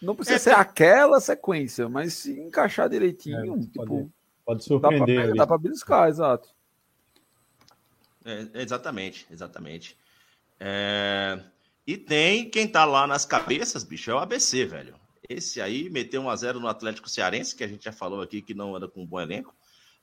Não 0.00 0.14
precisa 0.16 0.36
É, 0.36 0.38
ser 0.38 0.54
aquela 0.54 1.20
sequência, 1.20 1.88
mas 1.88 2.14
se 2.14 2.32
encaixar 2.40 2.88
direitinho, 2.88 3.54
É, 3.54 3.60
tipo, 3.60 3.74
pode- 3.86 4.10
Pode 4.44 4.60
dá 4.80 4.90
pra, 4.90 4.98
surpreender 4.98 5.20
ali. 5.24 5.36
dá 5.36 5.46
pra 5.46 5.58
beliscar, 5.58 6.08
exato. 6.08 6.48
É, 8.24 8.48
exatamente, 8.54 9.26
exatamente. 9.30 9.96
É, 10.58 11.38
E 11.86 11.96
tem 11.96 12.48
quem 12.48 12.66
tá 12.66 12.84
lá 12.84 13.06
nas 13.06 13.26
cabeças, 13.26 13.84
bicho, 13.84 14.10
é 14.10 14.14
o 14.14 14.18
ABC, 14.18 14.64
velho. 14.64 14.94
Esse 15.28 15.60
aí 15.60 15.88
meteu 15.90 16.22
1 16.22 16.30
a 16.30 16.36
0 16.36 16.60
no 16.60 16.68
Atlético 16.68 17.08
Cearense, 17.08 17.54
que 17.54 17.64
a 17.64 17.68
gente 17.68 17.84
já 17.84 17.92
falou 17.92 18.20
aqui 18.20 18.42
que 18.42 18.54
não 18.54 18.74
anda 18.76 18.88
com 18.88 19.02
um 19.02 19.06
bom 19.06 19.20
elenco. 19.20 19.54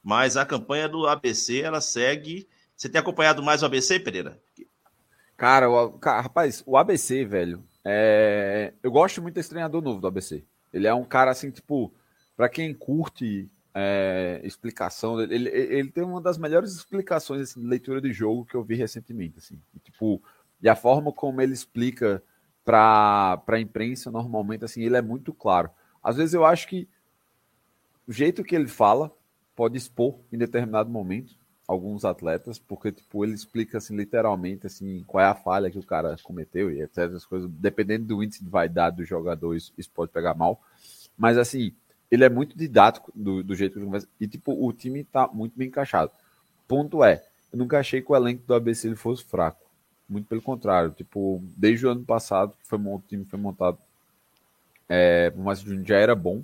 Mas 0.03 0.35
a 0.35 0.45
campanha 0.45 0.89
do 0.89 1.07
ABC, 1.07 1.61
ela 1.61 1.79
segue. 1.79 2.47
Você 2.75 2.89
tem 2.89 2.99
acompanhado 2.99 3.43
mais 3.43 3.61
o 3.61 3.65
ABC, 3.67 3.99
Pereira? 3.99 4.41
Cara, 5.37 5.69
o, 5.69 5.93
cara, 5.93 6.21
rapaz, 6.21 6.63
o 6.65 6.77
ABC, 6.77 7.25
velho, 7.25 7.63
é... 7.85 8.73
eu 8.81 8.91
gosto 8.91 9.21
muito 9.21 9.35
desse 9.35 9.49
treinador 9.49 9.81
novo 9.81 10.01
do 10.01 10.07
ABC. 10.07 10.43
Ele 10.73 10.87
é 10.87 10.93
um 10.93 11.03
cara 11.03 11.31
assim, 11.31 11.51
tipo, 11.51 11.93
para 12.35 12.49
quem 12.49 12.73
curte 12.73 13.49
é, 13.73 14.41
explicação, 14.43 15.21
ele, 15.21 15.49
ele 15.49 15.89
tem 15.91 16.03
uma 16.03 16.21
das 16.21 16.37
melhores 16.37 16.73
explicações 16.73 17.41
assim, 17.41 17.61
de 17.61 17.67
leitura 17.67 18.01
de 18.01 18.11
jogo 18.11 18.45
que 18.45 18.55
eu 18.55 18.63
vi 18.63 18.75
recentemente. 18.75 19.37
Assim. 19.37 19.59
E, 19.75 19.79
tipo, 19.79 20.21
e 20.61 20.69
a 20.69 20.75
forma 20.75 21.11
como 21.11 21.41
ele 21.41 21.53
explica 21.53 22.21
para 22.63 23.41
a 23.47 23.59
imprensa, 23.59 24.11
normalmente, 24.11 24.65
assim, 24.65 24.83
ele 24.83 24.97
é 24.97 25.01
muito 25.01 25.33
claro. 25.33 25.69
Às 26.03 26.17
vezes 26.17 26.33
eu 26.33 26.45
acho 26.45 26.67
que 26.67 26.87
o 28.07 28.11
jeito 28.11 28.43
que 28.43 28.55
ele 28.55 28.67
fala 28.67 29.11
pode 29.55 29.77
expor 29.77 30.19
em 30.31 30.37
determinado 30.37 30.89
momento 30.89 31.35
alguns 31.67 32.03
atletas, 32.03 32.59
porque 32.59 32.91
tipo, 32.91 33.23
ele 33.23 33.33
explica 33.33 33.77
assim 33.77 33.95
literalmente 33.95 34.67
assim 34.67 35.03
qual 35.07 35.23
é 35.23 35.27
a 35.27 35.35
falha 35.35 35.71
que 35.71 35.79
o 35.79 35.85
cara 35.85 36.17
cometeu 36.21 36.69
e 36.69 36.81
etc, 36.81 37.13
as 37.15 37.25
coisas, 37.25 37.49
dependendo 37.49 38.07
do 38.07 38.23
índice 38.23 38.43
de 38.43 38.49
vaidade 38.49 38.97
do 38.97 39.05
jogador, 39.05 39.55
isso, 39.55 39.71
isso 39.77 39.89
pode 39.91 40.11
pegar 40.11 40.33
mal. 40.33 40.61
Mas 41.17 41.37
assim, 41.37 41.73
ele 42.11 42.25
é 42.25 42.29
muito 42.29 42.57
didático 42.57 43.09
do, 43.15 43.41
do 43.41 43.55
jeito 43.55 43.73
que 43.73 43.79
ele 43.79 43.85
conversa 43.85 44.07
e 44.19 44.27
tipo, 44.27 44.53
o 44.53 44.73
time 44.73 45.03
tá 45.05 45.29
muito 45.31 45.57
bem 45.57 45.69
encaixado. 45.69 46.11
Ponto 46.67 47.03
é, 47.03 47.23
eu 47.51 47.57
nunca 47.57 47.79
achei 47.79 48.01
que 48.01 48.11
o 48.11 48.15
elenco 48.15 48.43
do 48.45 48.53
ABC 48.53 48.87
ele 48.87 48.97
fosse 48.97 49.23
fraco. 49.23 49.61
Muito 50.09 50.27
pelo 50.27 50.41
contrário, 50.41 50.91
tipo, 50.91 51.41
desde 51.55 51.87
o 51.87 51.89
ano 51.89 52.03
passado 52.03 52.53
foi, 52.63 52.77
o 52.77 53.01
time 53.07 53.23
foi 53.23 53.39
montado, 53.39 53.77
é, 54.89 55.31
que 55.31 55.83
já 55.87 55.95
era 55.95 56.13
bom, 56.13 56.43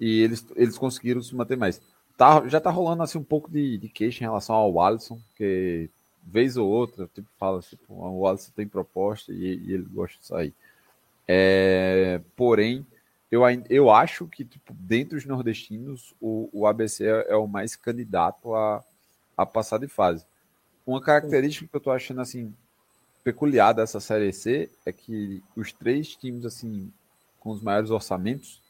e 0.00 0.20
eles, 0.20 0.44
eles 0.56 0.76
conseguiram 0.76 1.22
se 1.22 1.34
manter 1.34 1.56
mais. 1.56 1.80
Tá, 2.16 2.46
já 2.48 2.60
tá 2.60 2.70
rolando 2.70 3.04
assim 3.04 3.18
um 3.18 3.24
pouco 3.24 3.48
de, 3.48 3.78
de 3.78 3.88
queixa 3.88 4.24
em 4.24 4.26
relação 4.26 4.56
ao 4.56 4.80
Alisson, 4.80 5.20
que 5.36 5.88
vez 6.24 6.56
ou 6.56 6.68
outra, 6.68 7.08
tipo, 7.14 7.28
fala 7.38 7.60
tipo, 7.60 7.84
o 7.88 8.26
Alisson 8.26 8.50
tem 8.56 8.66
proposta 8.66 9.32
e, 9.32 9.56
e 9.64 9.72
ele 9.72 9.84
gosta 9.84 10.18
de 10.18 10.26
sair. 10.26 10.54
É, 11.26 12.20
porém, 12.34 12.84
eu, 13.30 13.42
eu 13.68 13.90
acho 13.90 14.26
que 14.26 14.44
tipo, 14.44 14.72
dentre 14.74 15.16
os 15.16 15.24
nordestinos, 15.24 16.14
o, 16.20 16.48
o 16.52 16.66
ABC 16.66 17.04
é, 17.04 17.32
é, 17.32 17.36
o 17.36 17.46
mais 17.46 17.76
candidato 17.76 18.54
a, 18.54 18.82
a 19.36 19.44
passar 19.44 19.78
de 19.78 19.88
fase. 19.88 20.24
Uma 20.86 21.00
característica 21.00 21.68
que 21.68 21.76
eu 21.76 21.80
tô 21.80 21.90
achando 21.90 22.20
assim 22.20 22.54
peculiar 23.22 23.74
dessa 23.74 24.00
série 24.00 24.32
C 24.32 24.70
é 24.86 24.92
que 24.92 25.42
os 25.54 25.72
três 25.72 26.16
times 26.16 26.46
assim 26.46 26.90
com 27.38 27.50
os 27.50 27.62
maiores 27.62 27.90
orçamentos, 27.90 28.60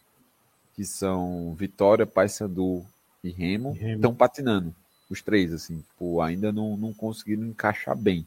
que 0.74 0.84
são 0.84 1.54
Vitória, 1.54 2.06
Paysandu 2.06 2.84
e 3.22 3.30
Remo 3.30 3.76
estão 3.80 4.14
patinando. 4.14 4.74
Os 5.10 5.22
três, 5.22 5.52
assim, 5.52 5.78
tipo, 5.78 6.20
ainda 6.20 6.52
não, 6.52 6.76
não 6.76 6.92
conseguiram 6.92 7.46
encaixar 7.46 7.96
bem. 7.96 8.26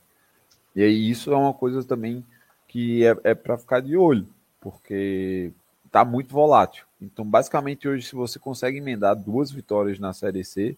E 0.75 0.81
aí 0.81 1.09
isso 1.09 1.31
é 1.31 1.35
uma 1.35 1.53
coisa 1.53 1.83
também 1.83 2.25
que 2.67 3.05
é, 3.05 3.15
é 3.23 3.35
para 3.35 3.57
ficar 3.57 3.81
de 3.81 3.95
olho, 3.95 4.27
porque 4.59 5.51
tá 5.91 6.05
muito 6.05 6.33
volátil. 6.33 6.85
Então, 7.01 7.25
basicamente, 7.25 7.87
hoje, 7.87 8.07
se 8.07 8.15
você 8.15 8.39
consegue 8.39 8.77
emendar 8.77 9.15
duas 9.15 9.51
vitórias 9.51 9.99
na 9.99 10.13
Série 10.13 10.43
C, 10.43 10.77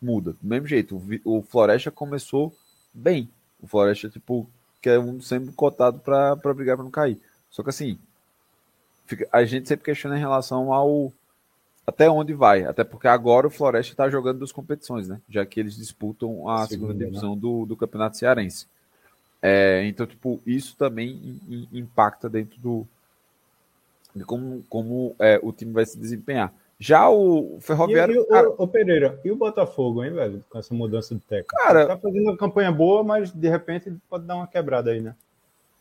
muda. 0.00 0.32
Do 0.40 0.48
mesmo 0.48 0.66
jeito, 0.66 1.00
o, 1.24 1.42
Floresta 1.42 1.90
começou 1.90 2.52
bem. 2.92 3.28
O 3.60 3.66
Floresta, 3.66 4.08
tipo, 4.08 4.48
que 4.80 4.88
é 4.88 4.98
um 4.98 5.20
sempre 5.20 5.52
cotado 5.52 5.98
para 6.00 6.36
brigar 6.54 6.76
para 6.76 6.84
não 6.84 6.90
cair. 6.90 7.20
Só 7.50 7.62
que 7.62 7.70
assim, 7.70 7.98
fica, 9.06 9.28
a 9.30 9.44
gente 9.44 9.68
sempre 9.68 9.84
questiona 9.84 10.16
em 10.16 10.20
relação 10.20 10.72
ao 10.72 11.12
até 11.86 12.08
onde 12.08 12.32
vai. 12.32 12.64
Até 12.64 12.82
porque 12.82 13.08
agora 13.08 13.46
o 13.46 13.50
Floresta 13.50 13.92
está 13.92 14.08
jogando 14.08 14.38
duas 14.38 14.52
competições, 14.52 15.08
né? 15.08 15.20
Já 15.28 15.44
que 15.44 15.60
eles 15.60 15.76
disputam 15.76 16.48
a 16.48 16.66
segunda, 16.66 16.68
segunda 16.68 16.94
né? 16.94 17.04
divisão 17.04 17.34
né? 17.34 17.40
do, 17.40 17.66
do 17.66 17.76
Campeonato 17.76 18.16
Cearense. 18.16 18.66
É, 19.40 19.84
então, 19.86 20.06
tipo, 20.06 20.40
isso 20.46 20.76
também 20.76 21.40
impacta 21.72 22.28
dentro 22.28 22.58
do 22.60 22.86
de 24.14 24.24
como, 24.24 24.62
como 24.68 25.14
é, 25.18 25.38
o 25.42 25.52
time 25.52 25.72
vai 25.72 25.84
se 25.86 25.98
desempenhar. 25.98 26.52
Já 26.78 27.08
o 27.08 27.58
Ferroviário. 27.60 28.14
E, 28.14 28.16
e 28.16 28.20
o, 28.20 28.26
cara... 28.26 28.50
o, 28.50 28.66
Pereira, 28.66 29.20
e 29.24 29.30
o 29.30 29.36
Botafogo, 29.36 30.02
hein, 30.04 30.12
velho? 30.12 30.44
Com 30.50 30.58
essa 30.58 30.74
mudança 30.74 31.14
de 31.14 31.20
técnico. 31.20 31.54
Cara, 31.54 31.86
tá 31.86 31.96
fazendo 31.96 32.24
uma 32.24 32.36
campanha 32.36 32.72
boa, 32.72 33.04
mas 33.04 33.30
de 33.30 33.48
repente 33.48 33.94
pode 34.10 34.26
dar 34.26 34.34
uma 34.34 34.48
quebrada 34.48 34.90
aí, 34.90 35.00
né? 35.00 35.14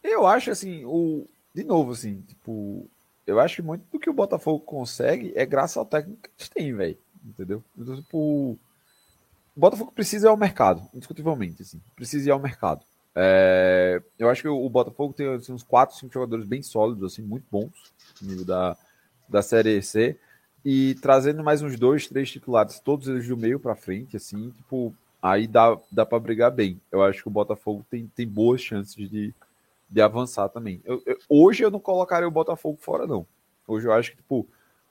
Eu 0.03 0.27
acho 0.27 0.51
assim, 0.51 0.85
o. 0.85 1.25
De 1.53 1.63
novo, 1.63 1.91
assim, 1.91 2.21
tipo, 2.21 2.87
eu 3.25 3.39
acho 3.39 3.57
que 3.57 3.61
muito 3.61 3.83
do 3.91 3.99
que 3.99 4.09
o 4.09 4.13
Botafogo 4.13 4.59
consegue 4.59 5.33
é 5.35 5.45
graças 5.45 5.75
ao 5.75 5.85
técnico 5.85 6.21
que 6.21 6.29
eles 6.37 6.49
têm, 6.49 6.73
velho. 6.73 6.97
Entendeu? 7.25 7.63
Então, 7.77 7.95
tipo, 7.95 8.17
o 9.55 9.59
Botafogo 9.59 9.91
precisa 9.91 10.27
ir 10.27 10.29
ao 10.29 10.37
mercado, 10.37 10.81
indiscutivelmente, 10.93 11.61
assim. 11.61 11.81
Precisa 11.95 12.29
ir 12.29 12.31
ao 12.31 12.39
mercado. 12.39 12.85
É... 13.15 14.01
eu 14.17 14.29
acho 14.29 14.41
que 14.41 14.47
o 14.47 14.69
Botafogo 14.69 15.13
tem 15.13 15.27
assim, 15.27 15.51
uns 15.53 15.63
4, 15.63 15.97
5 15.97 16.13
jogadores 16.13 16.45
bem 16.45 16.61
sólidos, 16.61 17.11
assim, 17.11 17.21
muito 17.21 17.45
bons, 17.51 17.71
no 18.21 18.29
nível 18.29 18.45
da, 18.45 18.77
da 19.27 19.41
Série 19.41 19.81
C. 19.81 20.17
E 20.63 20.95
trazendo 20.95 21.43
mais 21.43 21.61
uns 21.61 21.77
dois, 21.77 22.07
três 22.07 22.29
titulares, 22.29 22.79
todos 22.79 23.07
eles 23.07 23.27
do 23.27 23.35
meio 23.35 23.59
para 23.59 23.75
frente, 23.75 24.15
assim, 24.15 24.51
tipo, 24.51 24.93
aí 25.21 25.47
dá, 25.47 25.77
dá 25.91 26.05
para 26.05 26.19
brigar 26.19 26.51
bem. 26.51 26.79
Eu 26.91 27.03
acho 27.03 27.21
que 27.23 27.27
o 27.27 27.31
Botafogo 27.31 27.85
tem, 27.89 28.09
tem 28.15 28.27
boas 28.27 28.61
chances 28.61 29.09
de, 29.09 29.33
de 29.89 30.01
avançar 30.01 30.49
também. 30.49 30.79
Eu, 30.85 31.01
eu, 31.05 31.17
hoje 31.27 31.63
eu 31.63 31.71
não 31.71 31.79
colocaria 31.79 32.27
o 32.27 32.31
Botafogo 32.31 32.77
fora, 32.79 33.07
não. 33.07 33.25
Hoje 33.67 33.87
eu 33.87 33.93
acho 33.93 34.11
que, 34.11 34.17
tipo, 34.17 34.47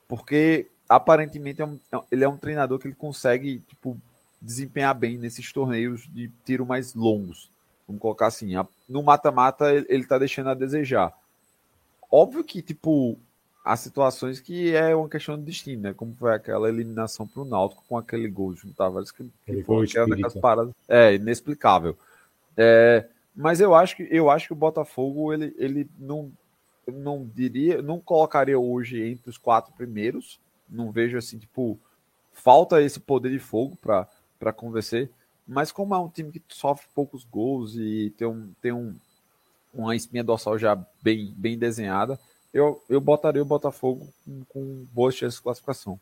porque 0.08 0.66
aparentemente 0.88 1.62
é 1.62 1.64
um, 1.64 1.78
é 1.92 2.00
ele 2.10 2.24
é 2.24 2.28
um 2.28 2.36
treinador 2.36 2.78
que 2.78 2.88
ele 2.88 2.94
consegue, 2.96 3.60
tipo, 3.68 3.96
desempenhar 4.42 4.94
bem 4.94 5.16
nesses 5.16 5.52
torneios 5.52 6.08
de 6.12 6.28
tiro 6.44 6.66
mais 6.66 6.94
longos. 6.94 7.48
Vamos 7.90 8.00
colocar 8.00 8.28
assim, 8.28 8.54
a, 8.54 8.64
no 8.88 9.02
mata-mata 9.02 9.74
ele, 9.74 9.84
ele 9.88 10.06
tá 10.06 10.16
deixando 10.16 10.48
a 10.50 10.54
desejar. 10.54 11.12
Óbvio 12.08 12.44
que, 12.44 12.62
tipo, 12.62 13.18
há 13.64 13.76
situações 13.76 14.38
que 14.38 14.72
é 14.76 14.94
uma 14.94 15.08
questão 15.08 15.36
de 15.36 15.42
destino, 15.42 15.82
né? 15.82 15.92
Como 15.92 16.14
foi 16.14 16.32
aquela 16.32 16.68
eliminação 16.68 17.26
para 17.26 17.42
o 17.42 17.44
Náutico 17.44 17.82
com 17.88 17.98
aquele 17.98 18.28
gol 18.28 18.54
de 18.54 18.72
Tavares 18.74 19.10
que, 19.10 19.28
que 19.44 19.64
foi 19.64 19.86
aquelas 19.86 20.34
paradas. 20.34 20.72
É, 20.88 21.14
inexplicável. 21.14 21.98
É, 22.56 23.08
mas 23.34 23.60
eu 23.60 23.74
acho 23.74 23.96
que 23.96 24.06
eu 24.08 24.30
acho 24.30 24.46
que 24.46 24.52
o 24.52 24.56
Botafogo 24.56 25.32
ele, 25.32 25.52
ele 25.58 25.90
não 25.98 26.30
não 26.86 27.28
diria, 27.34 27.82
não 27.82 27.98
colocaria 27.98 28.58
hoje 28.58 29.02
entre 29.02 29.30
os 29.30 29.36
quatro 29.36 29.72
primeiros. 29.72 30.40
Não 30.68 30.92
vejo 30.92 31.18
assim, 31.18 31.38
tipo, 31.38 31.76
falta 32.32 32.80
esse 32.80 33.00
poder 33.00 33.30
de 33.30 33.40
fogo 33.40 33.74
para 33.74 34.06
para 34.38 34.52
convencer, 34.52 35.10
mas 35.50 35.72
como 35.72 35.94
é 35.94 35.98
um 35.98 36.08
time 36.08 36.30
que 36.30 36.40
sofre 36.48 36.86
poucos 36.94 37.24
gols 37.24 37.74
e 37.74 38.14
tem 38.16 38.28
um 38.28 38.54
tem 38.62 38.72
um 38.72 38.96
uma 39.74 39.96
espinha 39.96 40.22
dorsal 40.22 40.56
já 40.56 40.76
bem 41.02 41.34
bem 41.36 41.58
desenhada, 41.58 42.18
eu, 42.54 42.80
eu 42.88 43.00
botaria 43.00 43.42
o 43.42 43.46
Botafogo 43.46 44.08
com, 44.24 44.44
com 44.44 44.86
boas 44.92 45.14
chances 45.16 45.36
de 45.36 45.42
classificação. 45.42 46.00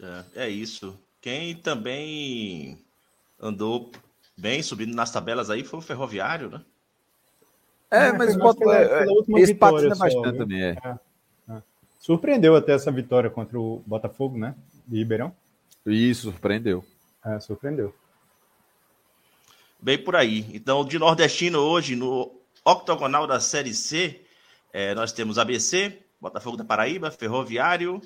É, 0.00 0.44
é 0.44 0.48
isso. 0.48 0.96
Quem 1.20 1.56
também 1.56 2.78
andou 3.40 3.90
bem 4.36 4.62
subindo 4.62 4.94
nas 4.94 5.10
tabelas 5.10 5.50
aí 5.50 5.64
foi 5.64 5.80
o 5.80 5.82
Ferroviário, 5.82 6.48
né? 6.48 6.64
É, 7.90 8.06
é 8.08 8.12
mas 8.12 8.36
o 8.36 8.54
pela, 8.54 8.76
é, 8.76 9.06
esse 9.38 9.54
patina 9.54 9.96
bastante 9.96 10.38
também, 10.38 10.62
é. 10.62 10.76
é. 10.84 10.98
é. 11.50 11.62
Surpreendeu 12.00 12.54
até 12.54 12.72
essa 12.72 12.92
vitória 12.92 13.30
contra 13.30 13.58
o 13.58 13.82
Botafogo, 13.84 14.38
né? 14.38 14.54
De 14.86 14.98
Ribeirão. 14.98 15.34
Isso, 15.90 16.30
surpreendeu. 16.30 16.84
É, 17.24 17.40
surpreendeu. 17.40 17.94
Bem 19.80 19.96
por 19.96 20.16
aí. 20.16 20.46
Então, 20.52 20.84
de 20.84 20.98
nordestino 20.98 21.58
hoje, 21.58 21.94
no 21.94 22.40
octogonal 22.64 23.26
da 23.26 23.40
Série 23.40 23.74
C, 23.74 24.20
é, 24.72 24.94
nós 24.94 25.12
temos 25.12 25.38
ABC, 25.38 25.98
Botafogo 26.20 26.56
da 26.56 26.64
Paraíba, 26.64 27.10
Ferroviário, 27.10 28.02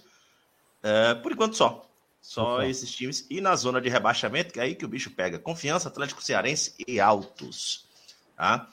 é, 0.83 1.15
por 1.15 1.33
enquanto 1.33 1.57
só. 1.57 1.89
Só 2.21 2.63
esses 2.63 2.91
times. 2.91 3.27
E 3.29 3.41
na 3.41 3.57
zona 3.57 3.81
de 3.81 3.89
rebaixamento, 3.89 4.53
que 4.53 4.61
é 4.61 4.63
aí 4.63 4.75
que 4.77 4.85
o 4.85 4.89
bicho 4.89 5.11
pega. 5.11 5.41
Confiança, 5.41 5.89
Atlético 5.89 6.23
Cearense 6.23 6.75
e 6.87 7.01
Altos. 7.01 7.87
Tá? 8.37 8.69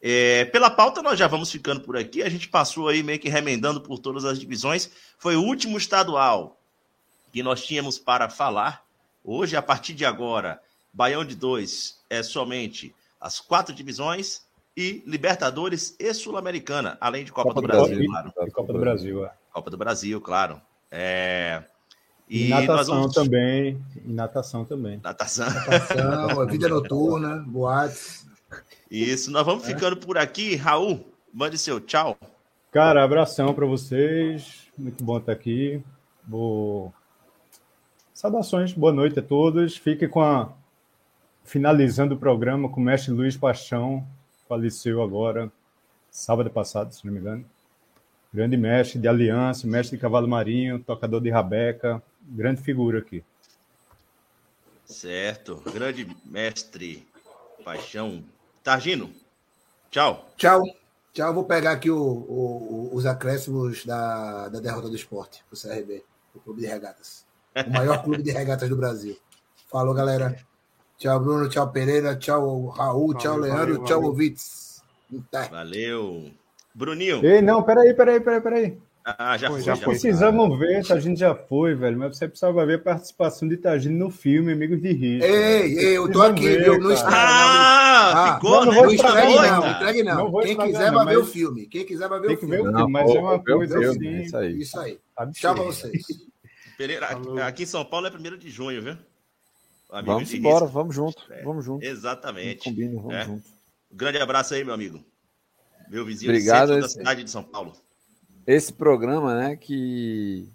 É, 0.00 0.46
pela 0.46 0.70
pauta, 0.70 1.02
nós 1.02 1.18
já 1.18 1.26
vamos 1.26 1.50
ficando 1.50 1.80
por 1.80 1.98
aqui. 1.98 2.22
A 2.22 2.30
gente 2.30 2.48
passou 2.48 2.88
aí 2.88 3.02
meio 3.02 3.18
que 3.18 3.28
remendando 3.28 3.80
por 3.80 3.98
todas 3.98 4.24
as 4.24 4.38
divisões. 4.38 4.90
Foi 5.18 5.36
o 5.36 5.42
último 5.42 5.76
estadual 5.76 6.63
que 7.34 7.42
nós 7.42 7.64
tínhamos 7.64 7.98
para 7.98 8.30
falar. 8.30 8.84
Hoje, 9.24 9.56
a 9.56 9.60
partir 9.60 9.92
de 9.92 10.04
agora, 10.04 10.60
Baião 10.92 11.24
de 11.24 11.34
dois 11.34 12.00
é 12.08 12.22
somente 12.22 12.94
as 13.20 13.40
quatro 13.40 13.74
divisões 13.74 14.42
e 14.76 15.02
Libertadores 15.04 15.96
e 15.98 16.14
Sul-Americana, 16.14 16.96
além 17.00 17.24
de 17.24 17.32
Copa, 17.32 17.48
Copa 17.48 17.60
do, 17.60 17.66
do, 17.66 17.66
Brasil, 17.66 17.96
Brasil 17.96 18.08
claro. 18.08 18.32
E 18.46 18.50
Copa 18.52 18.72
do 18.72 18.78
Brasil, 18.78 19.26
é. 19.26 19.32
Copa 19.52 19.68
do 19.68 19.76
Brasil, 19.76 20.20
claro. 20.20 20.62
É, 20.92 21.64
e, 22.30 22.46
e 22.46 22.48
natação 22.50 23.00
vamos... 23.00 23.14
também. 23.14 23.84
E 24.04 24.12
natação 24.12 24.64
também. 24.64 25.00
Natação. 25.02 25.46
Natação, 25.50 26.46
vida 26.46 26.68
noturna, 26.68 27.44
boates. 27.48 28.28
Isso, 28.88 29.32
nós 29.32 29.44
vamos 29.44 29.64
é. 29.64 29.74
ficando 29.74 29.96
por 29.96 30.16
aqui. 30.16 30.54
Raul, 30.54 31.04
mande 31.32 31.58
seu 31.58 31.80
tchau. 31.80 32.16
Cara, 32.70 33.02
abração 33.02 33.52
para 33.52 33.66
vocês. 33.66 34.68
Muito 34.78 35.02
bom 35.02 35.18
estar 35.18 35.32
aqui. 35.32 35.82
Vou... 36.28 36.94
Saudações, 38.28 38.72
boa 38.72 38.90
noite 38.90 39.18
a 39.18 39.22
todos. 39.22 39.76
Fique 39.76 40.08
com 40.08 40.22
a. 40.22 40.50
Finalizando 41.44 42.14
o 42.14 42.18
programa 42.18 42.70
com 42.70 42.80
o 42.80 42.82
mestre 42.82 43.12
Luiz 43.12 43.36
Paixão, 43.36 44.02
faleceu 44.48 45.02
agora, 45.02 45.52
sábado 46.10 46.48
passado, 46.48 46.94
se 46.94 47.04
não 47.04 47.12
me 47.12 47.20
engano. 47.20 47.44
Grande 48.32 48.56
mestre 48.56 48.98
de 48.98 49.06
aliança, 49.06 49.66
mestre 49.66 49.98
de 49.98 50.00
cavalo 50.00 50.26
marinho, 50.26 50.78
tocador 50.82 51.20
de 51.20 51.28
rabeca, 51.28 52.02
grande 52.22 52.62
figura 52.62 53.00
aqui. 53.00 53.22
Certo. 54.86 55.62
Grande 55.70 56.08
mestre 56.24 57.06
Paixão. 57.62 58.24
Targino, 58.62 59.12
tchau. 59.90 60.30
Tchau. 60.38 60.62
Tchau. 61.12 61.34
Vou 61.34 61.44
pegar 61.44 61.72
aqui 61.72 61.90
o, 61.90 62.00
o- 62.02 62.90
os 62.94 63.04
acréscimos 63.04 63.84
da, 63.84 64.48
da 64.48 64.60
derrota 64.60 64.88
do 64.88 64.96
esporte, 64.96 65.44
o 65.52 65.56
CRB, 65.60 66.02
o 66.34 66.40
Clube 66.40 66.62
de 66.62 66.66
Regatas. 66.68 67.22
O 67.66 67.70
maior 67.70 68.02
clube 68.02 68.22
de 68.22 68.30
regatas 68.32 68.68
do 68.68 68.76
Brasil. 68.76 69.16
Falou, 69.70 69.94
galera. 69.94 70.36
Tchau, 70.98 71.20
Bruno. 71.20 71.48
Tchau, 71.48 71.70
Pereira. 71.70 72.16
Tchau, 72.16 72.66
Raul. 72.68 73.14
tchau, 73.14 73.38
Valeu, 73.38 73.54
Leandro. 73.54 73.82
valeu, 73.82 73.84
tchau. 73.84 75.20
Tá. 75.30 75.42
Valeu. 75.50 76.30
Bruninho. 76.74 77.24
Ei, 77.24 77.40
não, 77.40 77.62
peraí, 77.62 77.94
peraí, 77.94 78.20
peraí, 78.20 78.40
peraí. 78.40 78.78
Ah, 79.06 79.36
já 79.36 79.50
Foi, 79.50 79.60
já 79.60 79.74
Já 79.74 79.84
foi. 79.84 79.92
Precisamos 79.92 80.58
ver, 80.58 80.90
a 80.90 80.98
gente 80.98 81.20
já 81.20 81.34
foi, 81.34 81.74
velho, 81.74 81.98
mas 81.98 82.16
você 82.16 82.26
precisava 82.26 82.64
ver 82.64 82.76
a 82.76 82.82
participação 82.82 83.46
de 83.46 83.58
Tagino 83.58 83.98
no 84.06 84.10
filme 84.10 84.50
Amigos 84.52 84.80
de 84.80 84.92
Risco. 84.92 85.26
Ei, 85.26 85.78
ei, 85.78 85.96
eu 85.98 86.10
tô 86.10 86.22
aqui, 86.22 86.48
ver, 86.48 86.64
viu? 86.64 86.72
Não 86.80 86.82
cara. 86.88 86.94
estraga, 86.94 87.16
Ah, 87.18 88.30
Ah, 88.30 88.34
ficou, 88.36 88.50
não, 88.50 88.60
não 88.64 88.72
né? 88.72 88.74
vou 88.78 88.84
não 88.86 88.92
estragar, 88.94 89.24
entregue, 89.30 89.50
não. 89.50 89.60
não. 89.60 89.70
Entregue, 89.70 90.02
não. 90.02 90.16
Não 90.16 90.32
Quem 90.40 90.50
estragar, 90.52 90.66
quiser 90.72 90.86
não, 90.90 91.04
vai 91.04 91.14
ver 91.14 91.20
o 91.20 91.26
filme. 91.26 91.66
Quem 91.66 91.84
quiser 91.84 92.08
vai 92.08 92.20
ver 92.20 92.26
Tem 92.28 92.36
o 92.36 92.38
que 92.40 92.46
ver 92.46 92.56
filme. 92.56 92.70
o 92.70 92.76
filme, 92.76 92.92
mas 92.92 93.10
é 93.14 93.18
uma 93.20 93.34
o 93.34 93.44
coisa 93.44 93.78
filme, 93.78 93.88
assim. 94.08 94.08
é 94.08 94.22
Isso 94.22 94.36
aí. 94.38 94.58
Isso 94.58 94.80
aí. 94.80 94.98
Tchau 95.34 95.54
pra 95.54 95.64
vocês. 95.64 96.02
Pereira, 96.76 97.08
Falou. 97.08 97.42
aqui 97.42 97.62
em 97.62 97.66
São 97.66 97.84
Paulo 97.84 98.06
é 98.06 98.10
1 98.10 98.36
de 98.38 98.50
junho, 98.50 98.82
viu? 98.82 98.96
Amigos 99.90 100.14
Vamos 100.14 100.28
de 100.28 100.36
embora, 100.38 100.64
risco. 100.64 100.72
vamos 100.78 100.94
junto, 100.94 101.32
É, 101.32 101.42
vamos 101.42 101.64
junto. 101.64 101.84
Exatamente. 101.84 102.64
Combina, 102.64 102.94
vamos 103.00 103.14
É. 103.14 103.24
junto. 103.24 103.44
Um 103.92 103.96
grande 103.96 104.18
abraço 104.18 104.54
aí, 104.54 104.64
meu 104.64 104.74
amigo. 104.74 105.04
Meu 105.88 106.04
vizinho 106.04 106.30
Obrigado, 106.32 106.68
do 106.68 106.72
centro 106.74 106.80
da 106.80 106.86
esse- 106.86 106.94
cidade 106.98 107.24
de 107.24 107.30
São 107.30 107.44
Paulo. 107.44 107.74
Esse 108.46 108.72
programa, 108.72 109.34
né, 109.38 109.56
que 109.56 110.48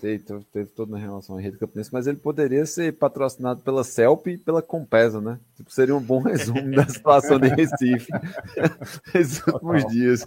teve, 0.00 0.24
teve 0.52 0.70
toda 0.70 0.92
uma 0.92 0.98
relação 0.98 1.36
à 1.36 1.40
Rede 1.40 1.58
Campinense, 1.58 1.92
mas 1.92 2.06
ele 2.06 2.16
poderia 2.16 2.64
ser 2.64 2.92
patrocinado 2.94 3.60
pela 3.62 3.84
CELP 3.84 4.28
e 4.28 4.38
pela 4.38 4.62
Compesa, 4.62 5.20
né? 5.20 5.38
Tipo, 5.56 5.70
seria 5.70 5.94
um 5.94 6.00
bom 6.00 6.20
resumo 6.62 6.74
da 6.74 6.88
situação 6.88 7.38
de 7.38 7.48
Recife 7.48 8.10
esses 9.14 9.46
últimos 9.46 9.84
dias. 9.92 10.26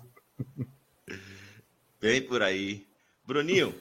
Bem 2.00 2.22
por 2.22 2.42
aí. 2.42 2.86
Bruninho, 3.26 3.74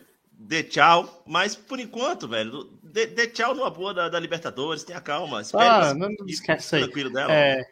dê 0.47 0.63
tchau. 0.63 1.23
Mas 1.27 1.55
por 1.57 1.79
enquanto, 1.81 2.27
velho, 2.29 2.71
dê, 2.83 3.07
dê 3.07 3.27
tchau 3.27 3.55
numa 3.55 3.71
boa 3.71 3.93
da, 3.95 4.09
da 4.09 4.19
Libertadores. 4.21 4.85
Tenha 4.85 5.01
calma. 5.01 5.41
Espere 5.41 5.65
Ah, 5.65 5.95
não, 5.95 6.09
não 6.19 6.27
esquece 6.27 6.77
aí. 6.77 6.83
tranquilo 6.83 7.11
dela. 7.13 7.33
É, 7.33 7.65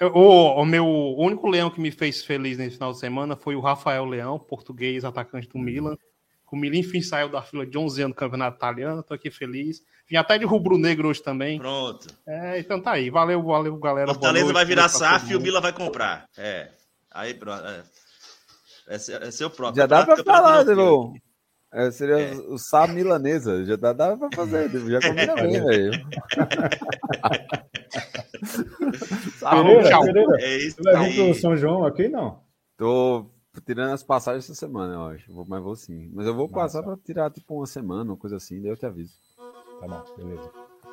o, 0.00 0.62
o 0.62 0.64
meu 0.64 0.86
o 0.86 1.24
único 1.24 1.48
leão 1.48 1.70
que 1.70 1.80
me 1.80 1.90
fez 1.90 2.24
feliz 2.24 2.56
nesse 2.56 2.76
final 2.76 2.92
de 2.92 2.98
semana 3.00 3.36
foi 3.36 3.56
o 3.56 3.60
Rafael 3.60 4.04
Leão, 4.04 4.38
português, 4.38 5.04
atacante 5.04 5.48
do 5.48 5.58
Milan. 5.58 5.96
O 6.50 6.56
Milan, 6.56 6.76
enfim, 6.78 7.02
saiu 7.02 7.28
da 7.28 7.42
fila 7.42 7.66
de 7.66 7.76
11 7.76 8.02
anos 8.02 8.14
do 8.14 8.18
campeonato 8.18 8.56
italiano. 8.56 9.02
Tô 9.02 9.12
aqui 9.12 9.30
feliz. 9.30 9.82
Vim 10.08 10.16
até 10.16 10.38
de 10.38 10.46
rubro-negro 10.46 11.08
hoje 11.08 11.22
também. 11.22 11.58
Pronto. 11.58 12.06
É, 12.26 12.58
então 12.58 12.80
tá 12.80 12.92
aí. 12.92 13.10
Valeu, 13.10 13.42
valeu, 13.42 13.76
galera. 13.76 14.06
Fortaleza 14.08 14.44
noite, 14.46 14.54
vai 14.54 14.64
virar 14.64 14.88
pra 14.88 14.98
SAF 14.98 15.24
e 15.26 15.28
o 15.28 15.32
mundo. 15.38 15.42
Mila 15.42 15.60
vai 15.60 15.72
comprar. 15.74 16.26
É. 16.38 16.70
Aí, 17.10 17.34
pronto. 17.34 17.62
É, 17.66 17.82
é, 18.88 18.98
seu- 18.98 19.18
é 19.18 19.30
seu 19.30 19.50
próprio. 19.50 19.76
Já 19.82 19.86
dá 19.86 20.06
pra 20.06 20.16
Campeonato 20.16 20.42
falar, 20.42 20.56
Europeu. 20.64 21.12
É, 21.72 21.90
seria 21.90 22.18
É. 22.18 22.34
o 22.34 22.56
Sá 22.58 22.86
milanesa. 22.86 23.64
Já 23.64 23.76
dá, 23.76 23.92
dá 23.92 24.16
pra 24.16 24.28
fazer. 24.34 24.70
Já 24.70 25.00
combina 25.06 25.34
bem, 25.34 25.60
velho. 25.62 25.90
Pereira. 29.40 30.00
Pereira, 30.00 30.36
É 30.40 30.56
isso 30.56 30.76
você 30.82 30.92
vai 30.92 31.08
vir 31.10 31.24
pro 31.32 31.34
São 31.40 31.56
João 31.56 31.84
aqui, 31.84 32.08
não? 32.08 32.40
Tô 32.76 33.26
tirando 33.66 33.92
as 33.92 34.02
passagens 34.02 34.44
essa 34.44 34.54
semana, 34.54 34.94
eu 34.94 35.02
acho. 35.06 35.32
Mas 35.48 35.62
vou 35.62 35.74
sim. 35.76 36.10
Mas 36.14 36.26
eu 36.26 36.34
vou 36.34 36.48
passar 36.48 36.78
Massa. 36.82 36.96
pra 36.96 37.04
tirar 37.04 37.30
tipo 37.30 37.54
uma 37.56 37.66
semana, 37.66 38.10
uma 38.12 38.16
coisa 38.16 38.36
assim, 38.36 38.60
daí 38.60 38.70
eu 38.70 38.76
te 38.76 38.86
aviso. 38.86 39.14
Tá 39.80 39.86
bom, 39.86 40.02
beleza. 40.16 40.50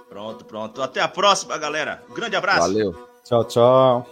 Pronto, 0.09 0.45
pronto. 0.45 0.81
Até 0.81 1.01
a 1.01 1.07
próxima, 1.07 1.57
galera. 1.57 2.03
Um 2.09 2.13
grande 2.13 2.35
abraço. 2.35 2.61
Valeu. 2.61 2.93
Tchau, 3.23 3.43
tchau. 3.45 4.05